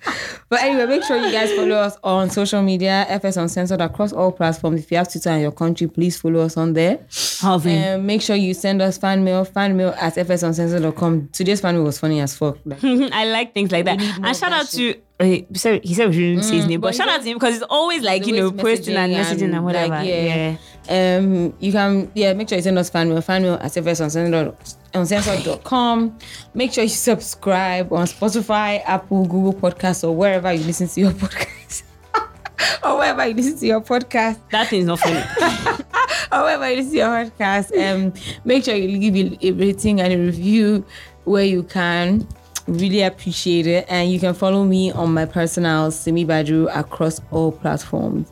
but 0.50 0.62
anyway, 0.62 0.84
make 0.84 1.02
sure 1.02 1.16
you 1.16 1.32
guys 1.32 1.50
follow 1.52 1.76
us 1.76 1.96
on 2.04 2.28
social 2.28 2.60
media, 2.60 3.06
FS 3.08 3.38
Uncensored 3.38 3.80
across 3.80 4.12
all 4.12 4.32
platforms. 4.32 4.80
If 4.80 4.90
you 4.90 4.98
have 4.98 5.10
Twitter 5.10 5.30
in 5.30 5.40
your 5.40 5.52
country, 5.52 5.86
please 5.86 6.20
follow 6.20 6.40
us 6.40 6.58
on 6.58 6.74
there. 6.74 7.06
Harvey. 7.40 7.78
Um, 7.78 8.04
make 8.04 8.20
sure 8.20 8.36
you 8.36 8.52
send 8.52 8.82
us 8.82 8.98
fan 8.98 9.24
mail, 9.24 9.46
fan 9.46 9.78
mail 9.78 9.94
at 9.98 10.16
fsuncensored.com. 10.16 11.30
Today's 11.32 11.62
fan 11.62 11.74
mail 11.74 11.84
was 11.84 11.98
funny 11.98 12.20
as 12.20 12.36
fuck. 12.36 12.58
Like, 12.66 12.84
I 12.84 13.24
like 13.30 13.54
things 13.54 13.72
like 13.72 13.86
that. 13.86 13.98
And 14.00 14.36
shout 14.36 14.52
out 14.52 14.66
that 14.66 14.76
to 14.76 14.94
he 15.18 15.46
said 15.54 15.82
he 15.82 15.94
said 15.94 16.10
we 16.10 16.14
shouldn't 16.14 16.44
say 16.44 16.56
his 16.56 16.66
name, 16.66 16.78
but 16.80 16.88
but 16.88 16.94
shout 16.94 17.08
out 17.08 17.22
to 17.22 17.28
him 17.28 17.38
because 17.38 17.54
it's 17.56 17.64
always 17.70 18.02
like 18.02 18.26
you 18.26 18.36
know 18.36 18.48
always 18.48 18.60
posting 18.60 18.96
and 18.96 19.14
messaging 19.14 19.44
and, 19.44 19.54
and, 19.54 19.64
whatever. 19.64 19.94
like, 19.94 20.06
yeah. 20.06 20.58
yeah. 20.88 21.16
um, 21.16 21.54
you 21.58 21.72
can, 21.72 22.12
yeah, 22.14 22.34
make 22.34 22.50
sure 22.50 22.56
you 22.56 22.62
send 22.62 22.78
us 22.78 22.90
fan 22.90 23.08
mail, 23.08 23.22
fan 23.22 23.40
mail 23.42 23.54
at 23.54 23.72
fsuncensored.com. 23.72 26.18
Make 26.52 26.74
sure 26.74 26.84
you 26.84 26.90
subscribe 26.90 27.90
on 27.94 28.06
Spotify, 28.06 28.82
Apple, 28.84 29.24
Google 29.24 29.54
Podcasts, 29.54 30.04
or 30.06 30.14
wherever 30.14 30.52
you 30.52 30.64
listen 30.64 30.86
to 30.86 31.00
your 31.00 31.12
podcast. 31.12 31.82
or 32.84 32.98
wherever 32.98 33.26
you 33.26 33.32
listen 33.34 33.56
to 33.58 33.66
your 33.66 33.80
podcast. 33.80 34.38
That 34.50 34.68
thing's 34.68 34.84
not 34.84 34.98
funny. 34.98 35.20
However, 36.30 36.68
you 36.70 36.76
listen 36.76 36.92
to 36.92 36.98
your 36.98 37.08
podcast, 37.08 37.72
um, 37.80 38.12
make 38.44 38.64
sure 38.64 38.74
you 38.74 38.98
give 38.98 39.16
it 39.16 39.42
a 39.42 39.52
rating 39.52 40.02
and 40.02 40.12
a 40.12 40.18
review 40.18 40.84
where 41.24 41.44
you 41.44 41.62
can. 41.62 42.28
Really 42.66 43.02
appreciate 43.02 43.66
it. 43.66 43.86
And 43.88 44.10
you 44.10 44.18
can 44.18 44.34
follow 44.34 44.64
me 44.64 44.90
on 44.92 45.14
my 45.14 45.24
personal 45.24 45.90
Simi 45.90 46.24
Badru 46.24 46.68
across 46.76 47.20
all 47.30 47.52
platforms. 47.52 48.30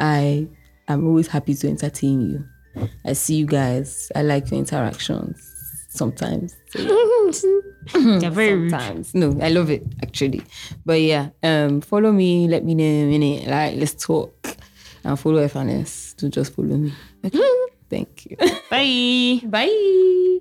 I 0.00 0.48
am 0.88 1.06
always 1.06 1.26
happy 1.26 1.54
to 1.54 1.68
entertain 1.68 2.20
you. 2.20 2.44
I 3.04 3.12
see 3.12 3.36
you 3.36 3.46
guys. 3.46 4.10
I 4.14 4.22
like 4.22 4.50
your 4.50 4.58
interactions 4.58 5.52
sometimes. 5.88 6.54
So, 7.32 7.62
yeah. 7.94 8.18
They're 8.18 8.30
very 8.30 8.54
rude. 8.54 9.14
No, 9.14 9.36
I 9.40 9.48
love 9.48 9.70
it 9.70 9.84
actually. 10.02 10.42
But 10.84 11.00
yeah, 11.00 11.30
um, 11.42 11.80
follow 11.80 12.12
me. 12.12 12.48
Let 12.48 12.64
me 12.64 12.74
know 12.74 12.84
in 12.84 13.08
a 13.08 13.10
minute. 13.18 13.48
Like, 13.48 13.76
let's 13.76 13.94
talk. 13.94 14.56
And 15.04 15.18
follow 15.18 15.46
FNS. 15.46 16.16
To 16.16 16.28
just 16.28 16.54
follow 16.54 16.76
me. 16.76 16.92
Okay. 17.24 17.40
Thank 17.90 18.26
you. 18.26 18.36
Bye. 18.70 19.40
Bye. 19.48 20.40